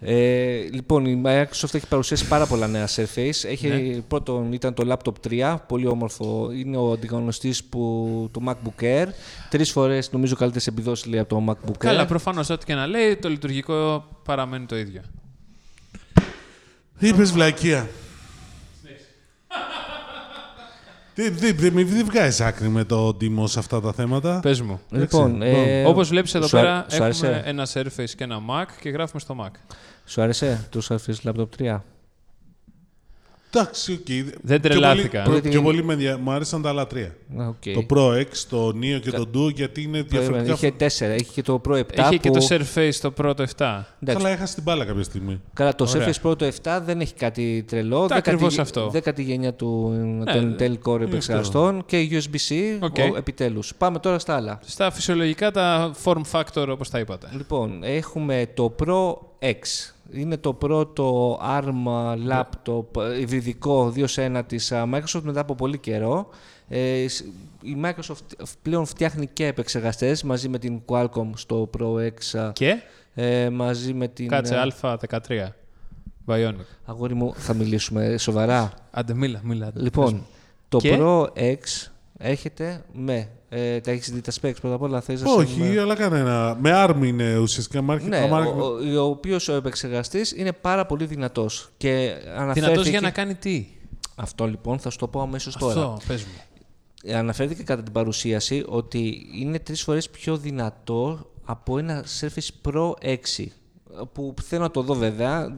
Ε, 0.00 0.58
λοιπόν, 0.72 1.06
η 1.06 1.22
Microsoft 1.24 1.74
έχει 1.74 1.86
παρουσιάσει 1.88 2.28
πάρα 2.28 2.46
πολλά 2.46 2.66
νέα 2.66 2.88
Surface. 2.88 3.44
Έχει, 3.44 3.68
Ναι. 3.68 4.00
Πρώτον 4.00 4.52
ήταν 4.52 4.74
το 4.74 4.84
Laptop 4.92 5.12
3, 5.30 5.56
πολύ 5.68 5.86
όμορφο. 5.86 6.50
Είναι 6.52 6.76
ο 6.76 6.92
ανταγωνιστής 6.92 7.64
που, 7.64 7.80
του 8.32 8.42
MacBook 8.46 8.82
Air. 8.82 9.06
Τρεις 9.50 9.70
φορές 9.70 10.12
νομίζω 10.12 10.34
καλύτερες 10.34 10.66
επιδόσεις 10.66 11.06
λέει 11.06 11.20
από 11.20 11.34
το 11.34 11.44
MacBook 11.48 11.76
Καλά, 11.78 12.04
Air. 12.04 12.08
προφανώς 12.08 12.50
ό,τι 12.50 12.64
και 12.66 12.74
να 12.74 12.86
λέει, 12.86 13.16
το 13.16 13.28
λειτουργικό 13.28 14.04
παραμένει 14.24 14.66
το 14.66 14.76
ίδιο. 14.76 15.02
Είπες 16.98 17.32
βλακεία. 17.32 17.88
Τι, 21.16 21.30
τι, 21.30 21.54
τι, 21.54 21.70
μην 21.70 21.88
δεν 21.88 22.04
βγάζεις 22.04 22.40
άκρη 22.40 22.68
με 22.68 22.84
το 22.84 23.14
Ντίμο 23.14 23.46
σε 23.46 23.58
αυτά 23.58 23.80
τα 23.80 23.92
θέματα. 23.92 24.40
Πες 24.40 24.60
μου. 24.60 24.80
Λοιπόν, 24.90 25.42
ε, 25.42 25.84
Όπως 25.84 26.08
βλέπεις 26.08 26.34
εδώ 26.34 26.46
σου 26.46 26.58
α- 26.58 26.60
πέρα, 26.60 26.86
σου 26.90 27.02
άρεσε; 27.02 27.26
έχουμε 27.26 27.42
ένα 27.48 27.66
Surface 27.72 28.10
και 28.16 28.24
ένα 28.24 28.38
Mac 28.50 28.64
και 28.80 28.88
γράφουμε 28.88 29.20
στο 29.20 29.36
Mac. 29.40 29.74
Σου 30.04 30.22
άρεσε 30.22 30.66
το 30.70 30.82
Surface 30.88 31.30
Laptop 31.30 31.48
3. 31.58 31.82
Εντάξει, 33.58 33.92
οκ. 33.92 34.06
Δεν 34.42 34.60
Πιο 34.60 34.70
τρελάθηκα. 34.70 35.22
πολύ- 35.22 35.32
Γιατί- 35.34 35.48
Πιο 35.48 35.62
πολύ 35.62 35.84
με 35.84 35.92
ενδια- 35.92 36.18
μου 36.18 36.30
άρεσαν 36.30 36.62
τα 36.62 36.68
άλλα 36.68 36.86
τρία. 36.86 37.14
Α, 37.38 37.46
οκ. 37.48 37.62
Το 37.74 37.86
Pro 37.94 38.20
X, 38.20 38.26
το 38.48 38.68
Neo 38.68 39.00
και 39.02 39.10
το 39.10 39.30
Duo 39.34 39.52
γιατί 39.54 39.82
είναι 39.82 40.02
Περίμενε, 40.02 40.42
διαφορετικά. 40.42 40.52
Είχε 40.54 40.70
4, 40.70 41.12
έχει 41.12 41.32
και 41.32 41.42
το 41.42 41.60
Pro 41.68 41.72
7. 41.72 41.82
Έχει 41.94 42.18
και 42.18 42.30
που... 42.30 42.38
το 42.38 42.46
Surface 42.50 42.94
το 43.00 43.10
Pro 43.10 43.29
το 43.29 43.42
7. 43.42 43.48
Εντάξει, 44.00 44.22
Καλά, 44.22 44.28
έχασε 44.28 44.54
την 44.54 44.62
μπάλα 44.62 44.84
κάποια 44.84 45.02
στιγμή. 45.02 45.40
Καλά, 45.52 45.74
το 45.74 45.86
Ωραία. 45.94 46.08
Surface 46.22 46.30
Pro 46.30 46.38
το 46.38 46.44
7 46.62 46.80
δεν 46.84 47.00
έχει 47.00 47.14
κάτι 47.14 47.64
τρελό. 47.68 48.00
Τα 48.00 48.06
Δέκατη- 48.06 48.28
ακριβώς 48.28 48.58
αυτό. 48.58 48.88
Δέκατη 48.90 49.22
γενιά 49.22 49.54
του 49.54 49.92
Ναι, 50.18 50.32
των 50.32 50.48
ναι. 50.48 50.54
Intel 50.58 50.90
Core 50.90 51.00
επεξεργαστών 51.00 51.82
και 51.86 52.08
USB-C 52.10 52.54
OK. 52.80 52.96
ο- 53.12 53.16
επιτέλους. 53.16 53.74
Πάμε 53.78 53.98
τώρα 53.98 54.18
στα 54.18 54.34
άλλα. 54.36 54.58
Στα 54.64 54.90
φυσιολογικά 54.90 55.50
τα 55.50 55.94
form 56.04 56.20
factor 56.32 56.66
όπως 56.70 56.90
τα 56.90 56.98
είπατε. 56.98 57.28
Λοιπόν, 57.36 57.78
έχουμε 57.82 58.46
το 58.54 58.74
Pro 58.84 59.16
X. 59.40 59.92
Είναι 60.12 60.36
το 60.36 60.52
πρώτο 60.54 61.38
ARM 61.42 61.72
laptop 62.30 62.84
ε, 63.02 63.20
υβριδικό 63.20 63.92
2 63.96 64.02
σε 64.08 64.32
1 64.36 64.42
της 64.46 64.72
α, 64.72 64.88
Microsoft 64.94 65.22
μετά 65.22 65.40
από 65.40 65.54
πολύ 65.54 65.78
καιρό. 65.78 66.28
Ε, 66.68 67.08
σ- 67.08 67.24
η 67.62 67.76
Microsoft 67.84 68.44
πλέον 68.62 68.84
φτιάχνει 68.86 69.26
και 69.26 69.46
επεξεργαστές 69.46 70.22
μαζί 70.22 70.48
με 70.48 70.58
την 70.58 70.80
Qualcomm 70.86 71.30
στο 71.34 71.70
Pro 71.78 71.96
X, 71.96 72.38
α, 72.38 72.52
Και; 72.52 72.76
ε, 73.14 73.50
μαζί 73.50 73.92
με 73.94 74.08
την... 74.08 74.28
κάτσε 74.28 74.54
ε, 74.54 74.66
Α13. 74.80 75.48
Bionic. 76.26 76.54
Αγόρι 76.84 77.14
μου, 77.14 77.34
θα 77.36 77.54
μιλήσουμε 77.54 78.16
σοβαρά. 78.18 78.72
Άντε, 78.90 79.14
μίλα, 79.14 79.40
μίλα. 79.44 79.66
άντε. 79.66 79.80
Λοιπόν, 79.80 80.26
το 80.68 80.78
Και; 80.78 80.96
Pro 81.00 81.22
X 81.34 81.90
έρχεται 82.18 82.84
με. 82.92 83.28
Ε, 83.48 83.80
τα 83.80 83.90
έχεις 83.90 84.10
δει 84.12 84.20
τα 84.20 84.32
specs 84.32 84.54
πρώτα 84.60 84.74
απ' 84.74 84.82
όλα, 84.82 85.00
θες 85.00 85.20
να 85.22 85.28
σε- 85.28 85.34
Όχι, 85.38 85.60
με- 85.60 85.80
αλλά 85.80 85.94
κανένα. 85.94 86.56
Με 86.60 86.70
ARM 86.74 86.96
είναι 87.04 87.36
ουσιαστικά. 87.38 87.82
μάρκε- 87.82 88.08
Ναι, 88.08 88.16
άμα- 88.18 88.38
ο, 88.46 88.60
ο, 88.66 88.98
ο 88.98 89.08
οποίος 89.08 89.48
ο 89.48 89.54
επεξεργαστής 89.54 90.32
είναι 90.32 90.52
πάρα 90.52 90.86
πολύ 90.86 91.04
δυνατός. 91.04 91.68
Και 91.76 92.14
αναφέρθηκε... 92.36 92.60
Δυνατός 92.60 92.86
για 92.88 93.00
να 93.00 93.10
κάνει 93.10 93.34
τι; 93.34 93.66
Αυτό 94.14 94.46
λοιπόν 94.46 94.78
θα 94.78 94.90
σου 94.90 94.98
το 94.98 95.08
πω 95.08 95.20
αμέσως 95.20 95.56
τώρα. 95.56 95.72
Αυτό, 95.80 95.98
πες 96.06 96.22
μου. 96.24 96.32
Ε, 97.02 97.14
Αναφέρθηκε 97.16 97.62
κατά 97.62 97.82
την 97.82 97.92
παρουσίαση 97.92 98.64
ότι 98.68 99.26
είναι 99.34 99.58
τρεις 99.58 99.82
φορές 99.82 100.10
πιο 100.10 100.36
δυνατό 100.36 101.30
από 101.44 101.78
ένα 101.78 102.04
Surface 102.20 102.68
Pro 102.70 102.90
6 103.02 103.16
που 104.12 104.34
θέλω 104.42 104.62
να 104.62 104.70
το 104.70 104.82
δω 104.82 104.94
βέβαια, 104.94 105.56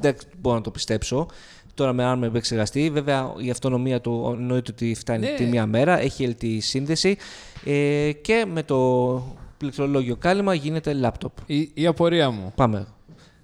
δεν 0.00 0.16
μπορώ 0.40 0.56
να 0.56 0.62
το 0.62 0.70
πιστέψω. 0.70 1.26
Τώρα 1.74 1.92
με 1.92 2.12
ARM 2.12 2.22
επεξεργαστή, 2.22 2.90
βέβαια 2.90 3.32
η 3.38 3.50
αυτονομία 3.50 4.00
του 4.00 4.34
εννοείται 4.38 4.70
ότι 4.72 4.94
φτάνει 4.94 5.26
Ναι. 5.26 5.34
τη 5.34 5.44
μία 5.44 5.66
μέρα, 5.66 5.98
έχει 5.98 6.36
LTE 6.40 6.56
σύνδεση 6.60 7.16
ε, 7.64 8.12
και 8.12 8.46
με 8.52 8.62
το 8.62 9.22
πληκτρολόγιο 9.56 10.16
κάλυμα 10.16 10.54
γίνεται 10.54 11.00
laptop. 11.02 11.32
Η, 11.46 11.70
η 11.74 11.86
απορία 11.86 12.30
μου. 12.30 12.52
Πάμε. 12.56 12.86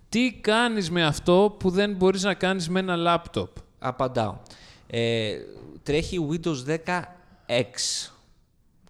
Τι 0.08 0.32
κάνεις 0.32 0.90
με 0.90 1.04
αυτό 1.04 1.56
που 1.58 1.70
δεν 1.70 1.94
μπορείς 1.94 2.22
να 2.22 2.34
κάνεις 2.34 2.68
με 2.68 2.80
ένα 2.80 2.96
λάπτοπ. 2.96 3.50
Απαντάω. 3.78 4.36
Ε, 4.86 5.32
τρέχει 5.82 6.28
Windows 6.30 6.56
10X. 6.66 8.10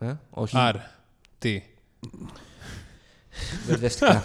Ε, 0.00 0.12
όχι, 0.30 0.56
Άρα, 0.58 0.90
τι; 1.38 1.62
Μπερδεύτηκα. 3.68 4.24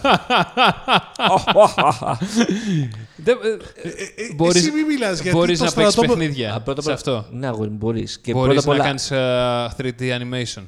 Δεν- 3.16 3.36
ε, 3.42 3.88
Ε, 3.88 4.34
Μπορείς- 4.34 4.56
Εσύ 4.62 4.70
μη 4.70 4.82
μιλάς, 4.84 5.20
γιατί 5.20 5.36
Μπορείς 5.38 5.58
το 5.58 5.64
να 5.64 5.70
παίξεις 5.70 5.92
στρατόπεδο- 5.92 6.18
παιχνίδια 6.18 6.54
Α, 6.54 6.60
πρώτα 6.60 6.80
απ' 6.90 6.98
σε 7.00 7.08
όλα- 7.08 7.18
αυτό. 7.20 7.36
Ναι, 7.36 7.46
αγόρι 7.46 7.70
μου, 7.70 7.76
μπορείς. 7.76 8.18
Και 8.18 8.32
Μπορείς 8.32 8.46
πρώτα 8.54 8.60
απ' 8.60 8.66
να 8.66 8.72
όλα- 8.74 8.84
κάνεις 8.84 9.10
ε, 9.10 9.74
3D 9.76 10.12
animation. 10.18 10.62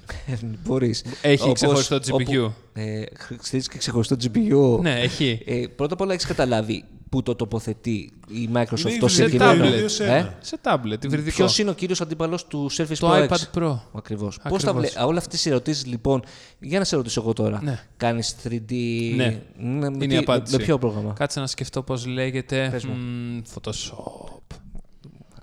Μπορείς. 0.65 1.05
Έχει 1.23 1.43
Όπως- 1.43 1.55
ξεχωριστό 1.55 1.95
όπου- 2.11 2.25
GPU. 2.33 2.53
Ε, 2.73 3.03
στηρίζει 3.43 3.69
και 3.69 3.79
ξεχωριστό 3.79 4.17
GPU. 4.23 4.79
Ναι, 4.83 5.01
έχει. 5.01 5.43
Ε, 5.47 5.65
πρώτα 5.77 5.95
απ' 5.95 6.01
όλα 6.01 6.13
έχεις 6.13 6.27
καταλάβει 6.27 6.85
πού 7.11 7.23
το 7.23 7.35
τοποθετεί 7.35 8.11
η 8.29 8.49
Microsoft 8.53 8.57
Είναι 8.89 8.99
το 8.99 9.07
υβριδικό, 9.07 9.09
συγκεκριμένο. 9.09 9.65
tablet. 9.65 9.73
δύο 9.77 9.89
σε 9.89 10.05
Ε; 10.05 10.17
ένα. 10.17 10.35
Σε 10.41 10.59
tablet, 10.63 11.05
υβριδικό. 11.05 11.37
Ποιος 11.37 11.59
είναι 11.59 11.71
ο 11.71 11.75
κύριος 11.75 12.01
αντίπαλο 12.01 12.39
του 12.49 12.71
Surface 12.73 12.97
Το 12.99 13.13
Pro 13.13 13.29
X; 13.29 13.29
iPad 13.29 13.59
Pro. 13.63 13.79
Ακριβώς. 13.93 14.37
Πώς 14.37 14.45
Ακριβώς. 14.45 14.63
τα 14.63 14.73
βλέπει. 14.75 14.99
Όλες 15.01 15.23
αυτές 15.23 15.45
οι 15.45 15.49
ερωτήσεις 15.49 15.87
λοιπόν. 15.87 16.23
Για 16.61 16.79
να 16.79 16.85
σε 16.85 16.97
ρωτήσω 16.97 17.21
εγώ 17.21 17.33
τώρα. 17.33 17.63
Ναι. 17.63 17.85
Κάνεις 17.97 18.37
3D. 18.45 18.73
Ναι. 19.17 19.41
με, 19.59 19.87
Είναι 19.87 20.05
η 20.05 20.07
τι- 20.09 20.17
απάντηση. 20.17 20.57
με 20.57 20.63
ποιο 20.65 20.79
πρόγραμμα; 20.79 21.13
Κάτσε 21.13 21.41
να 21.41 21.47
σκεφτώ 21.47 21.83
πώς 21.83 22.07
λέγεται. 22.07 22.69
Πες 22.71 22.85
μου. 22.85 22.95
Μμμ, 22.95 23.43
Photoshop. 23.55 24.57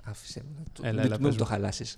Άφησε 0.04 0.42
με. 0.56 0.62
το- 0.72 0.82
Έλα, 0.84 0.92
μην- 0.92 1.04
έλα, 1.04 1.14
μην 1.14 1.22
πες 1.22 1.30
μου 1.32 1.38
το 1.38 1.44
μου. 1.44 1.50
χαλάσεις. 1.50 1.96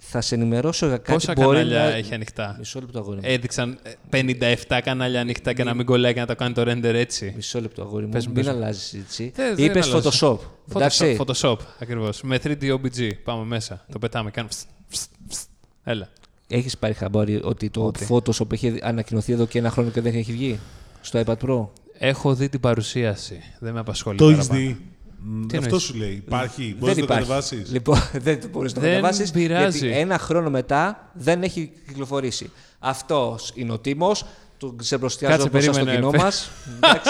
Πες 0.00 0.08
μου. 0.08 0.12
Θα 0.12 0.20
σε 0.20 0.34
ενημερώσω 0.34 0.86
για 0.86 0.96
κάτι 0.96 1.12
Πόσα 1.12 1.32
που 1.32 1.42
μπορεί 1.42 1.56
κανάλια 1.56 1.78
να... 1.78 1.94
έχει 1.94 2.14
ανοιχτά; 2.14 2.56
Μισό 2.58 2.80
λεπτό 2.80 2.98
αγόρι 2.98 3.16
μου. 3.16 3.22
Έδειξαν 3.26 3.78
ε, 4.10 4.54
57 4.68 4.80
κανάλια 4.84 5.20
ανοιχτά 5.20 5.52
και 5.52 5.64
να 5.64 5.74
μην 5.74 5.86
κολλάει 5.86 6.14
και 6.14 6.20
να 6.20 6.26
το 6.26 6.34
κάνει 6.34 6.54
το 6.54 6.62
render 6.62 6.84
έτσι. 6.94 7.32
Μισό 7.36 7.60
λεπτό 7.60 7.82
αγόρι 7.82 8.04
μου. 8.04 8.10
Πες 8.10 8.26
μου, 8.26 8.32
Μην 8.34 8.44
πες 8.44 8.52
μου. 8.52 8.58
αλλάζεις 8.58 8.94
έτσι. 8.94 9.32
Δεν- 9.34 9.54
δεν 9.56 9.64
Είπες 9.64 9.86
αλλάζω. 9.88 10.10
Photoshop. 10.10 10.34
Photoshop, 10.72 10.76
Εντάξει. 10.76 11.18
Photoshop 11.20 11.56
ακριβώς. 11.78 12.22
Με 12.22 12.38
3D 12.44 12.62
OBG. 12.72 13.08
Πάμε 13.24 13.44
μέσα. 13.44 13.84
Το 13.92 13.98
πετάμε. 13.98 14.30
Κάνουμε. 14.30 14.52
φστ, 14.54 14.66
φστ, 14.88 15.10
φστ. 15.28 15.48
Έλα. 15.84 16.08
Έχεις 16.48 16.78
πάρει 16.78 16.94
χαμπάρι 16.94 17.40
ότι 17.42 17.70
το 17.70 17.84
Ότι. 17.86 18.06
Photoshop 18.10 18.52
έχει 18.52 18.78
ανακοινωθεί 18.82 19.32
εδώ 19.32 19.46
και 19.46 19.58
ένα 19.58 19.70
χρόνο 19.70 19.90
και 19.90 20.00
δεν 20.00 20.14
έχει 20.14 20.32
βγει 20.32 20.58
στο 21.00 21.22
iPad 21.26 21.36
Pro; 21.46 21.66
Έχω 21.98 22.34
δει 22.34 22.48
την 22.48 22.60
παρουσίαση. 22.60 23.40
Δεν 23.58 23.72
με 23.72 23.80
απασχολεί. 23.80 24.16
Το 24.18 24.28
έχεις 24.28 24.46
παραπάνω. 24.46 24.68
δει. 24.68 24.80
Μ, 25.22 25.46
Τι 25.46 25.56
Αυτό 25.56 25.64
εννοείς; 25.66 25.82
σου 25.82 25.94
λέει. 25.96 26.22
Υπάρχει. 26.26 26.62
δεν 26.64 26.76
Μπορείς 26.78 26.96
να 26.96 27.06
το 27.06 27.12
υπάρχει. 27.14 27.28
κατεβάσεις. 27.28 27.70
Λοιπόν, 27.72 27.98
δεν 28.24 28.38
μπορείς 28.52 28.74
να 28.74 28.80
το 28.80 28.86
Δεν 28.86 28.94
κατεβάσεις. 29.00 29.30
πειράζει. 29.30 29.78
Γιατί 29.78 29.98
ένα 30.00 30.18
χρόνο 30.18 30.50
μετά 30.50 31.10
δεν 31.14 31.42
έχει 31.42 31.72
κυκλοφορήσει. 31.88 32.50
Αυτός 32.78 33.52
είναι 33.54 33.72
ο 33.72 33.78
Τίμος. 33.78 34.24
Του 34.58 34.74
ξεμπροστιάζω 34.78 35.36
Κάτσε, 35.36 35.48
μπροστά 35.48 35.72
στο 35.72 35.84
περίμενε. 35.84 36.06
κοινό 36.08 36.22
μας. 36.24 36.50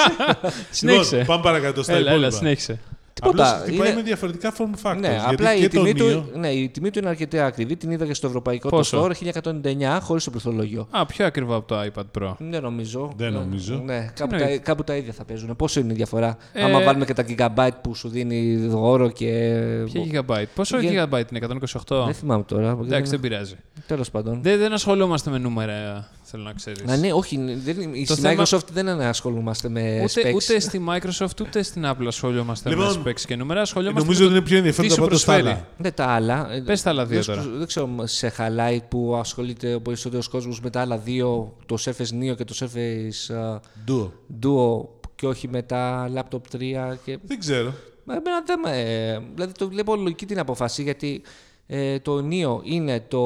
Συνέχισε. 0.70 1.16
Λοιπόν, 1.16 1.26
πάμε 1.26 1.42
παρακάτω 1.42 1.82
στα 1.82 1.92
Έλα, 1.92 2.00
έλα, 2.00 2.10
υπόλοιπα. 2.10 2.36
συνέχισε. 2.36 2.80
Τίποτα. 3.22 3.50
Απλώς 3.50 3.62
χτυπάει 3.68 3.86
Είναι- 3.88 3.96
με 3.96 4.02
διαφορετικά 4.02 4.52
form 4.58 4.88
factors. 4.90 4.96
Ναι, 5.00 5.08
γιατί 5.08 5.34
απλά 5.34 5.54
και 5.54 5.64
η 5.64 5.68
το 5.68 5.82
τιμή, 5.82 5.94
του, 5.94 6.04
Neo- 6.34 6.38
ναι, 6.38 6.48
η 6.48 6.68
τιμή 6.68 6.90
του 6.90 6.98
είναι 6.98 7.08
αρκετά 7.08 7.44
ακριβή. 7.46 7.76
Την 7.76 7.90
είδα 7.90 8.06
και 8.06 8.14
στο 8.14 8.26
ευρωπαϊκό 8.26 8.68
το 8.68 8.76
Πόσο; 8.76 9.04
store 9.06 9.10
1199 9.10 9.98
χωρίς 10.02 10.24
το 10.24 10.30
πληκτρολόγιο. 10.30 10.86
Α, 10.90 11.06
πιο 11.06 11.26
ακριβό 11.26 11.54
από 11.54 11.66
το 11.66 11.80
iPad 11.80 12.20
Pro. 12.22 12.34
Δεν 12.38 12.62
νομίζω. 12.62 13.12
Δεν 13.16 13.32
Ναι, 13.32 13.38
νομίζω. 13.38 13.82
Ναι, 13.84 14.10
κάπου, 14.14 14.34
εννοεί; 14.34 14.56
τα, 14.56 14.62
κάπου 14.62 14.84
τα 14.84 14.96
ίδια 14.96 15.12
θα 15.12 15.24
παίζουν. 15.24 15.56
Πόσο 15.56 15.80
είναι 15.80 15.92
η 15.92 15.96
διαφορά, 15.96 16.36
Ε, 16.52 16.62
άμα 16.62 16.80
βάλουμε 16.80 17.04
και 17.04 17.12
τα 17.14 17.24
gigabyte 17.28 17.76
που 17.82 17.94
σου 17.94 18.08
δίνει 18.08 18.56
δώρο 18.56 19.10
και. 19.10 19.60
Ποια 19.92 20.02
gigabyte; 20.26 20.44
Πόσο 20.54 20.78
Για- 20.80 21.04
gigabyte 21.04 21.30
είναι, 21.30 21.38
128. 21.38 22.04
Δεν 22.04 22.14
θυμάμαι 22.14 22.42
τώρα. 22.42 22.78
Εντάξει, 22.84 23.10
δεν 23.10 23.20
πειράζει. 23.20 23.54
Τέλος 23.86 24.10
πάντων. 24.10 24.42
Δεν, 24.42 24.58
δεν 24.58 24.72
ασχολούμαστε 24.72 25.30
με 25.30 25.38
νούμερα, 25.38 26.08
θέλω 26.30 26.42
να 26.42 26.52
ξέρεις. 26.52 26.82
Α, 26.92 26.96
ναι, 26.96 27.12
όχι. 27.12 27.36
Δεν, 27.64 27.94
η- 27.94 28.04
Το 28.06 28.12
στη 28.12 28.22
θέμα- 28.22 28.42
Microsoft 28.44 28.66
δεν 28.72 28.88
ασχολούμαστε 28.88 29.68
με 29.68 30.00
Ούτε, 30.04 30.30
specs. 30.30 30.34
ούτε 30.34 30.60
στη 30.60 30.84
Microsoft 30.88 31.40
ούτε 31.40 31.62
στην 31.62 31.82
Apple 31.86 32.04
ασχολούμαστε 32.06 32.68
Λοιπόν, 32.68 32.96
με 33.04 33.10
specs 33.10 33.20
και 33.20 33.36
νούμερα. 33.36 33.60
Ασχολούμαστε 33.60 34.00
Νομίζω 34.00 34.20
με 34.20 34.26
ότι 34.26 34.34
είναι 34.36 34.44
πιο 34.44 34.52
τι 34.52 34.56
ενδιαφέροντα 34.58 34.94
σου 34.94 35.00
από 35.02 35.10
το 35.10 35.16
προσφέρει. 35.16 35.40
άλλα. 35.48 35.66
Ναι, 35.76 35.90
τα 35.90 36.04
άλλα. 36.04 36.52
ε, 36.52 36.60
Πες 36.60 36.82
τα 36.82 36.90
άλλα 36.90 37.06
δύο 37.06 37.22
δεν, 37.22 37.34
τώρα. 37.36 37.48
Δεν 37.58 37.66
ξέρω 37.66 37.88
σε 38.04 38.28
χαλάει 38.28 38.80
που 38.88 39.14
ασχολείται 39.16 39.74
ο 39.74 39.80
περισσότερος 39.80 40.28
κόσμος 40.28 40.60
με 40.60 40.70
τα 40.70 40.80
άλλα 40.80 40.98
δύο, 40.98 41.56
το 41.66 41.76
Surface 41.84 41.90
Neo 42.30 42.36
και 42.36 42.44
το 42.44 42.54
Surface 42.58 43.34
uh, 43.34 43.58
Duo. 43.90 44.10
Duo 44.42 44.88
και 45.14 45.26
όχι 45.26 45.48
με 45.48 45.62
τα 45.62 46.10
Laptop 46.14 46.40
3 46.56 46.96
και 47.04 47.18
Δεν 47.22 47.38
ξέρω. 47.38 47.72
Μα 48.04 48.14
Εμένα 48.14 48.42
δεν 48.46 48.58
με... 48.64 48.72
Δηλαδή 49.34 49.52
το 49.52 49.68
βλέπω 49.68 49.96
λογική 49.96 50.26
την 50.26 50.38
αποφάση 50.38 50.82
γιατί 50.82 51.22
ε, 51.72 51.98
το 51.98 52.18
Neo 52.30 52.60
είναι 52.64 53.00
το 53.08 53.20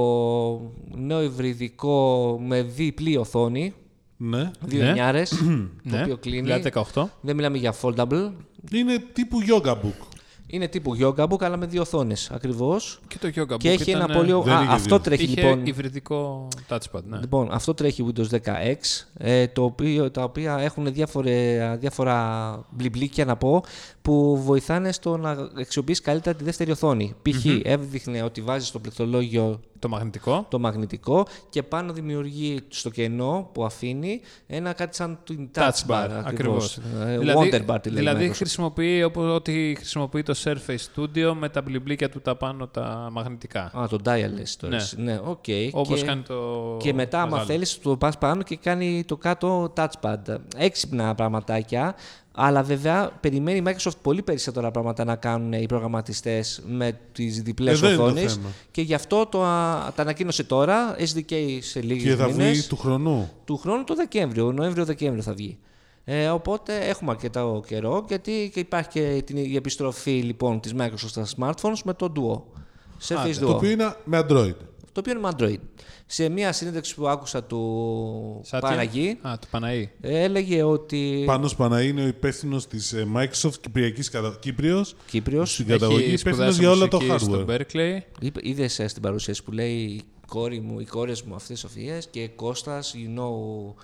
νέο 0.97 1.23
υβριδικό 1.23 2.39
με 2.47 2.63
διπλή 2.63 3.17
οθόνη, 3.17 3.73
Ναι. 4.17 4.51
δύο 4.61 4.83
Ναι. 4.83 4.87
εννιάρες, 4.89 5.31
το 5.91 5.97
Ναι, 5.97 6.03
οποίο 6.03 6.17
κλείνει. 6.17 6.43
δηλαδή 6.43 6.71
18. 6.95 7.05
Δεν 7.21 7.37
μιλάμε 7.37 7.59
για 7.59 7.75
foldable. 7.83 8.33
Είναι 8.73 8.99
τύπου 9.13 9.39
yoga 9.49 9.71
book. 9.73 10.07
Είναι 10.55 10.69
τύπου 10.69 10.97
yoga 11.01 11.29
book 11.29 11.43
αλλά 11.43 11.57
με 11.57 11.67
δύο 11.67 11.81
οθόνες 11.81 12.31
ακριβώς. 12.31 13.01
Και 13.09 13.19
το 13.21 13.29
Yoga 13.37 13.55
Book 13.55 13.59
και 13.59 13.71
έχει 13.71 13.91
ήταν, 13.91 14.03
ένα 14.03 14.15
πολύ... 14.15 14.33
δεν 14.45 14.57
Α, 14.57 14.63
είχε 14.63 14.73
αυτό 14.73 14.89
δύο. 14.89 15.01
τρέχει 15.01 15.23
Είχε 15.23 15.41
λοιπόν... 15.41 15.67
υβριδικό 15.67 16.49
touchpad, 16.69 17.03
ναι. 17.09 17.19
Λοιπόν, 17.19 17.49
αυτό 17.53 17.75
τρέχει 17.75 18.05
Windows 18.15 18.29
10X, 18.31 19.05
ε, 19.17 19.47
το 19.47 19.63
οποίο, 19.65 20.11
τα 20.11 20.23
οποία 20.23 20.57
έχουν 20.61 20.93
διάφορε, 20.93 21.59
διάφορα 21.81 22.59
μπλιμπλίκια 22.71 23.25
να 23.25 23.37
πω, 23.37 23.65
που 24.03 24.43
βοηθάνε 24.43 24.93
στο 24.93 25.17
να 25.17 25.31
αξιοποιήσει 25.61 26.03
καλύτερα 26.03 26.37
τη 26.37 26.45
δεύτερη 26.45 26.71
οθόνη. 26.71 27.15
Π.χ. 27.23 27.45
έδειχνε 27.63 28.23
ότι 28.23 28.41
βάζεις 28.41 28.69
στο 28.69 28.79
πληκτρολόγιο 28.79 29.61
Το 29.79 29.89
μαγνητικό. 29.89 30.47
το 30.49 30.59
μαγνητικό 30.59 31.27
και 31.51 31.63
πάνω 31.63 31.93
δημιουργεί 31.93 32.61
στο 32.69 32.91
κενό 32.91 33.51
που 33.53 33.65
αφήνει 33.65 34.21
ένα 34.47 34.73
κάτι 34.73 34.97
σαν 34.97 35.19
την 35.25 35.49
touch, 35.55 35.61
Touch 35.61 35.91
bar, 35.91 36.09
ακριβώς. 36.25 36.25
ακριβώς. 36.25 36.79
Ε, 37.07 37.19
δηλαδή, 37.19 37.51
Wonder 37.53 37.75
bar 37.75 37.79
τη 37.83 37.91
λέει 37.91 38.03
η 38.03 38.07
δηλαδή 38.07 38.29
Microsoft. 38.29 38.37
χρησιμοποιεί 38.37 39.03
όπω- 39.03 39.35
ό,τι 39.35 39.75
χρησιμοποιεί 39.77 40.23
το 40.23 40.35
Surface 40.45 40.87
Studio 40.97 41.33
με 41.39 41.49
τα 41.49 41.63
μπλιμπλίκια 41.63 42.09
του 42.09 42.21
τα 42.21 42.37
πάνω 42.37 42.67
τα 42.67 43.09
μαγνητικά. 43.13 43.71
Α, 43.79 43.87
το 43.89 43.99
dial 44.05 44.31
λες 44.35 44.57
τώρα. 44.57 44.75
Ναι. 44.77 44.83
εσύ. 44.83 45.01
Ναι, 45.01 45.21
οκ. 45.25 45.45
Όπως 45.73 46.01
Και- 46.01 46.07
κάνει 46.07 46.23
το 46.23 46.77
Και 46.81 46.93
μετά, 46.95 47.19
άμα 47.19 47.29
μεγάλο. 47.31 47.47
θέλεις, 47.47 47.79
το 47.83 47.97
πας 47.97 48.19
πάνω 48.19 48.43
και 48.43 48.57
κάνει 48.57 49.05
το 49.07 49.17
κάτω 49.17 49.73
touchpad. 49.77 50.17
Έξυπνα 50.57 51.15
πραγματάκια. 51.15 51.95
Αλλά 52.37 52.63
βέβαια 52.63 53.11
περιμένει 53.21 53.59
η 53.59 53.63
Microsoft 53.67 53.97
πολύ 54.03 54.23
περισσότερα 54.23 54.71
πράγματα 54.71 55.05
να 55.05 55.17
κάνουν 55.17 55.53
οι 55.53 55.67
προγραμματιστές 55.67 56.63
με 56.67 56.99
τις 57.13 57.43
διπλές 57.43 57.77
Ε, 57.77 57.81
δεν 57.81 57.89
είναι 57.89 57.99
το 57.99 58.05
οθόνες. 58.05 58.33
θέμα. 58.35 58.49
Και 58.71 58.83
γι' 58.83 58.95
αυτό 58.95 59.27
το, 59.27 59.43
α, 59.45 59.93
τα 59.95 60.03
ανακοίνωσε 60.03 60.45
τώρα. 60.45 60.97
SDK 60.99 61.59
σε 61.61 61.81
λίγες 61.81 62.03
Και 62.03 62.15
θα 62.15 62.27
μήνες. 62.27 62.51
βγει 62.59 62.69
του 62.69 62.77
χρονού. 62.77 63.31
Του 63.45 63.57
χρόνου 63.57 63.85
το 63.85 63.95
Δεκέμβριο, 63.95 64.53
Νοέμβριο-Δεκέμβριο 64.53 65.23
θα 65.23 65.33
βγει. 65.33 65.59
Ε, 66.05 66.29
οπότε 66.29 66.79
έχουμε 66.79 67.11
αρκετά 67.11 67.61
καιρό 67.67 68.05
γιατί 68.09 68.51
και 68.55 68.61
υπάρχει 68.61 68.89
και 68.89 69.23
την, 69.27 69.37
η 69.37 69.57
επιστροφή 69.57 70.11
λοιπόν 70.23 70.61
της 70.61 70.73
Microsoft 70.79 71.23
στα 71.23 71.27
smartphones 71.37 71.79
με 71.85 71.95
το 71.95 72.13
Duo. 72.17 72.63
Surface 73.09 73.19
Άντε, 73.19 73.31
Duo. 73.31 73.39
Το 73.39 73.51
οποίο 73.51 73.71
είναι 73.71 73.97
με 74.05 74.19
Android. 74.19 74.55
Το 74.93 75.01
οποίο 75.01 75.13
είναι 75.13 75.21
με 75.21 75.29
Android. 75.37 75.61
Σε 76.07 76.29
μια 76.29 76.53
συνέντευξη 76.53 76.95
που 76.95 77.09
άκουσα 77.09 77.45
του 77.45 78.41
Σάτια. 78.45 78.69
Παναγί, 78.69 79.19
Α, 79.23 79.39
του 79.41 79.47
Παναή. 79.51 79.91
έλεγε 80.01 80.63
ότι. 80.63 81.23
Πάνω 81.27 81.51
Παναή 81.57 81.89
είναι 81.89 82.03
ο 82.03 82.07
υπεύθυνος 82.07 82.67
της 82.67 82.95
Microsoft 83.17 83.55
Κυπριακής 83.61 84.11
κατα... 84.11 84.37
Κύπριος 84.41 84.97
Κύπριος, 85.07 85.53
στην 85.53 85.67
καταγωγή, 85.67 86.05
Έχει 86.05 86.13
υπεύθυνος 86.13 86.37
σπουδάσει 86.37 86.61
για 86.61 86.71
όλα 86.71 86.89
το 86.89 87.01
μουσική 87.01 87.19
στο 87.25 87.45
hardware. 87.49 87.57
Berkeley. 87.57 88.01
είδες 88.41 88.83
στην 88.87 89.03
παρουσίαση 89.03 89.43
που 89.43 89.53
λέει 89.53 89.75
η 89.75 90.03
κόρη 90.27 90.61
μου, 90.61 90.81
οι 90.81 90.85
κόρες 90.85 91.23
μου 91.23 91.35
αυτές 91.35 91.59
Σοφίες 91.59 92.09
και 92.11 92.29
Κώστας, 92.29 92.95
you 92.97 93.19
know. 93.19 93.75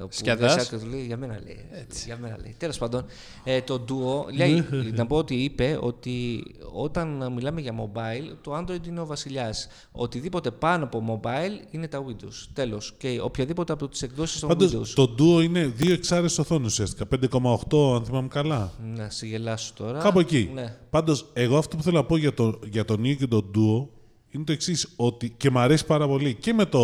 Που 0.00 0.08
Σκιαδάς. 0.10 0.54
δεν 0.54 0.64
σ' 0.64 0.72
άκουσα, 0.72 0.88
λέει, 0.88 1.04
για 1.06 1.16
μένα 1.16 1.40
λέει. 1.44 1.58
Για 2.04 2.18
μένα 2.20 2.38
λέει. 2.42 2.54
Τέλος 2.58 2.78
πάντων, 2.78 3.04
ε, 3.44 3.60
το 3.60 3.84
Duo, 3.88 4.32
λέει, 4.34 4.64
να 4.98 5.06
πω 5.06 5.16
ότι 5.16 5.34
είπε 5.34 5.78
ότι 5.80 6.44
όταν 6.72 7.32
μιλάμε 7.32 7.60
για 7.60 7.72
mobile, 7.72 8.36
το 8.40 8.56
Android 8.56 8.86
είναι 8.86 9.00
ο 9.00 9.06
βασιλιάς. 9.06 9.68
Οτιδήποτε 9.92 10.50
πάνω 10.50 10.84
από 10.84 11.20
mobile 11.22 11.66
είναι 11.70 11.88
τα 11.88 12.04
Windows. 12.04 12.46
Τέλος. 12.52 12.94
Και 12.98 13.20
οποιαδήποτε 13.22 13.72
από 13.72 13.88
τις 13.88 14.02
εκδόσεις 14.02 14.40
των 14.40 14.48
Πάντως, 14.48 14.74
Windows. 14.74 14.88
το 14.94 15.14
Duo 15.18 15.42
είναι 15.42 15.64
δύο 15.66 15.92
εξάρες 15.92 16.38
οθόνες 16.38 16.70
ουσιαστικά. 16.70 17.06
5,8 17.06 17.94
αν 17.96 18.04
θυμάμαι 18.04 18.28
καλά. 18.28 18.72
Να 18.94 19.10
σε 19.10 19.26
γελάσω 19.26 19.72
τώρα. 19.76 19.98
Κάπου 19.98 20.20
εκεί. 20.20 20.50
Ναι. 20.54 20.76
Πάντως, 20.90 21.30
εγώ 21.32 21.56
αυτό 21.58 21.76
που 21.76 21.82
θέλω 21.82 21.96
να 21.96 22.04
πω 22.04 22.16
για 22.16 22.34
το, 22.34 22.58
για 22.70 22.84
το 22.84 22.94
Neo 22.94 23.16
και 23.16 23.26
το 23.26 23.50
Duo 23.54 23.88
είναι 24.30 24.44
το 24.44 24.52
εξής 24.52 24.88
ότι 24.96 25.30
και 25.36 25.50
μου 25.50 25.58
αρέσει 25.58 25.86
πάρα 25.86 26.06
πολύ 26.08 26.34
και 26.34 26.52
με 26.52 26.64
το 26.64 26.80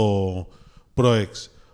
Pro 0.95 1.05
X 1.05 1.29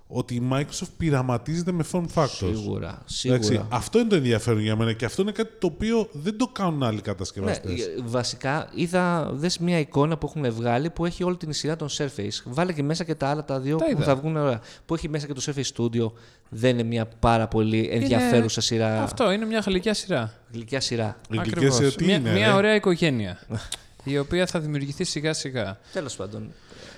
ότι 0.09 0.35
η 0.35 0.43
Microsoft 0.53 0.89
πειραματίζεται 0.97 1.73
με 1.73 1.85
form 1.93 2.05
factors. 2.15 2.29
Σίγουρα. 2.29 3.03
σίγουρα. 3.05 3.39
Εντάξει, 3.41 3.65
αυτό 3.69 3.99
είναι 3.99 4.09
το 4.09 4.15
ενδιαφέρον 4.17 4.61
για 4.61 4.77
μένα 4.77 4.93
και 4.93 5.05
αυτό 5.05 5.23
είναι 5.23 5.33
κάτι 5.33 5.51
το 5.59 5.67
οποίο 5.67 6.09
δεν 6.13 6.37
το 6.39 6.47
κάνουν 6.47 6.83
άλλοι 6.83 6.95
Ναι, 6.95 7.01
κατασκευαστές. 7.01 7.81
ε, 7.81 7.95
βασικά 8.05 8.69
είδα 8.75 9.31
δες 9.33 9.59
μια 9.59 9.79
εικόνα 9.79 10.19
που 10.19 10.27
έχουν 10.35 10.53
βγάλει 10.55 10.91
που 10.91 11.07
έχει 11.07 11.25
όλη 11.25 11.37
την 11.37 11.53
σειρά 11.53 11.77
των 11.77 11.89
Surface. 11.89 12.43
Βάλε 12.45 12.73
και 12.73 12.83
μέσα 12.83 13.05
και 13.05 13.15
τα 13.15 13.29
άλλα 13.29 13.45
τα 13.45 13.61
δύο 13.61 13.77
Τα 13.77 13.85
που 13.85 13.91
είδα. 13.91 14.03
θα 14.05 14.17
βγουν 14.17 14.37
ωραία. 14.37 14.61
Που 14.87 14.95
έχει 14.95 15.09
μέσα 15.09 15.27
και 15.27 15.33
το 15.33 15.43
Surface 15.47 15.77
Studio. 15.77 16.13
Δεν 16.49 16.71
είναι 16.71 16.83
μια 16.83 17.07
πάρα 17.21 17.49
πολύ 17.49 17.89
ενδιαφέρουσα 17.93 18.61
σειρά. 18.61 19.03
Αυτό 19.03 19.31
είναι 19.33 19.45
μια 19.47 19.63
γλυκιά 19.67 19.95
σειρά. 19.95 20.33
Γλυκιά 20.53 20.81
σειρά. 20.81 21.17
Η 21.31 21.37
γλυκιά 21.37 21.53
Ακριβώς. 21.53 21.77
σειρά 21.77 21.91
τι 21.93 22.05
μια, 22.05 22.17
είναι, 22.17 22.33
μια 22.33 22.47
ρε; 22.47 22.53
ωραία 22.53 22.75
οικογένεια. 22.75 23.39
η 24.05 24.19
οποία 24.19 24.47
θα 24.47 24.61
δημιουργηθεί 24.61 25.05
σιγά 25.05 25.33
σιγά. 25.33 25.79
Τέλος 25.93 26.17
πάντων. 26.17 26.53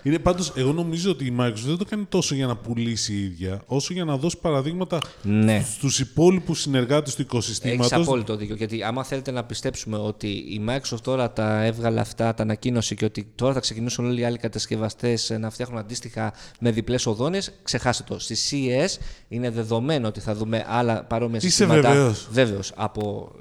Είναι 0.09 0.19
πάντως, 0.19 0.53
εγώ 0.55 0.73
νομίζω 0.73 1.11
ότι 1.11 1.25
η 1.25 1.37
Microsoft 1.41 1.53
δεν 1.67 1.77
το 1.77 1.85
κάνει 1.85 2.05
τόσο 2.09 2.35
για 2.35 2.47
να 2.47 2.57
πουλήσει 2.57 3.13
η 3.13 3.23
ίδια, 3.25 3.63
όσο 3.67 3.93
για 3.95 4.05
να 4.05 4.17
δώσει 4.17 4.39
παραδείγματα 4.41 4.99
Ναι. 5.23 5.65
στους 5.77 6.01
υπόλοιπους 6.01 6.61
συνεργάτες 6.61 7.15
του 7.15 7.21
Έχεις 7.21 7.33
οικοσυστήματος. 7.33 7.93
απόλυτο 7.93 8.37
δίκιο. 8.37 8.55
Γιατί 8.55 8.83
άμα 8.83 9.05
θέλετε 9.05 9.31
να 9.31 9.45
πιστέψουμε 9.45 9.97
ότι 9.97 10.27
η 10.29 10.61
Microsoft 10.69 11.01
τώρα 11.03 11.33
τα 11.33 11.63
έβγαλε 11.65 12.01
αυτά, 12.01 12.35
τα 12.35 12.43
ανακοίνωσε 12.43 12.95
και 12.95 13.05
ότι 13.05 13.27
τώρα 13.35 13.53
θα 13.53 13.61
ξεκινήσουν 13.61 14.05
όλοι 14.07 14.21
οι 14.21 14.25
άλλοι 14.25 14.39
κατασκευαστές 14.39 15.37
να 15.41 15.51
φτιάχνουν 15.51 15.79
αντίστοιχα 15.79 16.33
με 16.61 16.71
διπλές 16.71 17.07
οδόνε, 17.07 17.39
ξεχάστε 17.63 18.05
το. 18.09 18.19
Στη 18.19 18.37
CES 18.51 18.99
είναι 19.29 19.51
δεδομένο 19.51 20.09
ότι 20.09 20.21
θα 20.21 20.35
δούμε 20.35 20.65
άλλα 20.69 21.05
παρόμοια 21.05 21.37
Είσαι 21.37 21.49
συστήματα. 21.49 21.89
βεβαίως. 21.93 22.29
Βέβαιος. 22.31 22.73
Από 22.77 23.33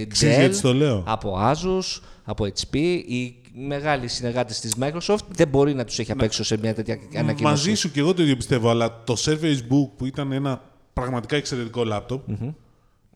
ε, 0.00 0.04
Ξέρεις 0.04 0.36
Dell, 0.36 0.40
γιατί 0.40 0.60
το 0.60 0.74
λέω. 0.74 1.02
από 1.06 1.38
Asus, 1.52 2.00
από 2.24 2.44
HP. 2.46 2.76
Οι 3.06 3.34
μεγάλοι 3.58 4.08
συνεργάτες 4.08 4.60
της 4.60 4.74
Microsoft 4.80 5.18
δεν 5.28 5.48
μπορεί 5.48 5.74
να 5.74 5.84
τους 5.84 5.98
έχει 5.98 6.12
απ' 6.12 6.22
έξω 6.22 6.44
σε 6.44 6.56
μια 6.58 6.74
τέτοια 6.74 6.94
ανακοίνωση. 7.16 7.42
Μαζί 7.42 7.74
σου 7.74 7.90
και 7.90 8.00
εγώ 8.00 8.14
το 8.14 8.22
ίδιο 8.22 8.36
πιστεύω, 8.36 8.70
αλλά 8.70 9.02
το 9.04 9.14
Surface 9.18 9.58
Book 9.58 9.88
που 9.96 10.06
ήταν 10.06 10.32
ένα 10.32 10.62
πραγματικά 10.92 11.36
εξαιρετικό 11.36 11.84
λάπτοπ, 11.84 12.28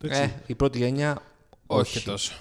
εντάξει, 0.03 0.23
Ε, 0.23 0.31
η 0.47 0.55
πρώτη 0.55 0.79
γενιά. 0.79 1.23
Όχι 1.67 1.99
και 1.99 2.05
τόσο. 2.11 2.33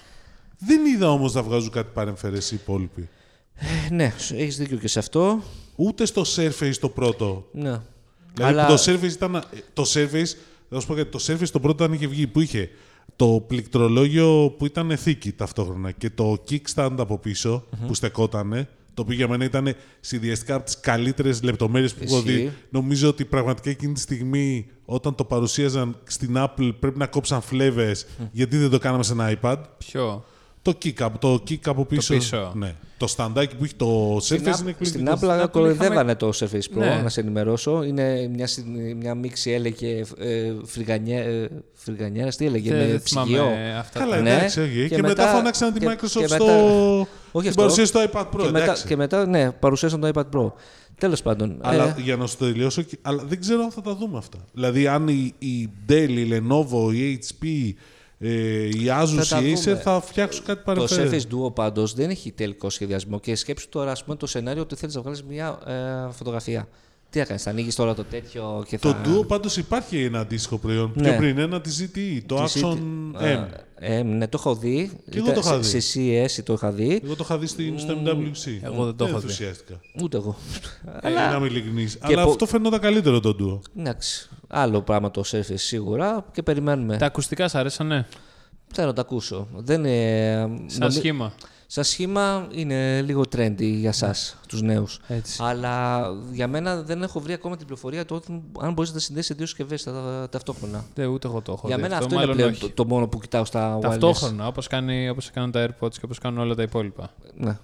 δεν 0.58 0.86
είδα 0.86 1.10
όμως 1.10 1.34
να 1.34 1.42
βγάζουν 1.42 1.70
κάτι 1.70 1.90
παρεμφερές 1.94 2.50
οι 2.50 2.54
υπόλοιποι. 2.54 3.08
Ε, 3.54 3.94
ναι, 3.94 4.04
έχεις 4.32 4.56
δίκιο 4.56 4.76
και 4.76 4.88
σε 4.88 4.98
αυτό. 4.98 5.42
Ούτε 5.76 6.04
στο 6.04 6.22
Surface 6.36 6.74
το 6.80 6.88
πρώτο. 6.88 7.48
Ναι. 7.52 7.80
Δηλαδή 8.34 8.52
Αλλά- 8.52 8.66
που 8.66 8.74
το 8.76 8.82
Surface 8.86 9.10
ήταν. 9.12 9.42
Το 9.72 9.82
Surface, 9.94 10.34
θα 10.70 10.80
σου 10.80 10.86
πω 10.86 10.94
κάτι, 10.94 11.10
το 11.10 11.24
Surface 11.28 11.48
το 11.52 11.60
πρώτο 11.60 11.84
ήταν 11.84 11.96
είχε 11.96 12.06
βγει 12.06 12.26
που 12.26 12.40
είχε 12.40 12.70
το 13.20 13.44
πληκτρολόγιο 13.46 14.54
που 14.58 14.66
ήταν 14.66 14.96
θήκη 14.96 15.32
ταυτόχρονα 15.32 15.90
και 15.90 16.10
το 16.10 16.42
kickstand 16.50 16.94
από 16.98 17.18
πίσω 17.18 17.64
που 17.86 17.94
στεκότανε. 17.94 18.68
Το 18.94 19.02
οποίο 19.02 19.14
για 19.14 19.28
μένα 19.28 19.44
ήταν 19.44 19.74
συνδυαστικά 20.00 20.54
από 20.54 20.64
τις 20.64 20.80
καλύτερες 20.80 21.42
λεπτομέρειες 21.42 21.94
που 21.94 22.04
έχω 22.04 22.20
δει. 22.20 22.32
Ισχύει. 22.32 22.52
Νομίζω 22.70 23.08
ότι 23.08 23.24
πραγματικά 23.24 23.70
εκείνη 23.70 23.92
τη 23.92 24.00
στιγμή, 24.00 24.66
όταν 24.84 25.14
το 25.14 25.24
παρουσίαζαν 25.24 25.96
στην 26.04 26.34
Apple, 26.36 26.70
πρέπει 26.80 26.98
να 26.98 27.06
κόψαν 27.06 27.40
φλέβες 27.40 28.06
γιατί 28.32 28.56
δεν 28.56 28.70
το 28.70 28.78
κάναμε 28.78 29.02
σε 29.02 29.12
ένα 29.12 29.38
iPad. 29.40 29.56
Ποιο; 29.78 30.24
Το 30.62 30.78
kick, 30.84 31.06
up- 31.06 31.10
το 31.18 31.34
kick 31.34 31.58
από 31.66 31.84
πίσω. 31.84 32.14
πίσω. 32.14 32.52
Ναι. 32.54 32.74
Το 32.96 33.06
σταντάκι 33.06 33.56
που 33.56 33.64
έχει 33.64 33.74
το 33.74 34.16
Surface 34.16 34.20
Στην, 34.22 34.36
είναι 34.36 34.50
Apple- 34.50 34.54
στην 34.54 34.68
εκπληκτικό. 34.68 35.18
Apple 35.20 35.42
Apple 35.44 35.50
κοροϊδεύανε 35.50 36.14
το 36.14 36.30
Surface 36.34 36.74
Pro, 36.76 36.78
Ναι. 36.78 37.00
να 37.02 37.08
σε 37.08 37.20
ενημερώσω. 37.20 37.82
Είναι 37.82 38.28
μια, 38.34 38.46
συν- 38.46 38.96
μια 38.96 39.14
μίξη, 39.14 39.50
έλεγε, 39.50 40.04
ε, 40.18 40.52
φρυγανιέ, 40.64 41.20
ε, 41.20 41.48
φρυγανιέρας, 41.74 42.36
τι 42.36 42.46
έλεγε, 42.46 42.70
Δεν 42.70 42.78
με 42.78 42.86
δεν 42.86 43.02
ψυγείο. 43.02 43.24
θυμάμαι 43.44 43.76
αυτά. 43.78 43.98
Καλά, 43.98 44.20
Ναι. 44.20 44.30
εντάξει, 44.34 44.60
όχι. 44.60 44.72
Και, 44.72 44.88
Και 44.94 45.02
μετά, 45.02 45.06
μετά- 45.08 45.26
φώναξαν 45.36 45.72
τη 45.72 45.78
και- 45.80 45.86
Microsoft 45.88 45.98
και 46.20 46.26
στο. 46.26 46.44
μετά- 46.44 46.58
στην 46.58 47.06
Όχι 47.32 47.48
αυτό. 47.48 47.62
παρουσίαση 47.62 47.92
του 47.92 47.98
iPad 48.12 48.20
Pro. 48.22 48.38
και, 48.42 48.50
μετά, 48.50 48.62
εντάξει. 48.62 48.86
και 48.86 48.96
μετά, 48.96 49.26
ναι, 49.26 49.50
παρουσίασαν 49.52 50.00
το 50.00 50.10
iPad 50.14 50.38
Pro. 50.38 50.52
Τέλος 50.98 51.22
πάντων. 51.22 51.58
Αλλά 51.60 51.84
ε, 51.84 51.94
για 52.02 52.16
να 52.16 52.26
σου 52.26 52.36
το 52.36 52.44
τελειώσω, 52.44 52.82
και- 52.82 52.98
αλλά 53.02 53.22
δεν 53.26 53.40
ξέρω 53.40 53.62
αν 53.62 53.70
θα 53.70 53.80
τα 53.80 53.94
δούμε 53.94 54.18
αυτά. 54.18 54.38
Δηλαδή, 54.52 54.86
αν 54.86 55.08
η, 55.08 55.34
η 55.38 55.70
Dell, 55.88 56.08
η 56.08 56.28
Lenovo, 56.32 56.94
η 56.94 57.18
HP, 57.18 57.46
ε, 58.22 58.64
η 58.64 58.86
Asus, 58.88 59.24
τα 59.28 59.40
η 59.40 59.52
Acer 59.52 59.64
δούμε. 59.64 59.76
θα 59.76 60.00
φτιάξουν 60.00 60.44
κάτι 60.44 60.58
το 60.58 60.64
παρεμφερές. 60.64 61.26
Surface 61.26 61.34
Duo 61.34 61.54
πάντως 61.54 61.94
δεν 61.94 62.10
έχει 62.10 62.32
τελικό 62.32 62.70
σχεδιασμό 62.70 63.20
και 63.20 63.34
σκέψου 63.34 63.68
τώρα 63.68 63.90
ας 63.90 64.04
πούμε, 64.04 64.16
το 64.16 64.26
σενάριο 64.26 64.62
ότι 64.62 64.74
θέλεις 64.74 64.94
να 64.94 65.00
βγάλεις 65.00 65.22
μια 65.22 65.58
ε, 65.66 66.12
φωτογραφία. 66.12 66.68
Τι 67.10 67.18
θα 67.18 67.24
κάνεις, 67.24 67.42
θα 67.42 67.50
ανοίγεις 67.50 67.74
τώρα 67.74 67.94
το 67.94 68.04
τέτοιο 68.04 68.64
και 68.68 68.78
Το 68.78 68.88
θα. 68.90 69.02
Duo 69.04 69.26
πάντως 69.26 69.56
υπάρχει 69.56 70.02
ένα 70.04 70.20
αντίστοιχο 70.20 70.58
προϊόν 70.58 70.92
Ναι. 70.94 71.08
πιο 71.08 71.16
πριν, 71.18 71.38
ένα 71.38 71.60
της 71.60 71.82
ZTE, 71.94 72.20
το 72.26 72.42
Της 72.44 72.62
Axon 72.62 72.72
City- 72.72 73.36
M. 73.36 73.46
Ε, 73.82 74.02
ναι, 74.02 74.28
το 74.28 74.36
έχω 74.40 74.54
δει. 74.54 74.90
Και 75.10 75.18
εγώ 75.18 75.26
το 75.26 75.30
Ήταν 75.32 75.42
είχα 75.42 75.62
σε- 75.62 75.78
δει. 75.78 75.80
Σε 75.80 76.40
CES 76.40 76.42
το 76.44 76.52
είχα 76.52 76.70
δει. 76.70 77.00
Εγώ 77.04 77.14
το 77.16 77.22
είχα 77.24 77.38
δει 77.38 77.46
στην- 77.46 77.78
στο 77.78 77.92
MWC. 78.04 78.58
Εγώ 78.62 78.84
δεν 78.84 78.96
το 78.96 79.04
έχω 79.04 79.18
δει. 79.18 79.22
ενθουσιάστηκα. 79.24 79.80
Ούτε 80.02 80.16
εγώ. 80.16 80.36
Για 81.02 81.10
να 81.30 81.36
είμαι 81.36 81.46
ειλικρινής. 81.46 81.98
Αλλά 82.00 82.24
πο- 82.24 82.30
αυτό 82.30 82.46
φαινόταν 82.46 82.80
καλύτερο 82.80 83.20
το 83.20 83.36
Duo. 83.40 83.60
Εντάξει. 83.80 84.28
Άλλο 84.48 84.80
πράγμα 84.82 85.10
το 85.10 85.22
Surface 85.26 85.42
σίγουρα 85.54 86.24
και 86.32 86.42
περιμένουμε. 86.42 86.96
Τα 86.96 87.06
ακουστικά 87.06 87.48
σ' 87.48 87.54
άρεσανε. 87.54 88.06
Θέλω 88.72 88.86
να 88.86 88.92
τα 88.92 89.00
ακούσω. 89.00 89.48
Δεν 89.56 89.84
είναι... 89.84 90.38
Σαν 90.66 90.78
νομι- 90.80 90.92
σχήμα. 90.92 91.32
Σαν 91.72 91.84
σχήμα 91.84 92.48
είναι 92.50 93.02
λίγο 93.02 93.22
trendy 93.36 93.62
για 93.62 93.88
εσά, 93.88 94.14
τους 94.48 94.62
νέους. 94.62 95.00
Έτσι. 95.08 95.38
Αλλά 95.42 96.02
για 96.32 96.48
μένα 96.48 96.82
δεν 96.82 97.02
έχω 97.02 97.20
βρει 97.20 97.32
ακόμα 97.32 97.56
την 97.56 97.66
πληροφορία 97.66 98.04
του 98.04 98.16
ότι 98.16 98.42
αν 98.60 98.72
μπορείς 98.72 98.90
να 98.90 98.96
τα 98.96 99.02
συνδέσεις 99.02 99.28
σε 99.28 99.34
δύο 99.34 99.46
συσκευές 99.46 99.88
ταυτόχρονα. 100.30 100.84
Δεν, 100.94 101.08
ούτε 101.08 101.28
εγώ 101.28 101.40
το 101.40 101.52
έχω 101.52 101.66
για 101.66 101.76
δει 101.76 101.82
μένα 101.82 101.96
αυτό, 101.96 102.06
αυτό 102.06 102.16
είναι 102.16 102.24
μάλλον 102.24 102.36
πλέον 102.36 102.50
όχι. 102.50 102.60
το, 102.60 102.70
το 102.70 102.86
μόνο 102.86 103.08
που 103.08 103.18
κοιτάω 103.18 103.44
στα 103.44 103.76
wireless. 103.76 103.80
Ταυτόχρονα, 103.80 104.46
όπως, 104.46 104.66
κάνει, 104.66 105.08
όπως 105.08 105.30
κάνουν 105.30 105.50
τα 105.50 105.66
AirPods 105.66 105.92
και 105.92 106.04
όπως 106.04 106.18
κάνουν 106.18 106.38
όλα 106.38 106.54
τα 106.54 106.62
υπόλοιπα. 106.62 107.10
Ναι. 107.36 107.58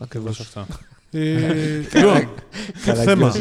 Ακριβώς 0.00 0.40
αυτό. 0.40 0.66
Ε, 1.10 1.20
λοιπόν, 1.94 2.28
θέμα. 3.04 3.32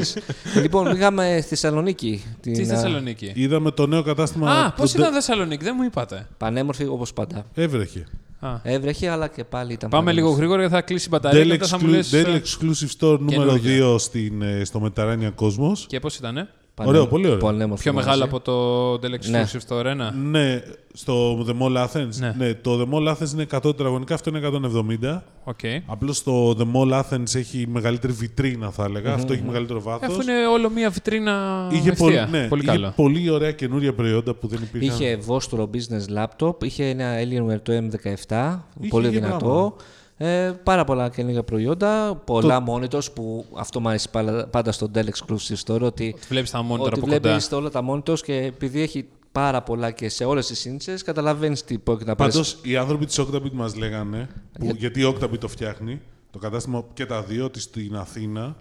λοιπόν, 0.62 0.92
πήγαμε 0.92 1.38
στη 1.40 1.48
Θεσσαλονίκη. 1.48 2.24
Τι 2.42 2.52
Την, 2.52 2.66
στη 2.66 2.74
α, 2.74 2.76
Θεσσαλονίκη; 2.76 3.32
Είδαμε 3.36 3.72
το 3.72 3.88
νέο 3.88 4.04
κατάστημα. 4.04 4.52
Α, 4.52 4.72
πώς 4.72 4.92
του 4.92 5.00
ήταν 5.00 5.14
Θεσσαλονίκη, 5.14 5.64
δεν 5.64 5.74
μου 5.78 5.84
είπατε. 5.84 6.28
Πανέμορφη 6.38 6.86
όπως 6.86 7.14
πάντα. 7.14 7.46
Έβρεχε. 7.54 8.06
Α, 8.46 8.60
Έβρεχε, 8.64 9.10
αλλά 9.10 9.28
και 9.28 9.44
πάλι 9.44 9.74
ήταν. 9.74 9.90
Πάμε 9.90 10.12
λίγο 10.12 10.16
πανέμορφη. 10.16 10.40
γρήγορα 10.40 10.60
γιατί 10.60 10.76
θα 10.76 10.82
κλείσει 10.82 11.06
η 11.06 11.10
μπαταρία 11.12 11.40
Dell, 11.42 11.46
και 11.46 11.52
μετά 11.52 11.66
θα 11.68 11.80
μου 11.80 11.84
exclu- 11.86 11.96
λες... 11.96 12.12
Dell 12.14 12.28
ε, 12.28 12.42
Exclusive 12.42 12.90
Store 13.00 13.20
νούμερο 13.20 13.58
καινούργια. 13.60 13.94
2 13.96 14.00
στην, 14.00 14.42
ε, 14.42 14.64
στο 14.64 14.80
Μεταράνια 14.80 15.30
Κόσμος. 15.30 15.86
Και 15.90 16.00
πώς 16.00 16.18
ήτανε; 16.18 16.50
Πανέμορφη- 16.76 17.02
Ωραίο, 17.04 17.08
πολύ 17.20 17.28
ωραίο. 17.28 17.38
πανέμορφη 17.52 17.84
Πιο 17.84 17.94
μαζί. 17.94 18.06
μεγάλο 18.08 18.24
από 18.24 18.40
το 18.40 18.94
Dell 18.94 19.30
Ναι. 19.30 19.44
Exclusive 19.44 19.60
στο 19.60 19.80
Arena. 19.80 20.12
Ναι, 20.24 20.62
στο 20.94 21.46
The 21.48 21.52
Mall 21.62 21.86
Athens. 21.86 22.34
Ναι. 22.38 22.54
το 22.54 22.82
The 22.82 22.94
Mall 22.94 23.12
Athens 23.14 23.32
είναι 23.34 23.42
100 23.52 23.60
τετραγωνικά, 23.62 24.14
αυτό 24.14 24.30
είναι 24.30 24.40
170. 24.40 25.24
Οκ. 25.44 25.60
Απλώς 25.86 26.24
το 26.24 26.50
The 26.52 26.64
Mall 26.76 27.02
Athens 27.02 27.36
έχει 27.36 27.68
μεγαλύτερη 27.68 28.14
βιτρίνα, 28.14 28.70
θα 28.72 28.84
έλεγα. 28.84 29.14
Αυτό 29.14 29.34
έχει 29.34 29.44
μεγαλύτερο 29.46 29.82
βάθο. 29.82 30.06
Αφού 30.06 30.22
είναι 30.22 30.48
όλο 30.48 30.70
μία 30.70 30.90
βιτρίνα 30.90 31.68
Είχε, 31.72 31.90
ευθεία. 31.90 32.28
πολύ, 32.28 32.42
ναι, 32.42 32.48
πολύ 32.48 32.62
είχε 32.62 32.72
καλό. 32.72 32.94
πολύ 32.96 33.30
ωραία 33.30 33.52
καινούρια 33.52 33.94
προϊόντα 33.94 34.34
που 34.34 34.48
δεν 34.48 34.60
υπήρχαν. 34.62 34.96
Είχε 35.02 35.16
Vostro 35.16 35.70
business 35.74 36.18
laptop, 36.24 36.64
είχε 36.64 36.86
ένα 36.86 37.14
Alienware 37.22 37.62
το 37.64 37.74
M17, 37.74 38.60
Είχε 38.80 38.90
πολύ 38.90 39.10
και 39.10 39.20
δυνατό. 39.20 39.76
Ε, 40.18 40.52
πάρα 40.64 40.84
πολλά 40.84 41.10
καινούργια 41.10 41.44
προϊόντα, 41.44 42.16
πολλά 42.26 42.64
monitors 42.68 43.14
που 43.14 43.46
αυτό 43.56 43.80
μου 43.80 43.88
αρέσει 43.90 44.10
πάντα, 44.10 44.48
πάντα 44.48 44.72
στο 44.72 44.92
Dell 44.96 45.04
Exclusive 45.06 45.58
Store 45.66 45.82
ότι, 45.82 46.16
Βλέπεις 46.30 46.52
τα 46.52 46.60
monitor 46.70 46.80
ότι 46.80 46.90
από 46.90 47.00
κοντά. 47.00 47.20
βλέπεις 47.20 47.52
όλα 47.52 47.70
τα 47.70 47.82
monitors 47.90 48.20
και 48.20 48.34
επειδή 48.36 48.82
έχει 48.82 49.08
πάρα 49.32 49.62
πολλά 49.62 49.92
και 49.92 50.10
σε 50.10 50.26
όλες 50.26 50.48
τις 50.48 50.60
ίντσες 50.60 51.02
καταλαβαίνεις 51.04 51.64
τι 51.64 51.78
πρόκειται 51.78 52.10
να 52.10 52.16
Πάντως 52.16 52.56
πάρεις. 52.56 52.72
οι 52.74 52.78
άνθρωποι 52.78 53.06
της 53.06 53.20
Octabit 53.20 53.52
μας 53.52 53.76
λέγανε, 53.76 54.28
που, 54.60 54.72
γιατί 54.78 55.00
η 55.02 55.16
Octabit 55.16 55.40
το 55.40 55.48
φτιάχνει, 55.48 56.02
το 56.32 56.40
κατάστημα 56.40 56.84
και 56.94 57.06
τα 57.06 57.22
δύο, 57.22 57.46
ότι 57.46 57.60
στην 57.60 57.96
Αθήνα. 57.96 58.56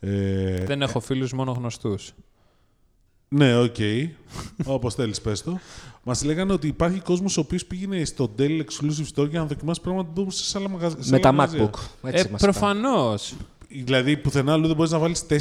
Ε, 0.00 0.64
Δεν 0.64 0.82
έχω 0.82 1.00
φίλους, 1.00 1.32
μόνο 1.32 1.52
γνωστούς. 1.52 2.12
Ναι, 3.34 3.56
οκ. 3.56 3.76
Όπως 4.64 4.94
θέλεις, 4.94 5.20
πες 5.20 5.42
το. 5.42 5.58
Μας 6.02 6.24
λέγανε 6.24 6.52
ότι 6.52 6.66
υπάρχει 6.66 7.00
κόσμος 7.00 7.36
ο 7.36 7.40
οποίος 7.40 7.64
πήγαινε 7.66 8.04
στο 8.04 8.34
Dell 8.38 8.60
Exclusive 8.60 9.06
Store 9.22 9.28
για 9.28 9.40
να 9.40 9.46
δοκιμάσει 9.46 9.80
πράγματα 9.80 10.08
που 10.08 10.12
μπορούσε 10.20 10.44
σε 10.44 10.58
άλλα 10.58 10.68
μαγαζιά. 10.68 10.98
Με 11.04 11.18
τα 11.18 11.34
MacBook. 11.38 11.78
Ε, 12.02 12.08
Έτσι 12.08 12.30
μας 12.30 12.40
είπαν. 12.40 12.50
προφανώς. 12.52 13.34
Δηλαδή, 13.84 14.16
πουθενά 14.16 14.52
αλλού 14.52 14.66
δεν 14.66 14.76
μπορείς 14.76 14.90
να 14.92 14.98
βάλεις 14.98 15.26
4 15.26 15.32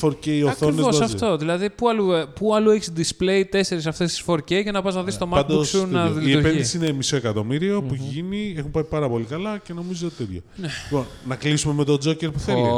4K 0.00 0.42
οθόνες. 0.46 0.62
Ακριβώς 0.62 1.00
αυτό. 1.00 1.36
Δηλαδή, 1.36 1.70
πού 1.70 1.88
αλλού, 1.88 2.10
πού 2.34 2.54
αλλού 2.54 2.70
έχεις 2.70 2.92
display 2.96 3.42
4 3.50 3.86
αυτές 3.86 4.12
τις 4.12 4.22
4K 4.26 4.62
για 4.62 4.72
να 4.72 4.82
πας 4.82 4.94
να 4.94 5.02
δεις 5.02 5.18
το 5.18 5.28
MacBook 5.34 5.66
σου 5.66 5.86
να 5.90 6.04
η 6.04 6.08
λειτουργεί. 6.08 6.32
επένδυση 6.32 6.76
είναι 6.76 6.92
μισό 6.92 7.16
εκατομμύριο 7.16 7.82
που 7.82 7.94
έχει 7.94 8.02
γίνει. 8.04 8.54
Έχουν 8.56 8.70
πάει 8.70 8.84
πάρα 8.84 9.08
πολύ 9.08 9.24
καλά 9.24 9.58
και 9.58 9.72
νομίζω 9.72 10.08
το 10.08 10.14
ίδιο. 10.22 10.40
Λοιπόν, 10.84 11.06
να 11.28 11.36
κλείσουμε 11.36 11.74
με 11.74 11.84
τον 11.84 11.98
Joker 12.04 12.32
που 12.32 12.38
θέλει. 12.38 12.62
Ναι. 12.62 12.68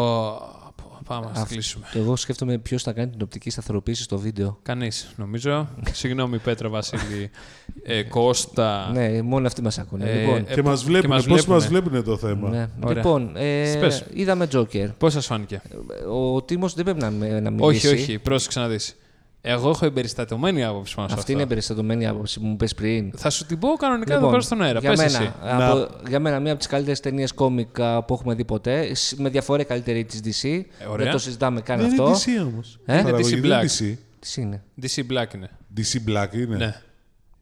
Πω, 1.07 1.14
πω, 1.14 1.20
Πάμε 1.22 1.38
να 1.38 1.44
κλείσουμε. 1.44 1.86
Εγώ 1.94 2.16
σκέφτομαι 2.16 2.59
ποιος 2.59 2.82
θα 2.82 2.92
κάνει 2.92 3.11
την 3.11 3.22
οπτική 3.22 3.50
σταθεροποίηση 3.50 4.02
στο 4.02 4.18
βίντεο. 4.18 4.59
Κανείς, 4.62 5.09
νομίζω. 5.16 5.68
Συγγνώμη, 5.92 6.38
Πέτρα, 6.38 6.68
Βασίλη, 6.68 7.30
ε, 7.82 8.02
Κώστα. 8.02 8.90
Ναι, 8.92 9.22
μόνο 9.22 9.46
αυτοί 9.46 9.62
μας 9.62 9.78
ακούνε. 9.78 10.11
Ε, 10.11 10.18
λοιπόν, 10.20 10.44
ε, 10.48 10.54
και 10.54 10.62
μας 10.62 10.80
που- 10.80 10.86
βλέπουν. 10.86 11.02
και 11.11 11.14
μας 11.14 11.26
Πώς 11.26 11.46
μας 11.46 11.66
βλέπουνε. 11.66 12.00
βλέπουν 12.00 12.18
το 12.20 12.26
θέμα. 12.26 12.48
ναι. 12.48 12.68
Ωραία. 12.84 12.94
λοιπόν 12.96 13.36
ε, 13.36 13.76
Πες. 13.80 14.04
είδαμε 14.12 14.48
Joker. 14.52 14.88
Πώς 14.98 15.12
σας 15.12 15.26
φάνηκε; 15.26 15.62
Ο 16.34 16.42
Τίμος 16.42 16.74
δεν 16.74 16.84
πρέπει 16.84 17.00
να, 17.00 17.11
με- 17.11 17.40
να 17.40 17.48
Όχι, 17.50 17.86
μιλήσει. 17.86 17.88
όχι, 17.88 18.18
πρόσεξε 18.18 18.61
να 18.61 18.68
δεις. 18.68 18.96
Εγώ 19.49 19.68
έχω 19.70 19.86
εμπεριστατωμένη 19.86 20.64
άποψη 20.64 20.94
πάνω 20.94 21.09
σε 21.09 21.14
Αυτή 21.14 21.20
αυτό. 21.24 21.32
είναι 21.32 21.42
εμπεριστατωμένη 21.42 22.07
άποψη 22.07 22.40
που 22.40 22.47
μου 22.47 22.57
πες 22.57 22.74
πριν. 22.74 23.12
Θα 23.16 23.30
σου 23.30 23.47
την 23.47 23.59
πω 23.59 23.68
κανονικά 23.68 24.05
Λοιπόν, 24.14 24.22
εδώ 24.22 24.30
πέρα 24.30 24.42
στον 24.42 24.62
αέρα. 24.62 24.78
Για 24.78 24.90
Πες 24.90 24.99
μένα, 24.99 25.18
εσύ. 25.18 25.32
από, 25.42 25.88
για 26.09 26.20
μένα, 26.20 26.40
μία 26.40 26.51
από 26.51 26.59
τις 26.59 26.68
καλύτερες 26.68 27.01
ταινίες 27.01 27.32
κόμικα 27.32 28.05
που 28.05 28.14
έχουμε 28.14 28.34
δει 28.34 28.44
ποτέ. 28.44 28.94
σ- 28.94 29.18
Με 29.18 29.28
διαφορά 29.28 29.62
η 29.62 29.64
καλύτερη 29.64 30.05
της 30.05 30.20
DC. 30.24 30.49
Ε, 30.78 30.86
ωραία. 30.86 31.05
Δεν 31.05 31.12
το 31.12 31.18
συζητάμε 31.18 31.61
καν 31.61 31.78
Δεν 31.78 31.86
αυτό. 31.90 32.03
είναι 32.03 32.40
DC 32.42 32.53
όμως. 32.53 32.78
Ε; 32.86 32.99
Είναι 32.99 33.11
DC 33.11 33.44
Black. 33.47 33.62
DC. 33.62 33.94
Τι 34.18 34.40
είναι; 34.42 34.62
DC 34.82 34.99
Black 35.12 35.34
είναι. 35.34 35.51
DC 35.76 36.11
Black 36.11 36.34
είναι. 36.34 36.57
Ναι. 36.57 36.74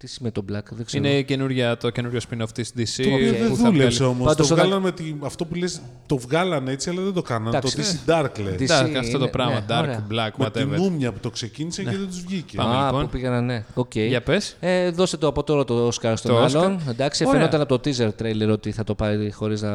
Τι 0.04 0.10
σημαίνει 0.10 0.34
το 0.34 0.44
Black, 0.48 0.62
δεν 0.70 0.84
ξέρω. 0.84 1.06
Είναι 1.08 1.22
καινούργια, 1.22 1.76
το 1.76 1.90
καινούριο 1.90 2.20
spin-off 2.30 2.48
της 2.54 2.72
DC. 2.76 3.02
Το 3.04 3.14
οποίο 3.14 3.28
Οκ. 3.30 3.36
δεν 3.36 3.48
που 3.48 3.56
θα 3.56 3.64
δούλεψε 3.70 3.96
βγάλει- 3.98 4.14
όμως. 4.14 4.26
Πάντως 4.26 4.46
Το 4.48 4.54
όταν- 4.54 4.66
βγάλανε 4.66 4.84
με 4.86 4.92
τη, 4.92 5.14
αυτό 5.20 5.44
που 5.44 5.54
λες, 5.54 5.80
το 6.06 6.16
βγάλανε 6.18 6.72
έτσι, 6.72 6.90
αλλά 6.90 7.02
δεν 7.02 7.12
το 7.12 7.22
κάνανε. 7.22 7.50
Το 7.60 7.70
Εντάξει. 7.72 8.00
DC 8.06 8.10
Dark 8.10 8.40
λέει. 8.44 8.54
DC 8.58 8.62
Dark, 8.62 8.94
αυτό 8.98 9.12
το 9.12 9.18
είναι- 9.18 9.28
πράγμα. 9.28 9.52
ναι, 9.54 9.64
Dark, 9.68 9.82
ωραία. 9.82 10.06
Black, 10.10 10.30
Με 10.36 10.50
τη 10.50 10.60
whatever. 10.62 10.76
μούμια 10.78 11.12
που 11.12 11.18
το 11.18 11.30
ξεκίνησε 11.30 11.82
και 11.82 11.90
δεν 11.90 12.06
τους 12.06 12.20
βγήκε. 12.24 12.56
Πάμε. 12.56 12.76
Α, 12.76 12.84
λοιπόν. 12.86 13.02
που 13.02 13.08
πήγαιναν, 13.08 13.44
ναι. 13.44 13.64
Οκ. 13.74 13.94
Για 13.96 14.22
πες. 14.22 14.56
Ε, 14.60 14.90
δώσε 14.90 15.16
το 15.16 15.26
από 15.26 15.42
τώρα 15.44 15.64
το 15.64 15.86
Oscar 15.88 16.12
στον 16.16 16.30
Το 16.30 16.38
άλλον. 16.38 16.80
Εντάξει, 16.88 17.24
Ωραία. 17.26 17.38
φαινόταν 17.38 17.60
από 17.60 17.78
το 17.78 17.90
teaser 17.90 18.10
trailer 18.22 18.48
ότι 18.52 18.72
θα 18.72 18.84
το 18.84 18.94
πάρει 18.94 19.30
χωρίς 19.32 19.62
να, 19.62 19.72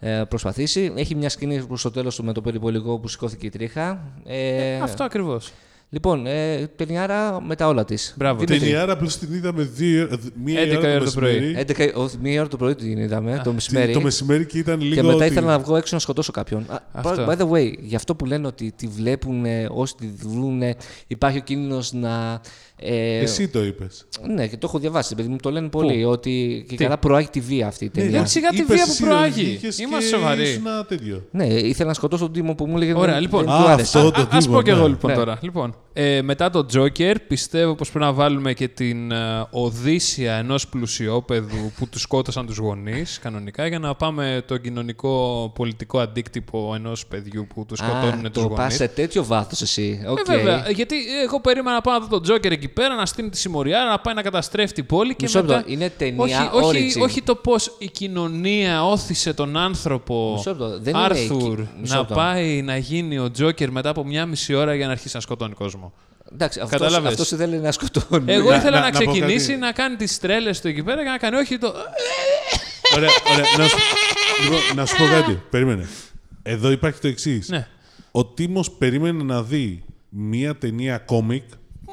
ε, 0.00 0.22
προσπαθήσει. 0.28 0.92
Έχει 0.96 1.14
μια 1.14 1.28
σκηνή 1.28 1.62
προς 1.66 1.76
το 1.82 1.90
τέλος 1.90 2.16
του 2.16 2.24
με 2.24 2.32
το 2.32 2.40
περιπολικό 2.40 2.98
που 2.98 3.08
σηκώθηκε 3.08 3.46
η 3.46 3.50
τρίχα. 3.50 4.00
Ε, 4.26 4.80
Αυτό 4.80 5.04
ακριβώς. 5.04 5.52
Λοιπόν, 5.92 6.26
ε, 6.26 6.66
ταινιάρα 6.76 7.40
με 7.42 7.56
τα 7.56 7.66
όλα 7.66 7.84
της. 7.84 8.14
Μπράβο. 8.18 8.44
Ταινιάρα 8.44 8.92
απλώς 8.92 9.08
την 9.20 9.32
είδαμε 9.34 9.62
δύο, 9.62 10.08
μία 10.44 10.60
11 10.62 10.76
ώρα 10.78 10.94
ώρα 10.94 11.04
το 11.04 11.10
πρωί. 11.10 11.32
μεσημέρι. 11.40 11.64
11, 11.76 11.92
όχι, 11.94 12.16
μία 12.22 12.40
ώρα 12.40 12.48
το 12.48 12.56
πρωί 12.56 12.74
την 12.74 12.98
είδαμε, 12.98 13.40
το 13.44 13.52
μεσημέρι. 13.52 13.92
Το 13.92 14.00
μεσημέρι 14.00 14.46
και 14.46 14.58
ήταν 14.58 14.80
λίγο. 14.80 14.94
Και 14.94 15.02
μετά 15.02 15.14
ότι- 15.14 15.26
ήθελα 15.26 15.46
να 15.46 15.58
βγω 15.58 15.76
έξω 15.76 15.94
να 15.94 16.00
σκοτώσω 16.00 16.32
κάποιον. 16.32 16.64
Α, 16.68 16.76
Αυτό. 16.92 17.26
By 17.28 17.36
the 17.36 17.50
way, 17.50 17.72
γι' 17.80 17.96
αυτό 17.96 18.14
που 18.14 18.24
λένε 18.24 18.46
ότι 18.46 18.72
τη 18.76 18.86
βλέπουν 18.86 19.44
όσοι 19.68 19.94
τη 19.94 20.06
δουν, 20.22 20.62
υπάρχει 21.06 21.38
ο 21.38 21.42
κίνδυνος 21.42 21.92
να. 21.92 22.40
Ε, 22.82 23.18
Εσύ 23.18 23.48
το 23.48 23.64
είπες. 23.64 24.06
Ναι, 24.34 24.46
και 24.46 24.56
το 24.56 24.66
έχω 24.68 24.78
διαβάσει, 24.78 25.14
παιδί 25.14 25.28
μου, 25.28 25.36
το 25.42 25.50
λένε 25.50 25.68
πολύ. 25.68 26.04
Ότι 26.04 26.64
και 26.68 26.76
καλά 26.76 26.98
προάγει 26.98 27.28
τη 27.28 27.40
βία 27.40 27.66
αυτή 27.66 27.84
η 27.84 27.90
Ναι, 27.94 28.02
ταινία. 28.02 28.26
σιγά 28.26 28.48
τη 28.48 28.62
βία 28.62 28.84
που 28.86 29.04
προάγει. 29.04 29.60
Είμαστε 29.82 30.16
σοβαροί. 30.16 30.48
Ένα 30.50 30.84
τέτοιο. 30.84 31.24
Ναι, 31.30 31.44
ήθελα 31.46 31.88
να 31.88 31.94
σκοτώσω 31.94 32.24
τον 32.24 32.32
Τίμο 32.32 32.54
που 32.54 32.66
μου 32.66 32.76
έλεγε 32.76 32.94
Ωραία, 32.94 33.12
δεν- 33.12 33.22
λοιπόν. 33.22 33.44
δεν 33.44 33.52
Α, 33.54 33.62
του 33.62 33.68
άρεσε. 33.68 33.98
αυτό. 33.98 34.08
Α, 34.08 34.12
το 34.12 34.20
α- 34.20 34.28
ας 34.30 34.44
τύπο, 34.44 34.56
πω 34.56 34.62
και 34.62 34.72
ναι. 34.72 34.78
εγώ 34.78 34.88
λοιπόν 34.88 35.10
Ναι. 35.10 35.16
τώρα. 35.16 35.38
Λοιπόν, 35.42 35.74
ε, 35.92 36.22
μετά 36.22 36.50
το 36.50 36.66
Joker 36.74 37.14
πιστεύω 37.28 37.74
πως 37.74 37.90
πρέπει 37.90 38.04
να 38.04 38.12
βάλουμε 38.12 38.52
και 38.52 38.68
την 38.68 39.10
ε, 39.12 39.16
οδύσσια 39.50 40.34
ενός 40.34 40.68
πλουσιόπεδου 40.68 41.72
που 41.78 41.88
τους 41.88 42.00
σκότωσαν 42.02 42.46
τους 42.46 42.56
γονείς 42.56 43.18
κανονικά 43.18 43.66
για 43.66 43.78
να 43.78 43.94
πάμε 43.94 44.42
το 44.46 44.56
κοινωνικό 44.56 45.52
πολιτικό 45.54 45.98
αντίκτυπο 45.98 46.72
ενός 46.74 47.06
παιδιού 47.06 47.46
που 47.54 47.64
τους 47.66 47.78
σκοτώνουν 47.78 48.26
Α, 48.26 48.30
τους 48.30 48.42
το 48.42 48.48
πας 48.48 48.58
γονείς. 48.58 48.74
σε 48.74 48.88
τέτοιο 48.88 49.24
βάθος 49.24 49.60
εσύ. 49.62 50.00
Οκ. 50.08 50.18
Ε, 50.18 50.22
βέβαια, 50.36 50.64
γιατί 50.74 50.94
εγώ 51.24 51.40
περίμενα 51.40 51.74
να 51.74 51.80
πάω 51.80 51.98
να 51.98 52.06
δω 52.06 52.20
τον 52.20 52.36
Joker 52.36 52.50
εκεί 52.50 52.68
πέρα, 52.74 52.94
να 52.94 53.06
στείλει 53.06 53.28
τη 53.28 53.38
συμμοριά, 53.38 53.84
να 53.84 53.98
πάει 54.00 54.14
να 54.14 54.22
καταστρέφει 54.22 54.72
την 54.72 54.86
πόλη 54.86 55.14
και 55.14 55.24
Μισό 55.24 55.40
μετά... 55.40 55.54
λεπτό, 55.56 55.72
είναι 55.72 55.90
ταινία 55.98 56.50
όχι, 56.52 56.64
όχι, 56.64 56.92
origin. 56.98 57.02
όχι 57.02 57.22
το 57.22 57.34
πώς 57.34 57.74
η 57.78 57.86
κοινωνία 57.90 58.84
όθησε 58.86 59.32
τον 59.32 59.56
άνθρωπο 59.56 60.32
Μισό 60.36 60.50
λεπτό, 60.50 60.78
δεν 60.80 60.94
είναι 60.94 61.04
Άρθουρ 61.04 61.58
εκεί. 61.60 61.68
Μισό 61.80 61.94
να 61.94 62.00
λεπτό. 62.00 62.14
πάει 62.14 62.62
να 62.62 62.76
γίνει 62.76 63.18
ο 63.18 63.30
Τζόκερ 63.30 63.70
μετά 63.70 63.88
από 63.88 64.04
μια 64.04 64.26
μισή 64.26 64.54
ώρα 64.54 64.74
για 64.74 64.86
να 64.86 64.92
αρχίσει 64.92 65.14
να 65.14 65.20
σκοτώνει 65.20 65.54
κόσμο. 65.54 65.92
Εντάξει, 66.32 66.60
αυτός, 66.60 66.78
Κατάλαβες. 66.78 67.10
αυτός 67.10 67.30
ήθελε 67.30 67.56
να 67.56 67.72
σκοτώνει. 67.72 68.32
Εγώ 68.32 68.50
Να- 68.50 68.56
ήθελα 68.56 68.80
να, 68.80 68.90
να- 68.90 68.90
να 68.90 68.98
πω 69.04 69.10
ξεκινήσει 69.10 69.46
κάτι. 69.46 69.58
να 69.58 69.72
κάνει 69.72 69.96
τις 69.96 70.18
τρέλες 70.18 70.60
του 70.60 70.68
εκεί 70.68 70.82
πέρα 70.82 71.02
και 71.02 71.08
να 71.08 71.16
κάνει 71.18 71.36
όχι 71.36 71.58
το. 71.58 71.74
Ωραία, 72.96 73.08
ωραία. 73.32 73.44
να, 73.58 73.66
σου, 73.68 73.76
λοιπόν, 74.42 74.58
να 74.74 74.86
σου 74.86 74.96
πω 74.96 75.04
κάτι. 75.04 75.42
Περίμενε. 75.50 75.88
Εδώ 76.42 76.70
υπάρχει 76.70 77.00
το 77.00 77.08
εξής. 77.08 77.48
Ναι. 77.48 77.66
Ο 78.10 78.24
Τίμος 78.26 78.70
περίμενε 78.70 79.22
να 79.22 79.42
δει 79.42 79.84
μία 80.08 80.56
ταινία 80.56 80.98
κόμικ. 80.98 81.42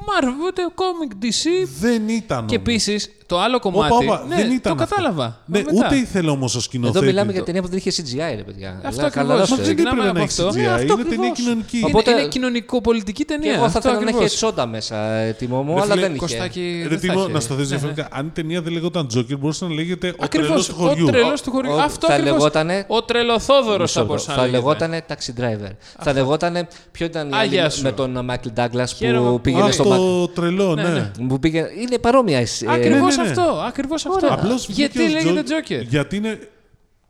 Marvel, 0.06 0.45
ούτε 0.48 0.62
comic 0.76 1.26
DC. 1.26 1.68
Δεν 1.80 2.10
ήταν. 2.10 2.45
Και 2.45 2.56
όμως. 2.56 2.68
επίσης 2.68 3.10
το 3.28 3.40
άλλο 3.40 3.60
κομμάτι. 3.60 3.94
Όπα, 3.94 4.04
όπα, 4.06 4.26
ναι, 4.28 4.36
δεν 4.36 4.52
ήταν 4.52 4.78
το 4.78 4.84
αυτό. 4.84 4.96
κατάλαβα. 4.96 5.38
Ναι, 5.46 5.58
Μετά. 5.60 5.72
ούτε 5.86 5.96
ήθελε 5.96 6.30
όμως 6.30 6.56
ο 6.56 6.60
σκηνοθέτη. 6.60 6.98
Εδώ 6.98 7.06
μιλάμε 7.08 7.32
για 7.32 7.44
ταινία 7.44 7.62
που 7.62 7.68
δεν 7.68 7.78
είχε 7.78 7.92
CGI, 7.92 8.34
ρε 8.36 8.44
παιδιά. 8.44 8.70
Αυτό 8.70 8.90
Δηλαδή, 8.90 9.06
ακριβώς. 9.06 9.12
χαλαρώστε. 9.12 9.56
Μα 9.56 9.62
δεν 9.64 9.66
Ξεκινάμε 9.66 10.00
έπρεπε 10.00 10.04
να 10.04 10.10
από 10.10 10.20
έχει 10.32 10.42
αυτό. 10.42 10.48
CGI. 10.48 10.62
Ναι, 10.62 10.68
αυτό 10.68 10.94
είναι 10.94 11.04
ταινία 11.04 11.30
ακριβώς. 11.30 11.38
κοινωνική. 11.40 11.78
Είναι, 11.78 11.86
Οπότε- 11.88 12.10
είναι 12.12 12.28
κοινωνικο-πολιτική 12.28 13.24
Και 13.26 13.34
ταινία. 13.34 13.52
εγώ 13.54 13.60
θα 13.60 13.66
αυτό 13.66 13.80
ήθελα 13.80 13.94
να 13.94 14.00
ακριβώς. 14.00 14.26
είχε 14.26 14.36
τσόντα 14.36 14.66
μέσα, 14.68 14.96
ε, 15.12 15.32
τιμό 15.32 15.62
μου, 15.64 15.74
Ρε 15.76 15.82
αλλά 15.82 15.92
φίλε, 15.94 16.02
δεν 16.02 16.10
είχε. 16.12 16.20
Κωστάκι, 16.20 16.80
Ρε 16.82 16.88
δεν 16.90 17.00
θα 17.00 17.08
Τίμο, 17.08 17.20
είχε. 17.24 17.32
να 17.32 17.40
στο 17.40 17.54
θες 17.54 17.70
Ναι, 17.70 17.76
ναι. 17.76 17.80
διαφορετικά. 17.82 18.08
Αν 18.20 18.26
η 18.26 18.30
ταινία 18.30 18.62
δεν 18.62 18.74
λεγόταν 18.74 19.08
Τζόκερ, 19.08 19.38
μπορούσε 19.38 19.66
να 19.66 19.74
λέγεται 19.74 20.08
Ο 20.08 20.12
Τρελός 20.12 20.26
Ακριβώς, 20.26 20.68
του 20.68 20.76
ο 20.80 20.84
χωριού. 20.88 21.06
τρελός 21.06 21.42
του 21.42 21.52
χωριού. 21.52 21.72
Ο- 21.72 21.80
Αυτό 21.82 22.08
θα 22.08 22.14
ακριβώς. 22.14 22.34
λεγότανε- 22.38 22.86
Ο 22.88 23.04
τρελοθόδωρος 23.04 23.80
Μισό 23.80 23.94
θα 23.94 24.00
λεπτό. 24.00 24.06
μπορούσε 24.06 24.30
να 24.30 24.36
Θα 24.36 24.42
λέγεται. 24.42 24.58
λεγότανε 24.58 25.02
Taxi 25.10 25.32
Driver. 25.42 25.72
Θα 26.00 26.14
λεγότανε. 26.14 26.68
Ποιο 26.92 27.06
ήταν 27.06 27.30
η 27.30 27.34
άλλη 27.34 27.42
Άγια 27.44 27.64
με- 27.64 27.70
σου. 27.70 27.82
με 27.84 27.92
τον 27.92 28.26
Μάικλ 28.26 28.50
Ντάγκλα 28.54 28.86
Χαίρομαι 28.86 29.28
που 29.30 29.34
που- 29.36 29.42
πήγαινε 29.42 29.64
Α, 29.68 29.72
στο. 29.72 29.84
Μα- 29.86 29.96
το 29.98 30.28
τρελό, 30.28 30.76
Ναι, 30.76 30.84
ναι. 30.84 30.90
ναι. 30.90 31.28
Που 31.28 31.40
πήγαινε... 31.40 31.68
Είναι 31.82 31.98
παρόμοια. 31.98 32.38
ε, 32.40 32.46
Ακριβώς 32.68 33.16
ναι, 33.22 33.24
ναι. 33.24 33.41
αυτό. 33.41 33.61
Ακριβώς 33.68 34.05
αυτό. 34.05 34.28
Απλώς 34.28 34.68
Γιατί 34.70 34.97
βγήκε 34.99 35.18
ως 35.18 35.24
λέγεται 35.24 35.43
Τζο- 35.43 35.57
Joker. 35.57 35.86
Γιατί 35.88 36.15
είναι. 36.15 36.39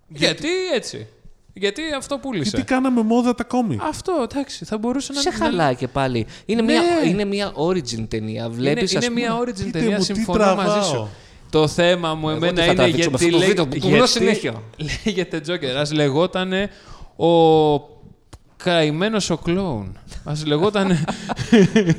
Γιατί 0.07 0.47
έτσι; 0.75 1.07
Γιατί 1.53 1.81
αυτό 1.97 2.17
πούλησε; 2.17 2.49
Γιατί 2.53 2.71
κάναμε 2.73 3.01
μόδα 3.01 3.35
τα 3.35 3.43
κόμικ. 3.43 3.81
Αυτό, 3.83 4.25
εντάξει, 4.31 4.65
θα 4.65 4.77
μπορούσε 4.77 5.13
να 5.13 5.21
Σε 5.21 5.29
να- 5.29 5.35
χαλάει 5.35 5.75
και 5.75 5.87
πάλι. 5.87 6.25
Είναι, 6.45 6.61
Ναι. 6.61 6.71
μια, 6.73 6.81
είναι 7.05 7.25
μια 7.25 7.51
origin 7.55 8.07
ταινία. 8.07 8.43
Είναι, 8.45 8.53
Βλέπεις, 8.55 8.89
είναι 8.91 8.99
ας 8.99 9.07
πούμε, 9.07 9.19
μια 9.19 9.39
origin 9.39 9.53
Κοίτα 9.53 9.79
ταινία, 9.79 9.91
μου, 9.91 9.97
τι 9.97 10.03
συμφωνώ 10.03 10.37
τραβάω. 10.43 10.65
μαζί 10.67 10.87
σου. 10.87 11.07
Το 11.49 11.67
θέμα 11.67 12.13
μου 12.13 12.29
Εγώ 12.29 12.37
εμένα 12.37 12.53
τι 12.53 12.59
θα 12.59 12.65
είναι 12.65 12.73
τραβήξω 12.75 13.09
με 13.11 13.17
γιατί, 13.17 13.25
αυτό 13.25 13.29
το 13.31 13.37
λέγ- 13.37 13.47
βίντεο 13.47 13.67
που 13.67 13.75
γιατί 13.75 13.91
κουνώ 13.93 14.05
συνέχεια. 14.05 14.53
λέγεται 15.05 15.41
Joker. 15.47 15.75
Ας 15.77 15.91
λεγότανε 15.93 16.69
ο 17.15 17.27
καημένος 18.57 19.29
ο 19.29 19.37
κλόουν. 19.37 19.97
Ας 20.23 20.45
λεγότανε 20.45 21.03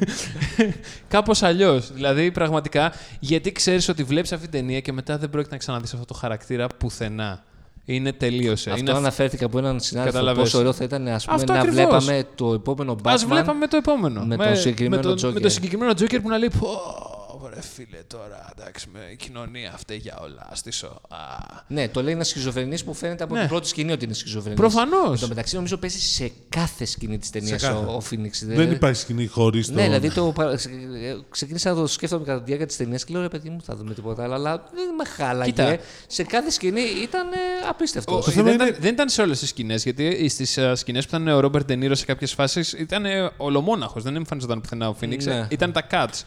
κάπως 1.09 1.43
αλλιώς. 1.43 1.93
Δηλαδή, 1.93 2.31
πραγματικά, 2.31 2.93
γιατί 3.21 3.53
ξέρεις 3.53 3.89
ότι 3.89 4.03
βλέπεις 4.03 4.33
αυτή 4.33 4.49
την 4.49 4.61
ταινία 4.61 4.81
και 4.81 4.93
μετά 4.93 5.19
δεν 5.19 5.31
πρόκειται 5.31 5.53
να 5.53 5.59
ξαναδείς 5.59 5.93
αυτό 5.93 6.05
το 6.05 6.15
χαρακτήρα 6.15 6.67
πουθενά. 6.67 7.43
Είναι 7.91 8.13
τελείωσε. 8.13 8.71
Αυτό 8.71 8.81
είναι... 8.83 8.99
αναφέρθηκα 8.99 9.47
από 9.47 9.59
έναν 9.59 9.81
συνάδελφο. 9.81 10.19
Καταλαβες. 10.19 10.43
Πόσο 10.43 10.59
ωραίο 10.59 10.73
θα 10.73 10.85
ήταν 10.85 11.09
ας 11.09 11.25
πούμε, 11.25 11.37
Αυτό 11.37 11.53
να 11.53 11.59
ακριβώς. 11.59 11.77
βλέπαμε 12.05 12.25
το 12.35 12.53
επόμενο 12.53 12.93
Batman. 13.03 13.11
Ας 13.13 13.25
βλέπαμε 13.25 13.67
το 13.67 13.77
επόμενο. 13.77 14.25
με 14.25 14.37
τον 14.37 14.57
συγκεκριμένο 14.57 15.09
με 15.09 15.15
τον, 15.17 15.31
Joker. 15.31 15.33
με 15.35 15.41
τον 15.41 15.51
συγκεκριμένο 15.51 15.91
Joker 15.93 16.19
που 16.23 16.29
να 16.29 16.39
λέει 16.39 16.51
πω, 16.61 16.69
ρε 17.55 17.63
φίλε 17.63 17.99
τώρα, 18.07 18.51
εντάξει, 18.59 18.87
με 18.93 18.99
η 19.13 19.17
κοινωνία 19.17 19.73
αυτή 19.75 19.97
για 19.97 20.19
όλα, 20.23 20.49
στήσω. 20.53 20.87
Α. 21.09 21.17
Ναι, 21.69 21.89
το 21.89 22.03
λέει 22.03 22.13
ένα 22.15 22.25
σχιζοφρενής 22.25 22.85
που 22.85 22.95
φαίνεται 22.95 23.25
από 23.25 23.35
Ναι. 23.35 23.41
την 23.41 23.49
πρώτη 23.49 23.69
σκηνή 23.69 23.93
ότι 23.93 24.05
είναι 24.05 24.15
σχιζοφρενής. 24.15 24.59
Προφανώς. 24.59 25.13
Εν 25.13 25.19
τω 25.21 25.29
μεταξύ, 25.29 25.55
νομίζω 25.55 25.77
παίζει 25.77 25.99
σε 26.01 26.33
κάθε 26.49 26.85
σκηνή 26.85 27.19
της 27.19 27.31
ταινίας 27.31 27.61
Σε 27.61 27.67
κάθε. 27.67 27.85
ο, 27.87 27.93
ο 27.97 28.01
Φίνιξ. 28.01 28.45
Δεν 28.45 28.71
υπάρχει 28.73 29.01
σκηνή 29.01 29.27
χωρίς 29.27 29.67
το. 29.67 29.73
Ναι, 29.75 29.83
δηλαδή 29.83 30.11
το, 30.11 30.33
παρα- 30.35 30.55
ξε- 30.57 30.73
ε, 31.03 31.17
ξεκίνησα 31.31 31.71
να 31.71 31.77
το 31.77 31.87
σκέφτομαι 31.87 32.25
κατά 32.25 32.39
τη 32.39 32.45
διάρκεια 32.45 32.67
της 32.67 32.77
ταινίας 32.77 33.05
και 33.05 33.13
λέω 33.13 33.23
ρε 33.23 33.29
παιδί 33.29 33.51
μου, 33.51 33.59
θα 33.63 33.77
δούμε 33.77 33.95
τίποτα 33.95 34.23
άλλο. 34.23 34.35
Αλλά 34.35 34.57
δεν 34.75 34.95
με 34.99 35.05
χάλαγε. 35.05 35.51
Κοίτα. 35.51 35.77
Σε 36.07 36.23
κάθε 36.25 36.51
σκηνή 36.51 36.81
ήταν 37.03 37.27
ε, 37.33 37.69
απίστευτο. 37.79 38.17
Ο- 38.17 38.23
θέμα 38.23 38.45
δεν, 38.45 38.55
είναι- 38.55 38.65
ήταν, 38.65 38.77
δεν 38.81 38.93
ήταν 38.93 39.09
σε 39.09 39.23
όλες 39.23 39.39
τις 39.39 39.49
σκηνές, 39.49 39.83
γιατί 39.83 40.29
στις 40.29 40.59
uh, 40.61 40.73
σκηνές 40.77 41.07
που 41.07 41.17
ήταν 41.17 41.29
ο 41.35 41.41
Ρόμπερτ 41.41 41.67
Ντενίρο 41.67 41.95
σε 41.95 42.05
κάποιες 42.05 42.33
φάσεις 42.33 42.73
ήταν 42.73 43.05
ε, 43.07 43.31
ολομόναχος. 43.37 44.03
Δεν 44.03 44.17
εμφανιζόταν 44.17 44.61
πουθενά 44.61 44.89
ο 44.89 44.95
Φίνιξ. 44.95 45.25
Ναι. 45.25 45.47
Ήταν 45.51 45.73
τα 45.73 45.87
cuts. 45.91 46.23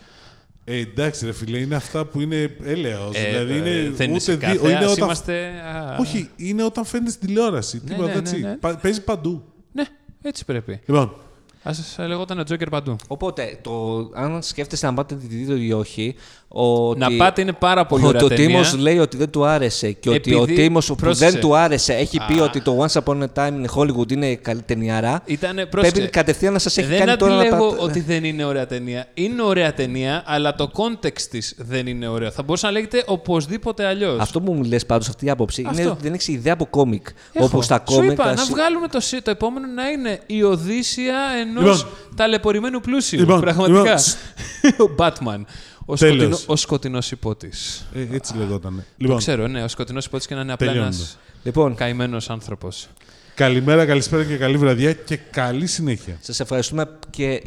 Ε, 0.64 0.78
εντάξει, 0.78 1.26
ρε 1.26 1.32
φίλε, 1.32 1.58
είναι 1.58 1.76
αυτά 1.76 2.06
που 2.06 2.22
είναι 2.22 2.56
έλεος. 2.64 3.16
Ε, 3.16 3.30
δηλαδή 3.30 3.58
είναι 3.58 3.70
ε, 3.70 3.90
δεν 3.90 4.10
είναι 4.10 4.20
σε 4.20 4.32
ούτε 4.34 4.46
κάθε. 4.46 4.58
δύο. 4.58 4.70
Είναι 4.70 4.86
ας 4.86 4.92
όταν... 4.92 5.04
είμαστε, 5.04 5.48
α, 5.76 5.96
Όχι, 6.00 6.30
είναι 6.36 6.64
όταν 6.64 6.86
φαίνεται 6.86 7.12
στην 7.12 7.28
τηλεόραση. 7.28 7.82
Ναι, 7.84 7.90
Τίποτα 7.90 8.14
ναι, 8.14 8.20
έτσι. 8.20 8.40
ναι, 8.40 8.48
ναι. 8.50 8.56
Πα- 8.56 8.78
Παίζει 8.78 9.02
παντού. 9.02 9.44
Ναι, 9.72 9.84
έτσι 10.22 10.46
πρέπει. 10.46 10.80
Λοιπόν, 10.86 11.16
Α 11.64 12.08
λεγόταν 12.08 12.40
ο 12.40 12.44
Τζόκερ 12.44 12.70
παντού. 12.70 12.96
Οπότε, 13.08 13.58
το, 13.62 13.72
αν 14.14 14.42
σκέφτεστε 14.42 14.86
να 14.86 14.94
πάτε 14.94 15.16
τη 15.16 15.26
δείτε 15.28 15.54
ή 15.60 15.72
όχι, 15.72 16.16
ότι, 16.48 17.00
Να 17.00 17.12
πάτε 17.12 17.42
είναι 17.42 17.52
πάρα 17.54 17.86
πολύ 17.86 18.06
ότι 18.06 18.16
ωραία 18.16 18.26
ο 18.26 18.28
ταινία. 18.28 18.48
Τίμος 18.48 18.78
λέει 18.78 18.98
ότι 18.98 19.18
δεν 19.18 19.30
του 19.30 19.46
άρεσε 19.46 19.92
και 19.92 20.10
ότι 20.10 20.34
ο 20.34 20.42
Επειδή- 20.44 20.62
Τίμος 20.62 20.86
που 20.88 20.96
πρόσεξε. 20.96 21.32
δεν 21.32 21.42
του 21.42 21.56
άρεσε 21.56 21.94
έχει 21.94 22.20
πει 22.28 22.40
Α. 22.40 22.44
ότι 22.44 22.62
το 22.62 22.86
Once 22.86 23.02
Upon 23.04 23.22
a 23.22 23.26
Time 23.36 23.52
in 23.66 23.66
Hollywood 23.76 24.12
είναι 24.12 24.36
καλή 24.36 24.62
ταινιάρα. 24.62 25.22
Ήτανε, 25.26 25.54
Πρέπει 25.54 25.70
πρόσεξε, 25.70 26.08
κατευθείαν 26.08 26.54
να 26.54 26.60
σας 26.60 26.78
έχει 26.78 26.88
δεν 26.88 27.00
κάνει 27.06 27.18
τώρα 27.18 27.34
να 27.34 27.40
αντιλέγω 27.42 27.68
πάτε- 27.70 27.84
ότι 27.84 28.00
δεν 28.00 28.24
είναι 28.24 28.44
ωραία 28.44 28.68
ταινία. 28.68 29.08
Είναι 29.14 29.42
ωραία 29.42 29.74
ταινία, 29.74 30.24
αλλά 30.26 30.56
το 30.56 30.72
context 30.74 31.22
της 31.30 31.56
δεν 31.58 31.88
είναι 31.88 32.08
ωραίο. 32.08 32.32
Θα 32.32 32.44
μπορούσε 32.44 32.66
να 32.66 32.72
λέγεται 32.72 33.04
οπωσδήποτε 33.08 33.86
αλλιώς. 33.86 34.20
Αυτό 34.20 34.42
που 34.42 34.54
μου 34.54 34.64
λες 34.64 34.86
πάντως 34.86 35.08
αυτή 35.10 35.26
η 35.26 35.30
άποψη 35.30 35.62
είναι 35.62 35.70
Αυτό. 35.70 35.90
ότι 35.90 36.02
δεν 36.02 36.14
έχει 36.14 36.32
ιδέα 36.32 36.54
από 36.54 36.66
κόμικ. 36.66 37.08
Όπως 37.40 37.68
τα 37.68 37.84
Σου 37.90 37.96
κόμικ. 37.96 38.12
είπα, 38.12 38.24
ας- 38.24 38.36
να 38.38 38.46
βγάλουμε 38.46 38.88
το, 38.88 39.00
σι- 39.00 39.24
το 39.24 39.32
επόμενο 39.32 39.68
να 39.68 39.90
είναι 39.90 40.20
η 40.26 40.44
Οδύσσια 40.44 41.16
ενό 41.60 41.72
Λοιπόν. 41.72 41.88
ταλαιπωρημένου 42.16 42.80
πλούσιου. 42.82 43.20
Λοιπόν, 43.20 43.42
πραγματικά. 43.42 43.80
λοιπόν. 43.80 44.88
ο 44.90 44.96
Batman. 44.98 45.42
Ο, 45.86 45.96
Τέλος. 45.96 46.16
σκοτεινό, 46.18 46.38
ο 46.46 46.56
σκοτεινός 46.56 47.12
υπότης. 47.12 47.86
ε, 47.94 48.08
έτσι 48.16 48.38
λεγόταν. 48.38 48.76
Το 48.76 48.84
Λοιπόν, 48.98 49.18
ξέρω, 49.18 49.48
ναι, 49.48 49.64
ο 49.64 49.68
σκοτεινός 49.68 50.06
υπότης 50.06 50.28
και 50.28 50.36
να 50.36 50.42
είναι 50.42 50.54
απλά 50.54 50.68
Τελειώνουμε. 50.68 50.96
ένας 50.96 51.18
Λοιπόν, 51.44 51.76
καημένος 51.76 52.30
άνθρωπος. 52.30 52.88
καλημέρα, 53.36 53.86
καλησπέρα 53.86 54.24
και 54.24 54.38
καλή 54.38 54.58
βραδιά 54.58 54.94
και 54.94 55.16
καλή 55.18 55.68
συνέχεια. 55.68 56.18
σας 56.22 56.40
ευχαριστούμε 56.40 56.90
και 57.10 57.42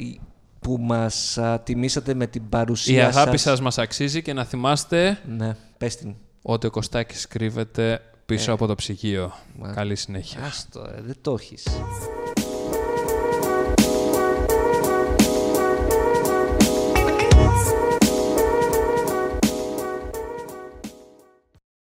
που 0.61 0.77
μας 0.81 1.39
α, 1.39 1.61
τιμήσατε 1.61 2.15
με 2.15 2.27
την 2.27 2.43
Η 2.45 2.49
παρουσία 2.49 3.07
αγάπη 3.07 3.31
σας. 3.31 3.41
σας 3.41 3.61
μας 3.61 3.79
αξίζει 3.79 4.23
και 4.23 4.33
να 4.33 4.45
θυμάστε 4.45 5.19
Ναι, 5.37 5.57
πες 5.79 5.97
την. 5.97 6.15
ότι 6.43 6.67
ο 6.67 6.71
Κωστάκης 6.71 7.27
κρύβεται 7.29 8.01
πίσω 8.27 8.53
από 8.53 8.67
το 8.67 8.75
ψυγείο. 8.75 9.33
Μα- 9.59 9.73
Καλή 9.73 9.97
συνέχεια. 9.97 10.41
Άστο, 10.45 10.85
ρε, 10.95 11.01
δεν 11.07 11.17
το 11.21 11.37
έχεις. 11.41 11.67